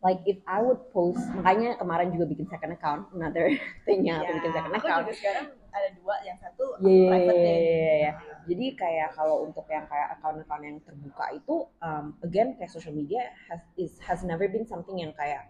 Like 0.02 0.26
if 0.26 0.42
I 0.50 0.64
would 0.66 0.82
post, 0.90 1.22
makanya 1.38 1.78
kemarin 1.78 2.10
juga 2.10 2.26
bikin 2.26 2.50
second 2.50 2.74
account, 2.74 3.12
another 3.14 3.52
thingnya 3.86 4.26
aku 4.26 4.32
Ya, 4.34 4.38
bikin 4.42 4.52
second 4.58 4.74
aku 4.74 4.80
account. 4.82 5.04
juga 5.06 5.14
sekarang 5.20 5.46
ada 5.72 5.90
dua 5.96 6.16
yang 6.26 6.38
satu 6.42 6.66
iya, 6.82 7.08
private 7.08 7.38
iya, 7.38 7.58
iya. 8.02 8.12
Jadi 8.50 8.66
kayak 8.74 9.14
kalau 9.14 9.46
untuk 9.46 9.66
yang 9.70 9.86
kayak 9.86 10.18
account-account 10.18 10.64
yang 10.66 10.78
terbuka 10.82 11.26
itu, 11.36 11.56
um, 11.82 12.18
again 12.26 12.58
kayak 12.58 12.72
social 12.74 12.94
media 12.96 13.30
has 13.50 13.62
is 13.78 13.98
has 14.02 14.26
never 14.26 14.50
been 14.50 14.66
something 14.66 14.98
yang 14.98 15.14
kayak 15.14 15.50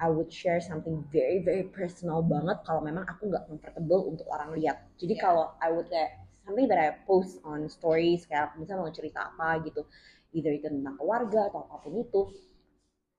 I 0.00 0.08
would 0.08 0.32
share 0.32 0.62
something 0.64 1.04
very 1.12 1.42
very 1.44 1.66
personal 1.68 2.24
banget 2.24 2.62
kalau 2.64 2.80
memang 2.80 3.04
aku 3.04 3.28
nggak 3.28 3.44
comfortable 3.50 4.08
untuk 4.08 4.26
orang 4.30 4.54
lihat. 4.56 4.80
Jadi 4.96 5.18
Yeah. 5.18 5.22
kalau 5.26 5.44
I 5.60 5.68
would 5.74 5.90
kayak 5.90 6.22
something 6.46 6.66
that 6.70 6.78
I 6.80 6.88
post 7.04 7.42
on 7.44 7.68
stories 7.68 8.24
kayak 8.30 8.56
misalnya 8.56 8.86
mau 8.88 8.94
cerita 8.94 9.28
apa 9.28 9.60
gitu, 9.66 9.84
either 10.32 10.54
itu 10.54 10.66
tentang 10.70 10.96
keluarga 10.96 11.50
atau 11.52 11.66
apa 11.68 11.82
pun 11.84 12.00
itu, 12.00 12.22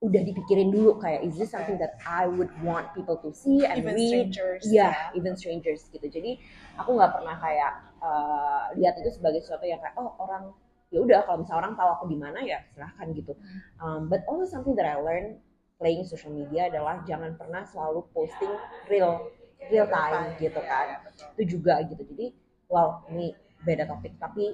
udah 0.01 0.21
dipikirin 0.25 0.73
dulu 0.73 0.97
kayak 0.97 1.21
is 1.21 1.37
this 1.37 1.53
something 1.53 1.77
that 1.77 1.93
I 2.01 2.25
would 2.25 2.49
want 2.65 2.89
people 2.97 3.21
to 3.21 3.29
see 3.29 3.61
and 3.67 3.77
even 3.85 3.93
read 3.93 4.33
strangers 4.33 4.63
Iya, 4.65 4.89
ya. 4.89 4.93
even 5.13 5.37
strangers 5.37 5.85
gitu. 5.93 6.09
Jadi 6.09 6.41
aku 6.81 6.97
nggak 6.97 7.11
pernah 7.21 7.37
kayak 7.37 7.71
eh, 8.01 8.63
lihat 8.81 8.97
itu 8.99 9.09
sebagai 9.13 9.45
sesuatu 9.45 9.65
yang 9.69 9.79
kayak 9.79 9.95
oh 9.97 10.17
orang 10.17 10.51
ya 10.91 10.99
udah 10.99 11.23
kalau 11.23 11.39
misalnya 11.39 11.59
orang 11.63 11.73
tahu 11.79 11.89
aku 11.95 12.05
di 12.11 12.17
mana 12.19 12.39
ya 12.43 12.59
silahkan 12.75 13.07
gitu. 13.15 13.33
Um, 13.79 14.11
but 14.11 14.27
also 14.27 14.43
something 14.43 14.75
that 14.75 14.83
I 14.83 14.99
learned 14.99 15.39
playing 15.79 16.03
social 16.03 16.35
media 16.35 16.67
adalah 16.67 16.99
jangan 17.07 17.39
pernah 17.39 17.63
selalu 17.63 18.03
posting 18.11 18.51
real 18.91 19.31
real 19.71 19.87
time 19.87 20.35
gitu 20.37 20.59
kan. 20.59 20.99
Itu 21.39 21.57
juga 21.57 21.79
gitu. 21.87 22.03
Jadi 22.03 22.35
well 22.67 23.07
ini 23.07 23.31
beda 23.61 23.87
topik 23.87 24.17
tapi 24.17 24.51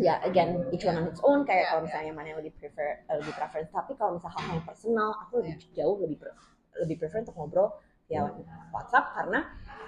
ya 0.00 0.20
again 0.24 0.64
each 0.72 0.84
one 0.84 0.96
on 0.96 1.06
its 1.08 1.20
own 1.24 1.44
kayak 1.44 1.64
Yeah, 1.64 1.70
kalau 1.72 1.82
misalnya 1.84 2.12
mana 2.14 2.26
yang 2.32 2.38
lebih 2.40 2.54
prefer 2.56 3.02
lebih 3.08 3.34
preference 3.36 3.70
tapi 3.72 3.92
kalau 3.96 4.16
misalnya 4.16 4.36
hal 4.40 4.48
yang 4.56 4.64
personal 4.64 5.10
aku 5.26 5.32
lebih 5.44 5.54
jauh 5.76 5.96
lebih 6.02 6.16
pre- 6.20 6.36
lebih 6.78 6.96
prefer 7.00 7.24
untuk 7.24 7.36
ngobrol 7.36 7.68
via 8.08 8.24
WhatsApp 8.72 9.12
karena 9.16 9.40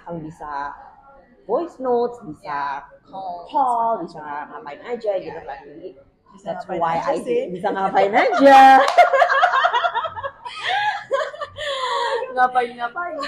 kamu 0.05 0.29
bisa 0.29 0.51
voice 1.43 1.75
notes 1.77 2.17
bisa 2.23 2.85
Call. 3.05 3.43
call 3.45 3.91
bisa 4.01 4.19
ngapain 4.19 4.79
aja 4.81 5.11
gitu 5.17 5.39
kan 5.41 5.59
jadi 5.61 5.89
Bisa 6.31 6.45
that's 6.47 6.63
why 6.65 6.95
I 6.95 7.19
sih. 7.19 7.51
bisa 7.51 7.67
ngapain 7.69 8.07
aja 8.09 8.79
ngapain 12.31 12.71
ngapain 12.73 13.19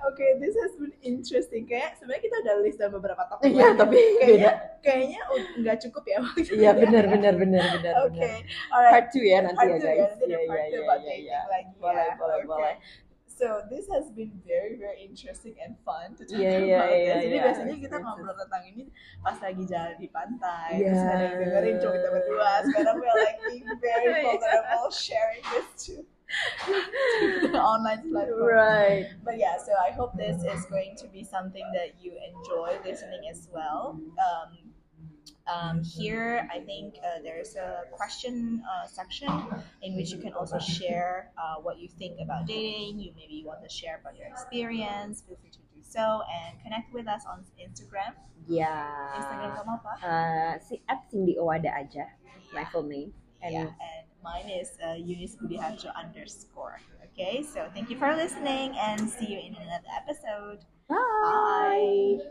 Oke, 0.00 0.24
this 0.40 0.56
has 0.56 0.72
been 0.80 0.96
interesting. 1.04 1.68
Kayak 1.68 2.00
sebenarnya 2.00 2.24
kita 2.24 2.36
udah 2.40 2.54
list 2.64 2.80
dalam 2.80 2.96
beberapa 2.96 3.20
topik. 3.28 3.52
Iya, 3.52 3.76
tapi 3.76 4.00
kayaknya 4.16 4.48
beda. 4.48 4.80
kayaknya 4.80 5.20
nggak 5.60 5.76
cukup 5.84 6.02
ya 6.08 6.16
waktunya. 6.24 6.56
iya 6.56 6.70
benar 6.72 7.04
benar 7.04 7.34
benar 7.36 7.64
benar 7.68 7.92
Oke, 8.08 8.16
benar 8.16 8.40
alright. 8.72 8.92
part 8.96 9.06
2 9.12 9.20
ya 9.28 9.38
nanti 9.44 9.60
Part 9.60 9.68
ya 9.68 9.76
two 9.76 9.84
ya, 9.84 9.92
guys 9.92 10.12
iya 10.24 10.38
iya 10.40 10.62
two 10.72 10.80
iya 10.80 10.96
iya 10.96 11.14
iya 11.20 11.38
boleh 11.76 12.00
ya. 12.00 12.16
boleh 12.16 12.36
Oke. 12.40 12.48
boleh 12.48 12.74
So 13.40 13.64
this 13.72 13.88
has 13.88 14.12
been 14.12 14.36
very 14.44 14.76
very 14.76 15.00
interesting 15.00 15.56
and 15.64 15.72
fun 15.80 16.12
to 16.20 16.28
talk 16.28 16.36
iya, 16.36 16.60
about 16.60 16.60
iya, 16.60 16.80
this. 16.84 17.08
Jadi 17.08 17.26
iya. 17.32 17.42
biasanya 17.48 17.76
kita 17.80 17.96
ngobrol 18.04 18.36
tentang 18.36 18.62
ini 18.68 18.82
pas 19.24 19.36
lagi 19.40 19.64
jalan 19.64 19.96
di 19.96 20.08
pantai, 20.12 20.70
Iya. 20.76 20.92
terus 20.92 21.02
ada 21.08 21.24
yang 21.24 21.36
dengerin 21.40 21.74
cuma 21.80 21.92
kita 21.96 22.08
berdua. 22.12 22.50
Sekarang 22.68 22.96
we're 23.00 23.16
like 23.16 23.40
being 23.48 23.68
very 23.80 24.12
vulnerable, 24.28 24.88
sharing 24.92 25.44
this 25.56 25.68
to, 25.88 26.04
online 27.56 28.02
platform. 28.12 28.44
right 28.46 29.06
But 29.24 29.40
yeah, 29.40 29.56
so 29.56 29.72
I 29.72 29.90
hope 29.96 30.14
this 30.20 30.44
is 30.44 30.68
going 30.68 30.94
to 31.00 31.06
be 31.08 31.24
something 31.24 31.64
that 31.72 31.96
you 31.98 32.14
enjoy 32.20 32.76
listening 32.84 33.24
as 33.32 33.48
well. 33.50 33.96
Um, 34.20 34.69
um, 35.50 35.82
here, 35.82 36.48
I 36.52 36.60
think 36.60 36.94
uh, 37.02 37.18
there's 37.22 37.56
a 37.56 37.82
question 37.90 38.62
uh, 38.62 38.86
section 38.86 39.28
in 39.82 39.96
which 39.96 40.10
you 40.10 40.18
can 40.18 40.32
also 40.32 40.58
share 40.58 41.30
uh, 41.38 41.56
what 41.60 41.78
you 41.78 41.88
think 41.88 42.18
about 42.22 42.46
dating. 42.46 43.00
You 43.00 43.12
maybe 43.16 43.42
want 43.46 43.62
to 43.62 43.68
share 43.68 43.98
about 44.00 44.16
your 44.16 44.28
experience. 44.28 45.22
Feel 45.26 45.36
free 45.40 45.50
to 45.50 45.58
do 45.58 45.80
so 45.82 46.22
and 46.30 46.60
connect 46.62 46.92
with 46.94 47.08
us 47.08 47.22
on 47.26 47.44
Instagram. 47.58 48.14
Yeah. 48.46 49.18
Instagram 49.18 49.50
kamu 49.58 49.72
apa? 49.82 49.92
eh, 50.02 50.52
si 50.64 50.74
at 50.88 51.04
Cindy 51.10 51.36
Owada 51.36 51.70
aja 51.76 52.08
my 52.50 52.64
full 52.72 52.82
name 52.82 53.12
and 53.42 53.52
yeah, 53.52 53.70
and 53.70 54.04
mine 54.24 54.48
is 54.50 54.74
uh, 54.82 54.94
Eunice 54.98 55.36
Budiharjo 55.36 55.94
underscore. 55.94 56.80
Okay, 57.12 57.42
so 57.42 57.68
thank 57.74 57.90
you 57.90 57.98
for 57.98 58.14
listening 58.16 58.74
and 58.78 59.06
see 59.08 59.26
you 59.26 59.38
in 59.38 59.54
another 59.54 59.90
episode. 59.94 60.64
bye. 60.88 60.96
Bye. 60.98 62.24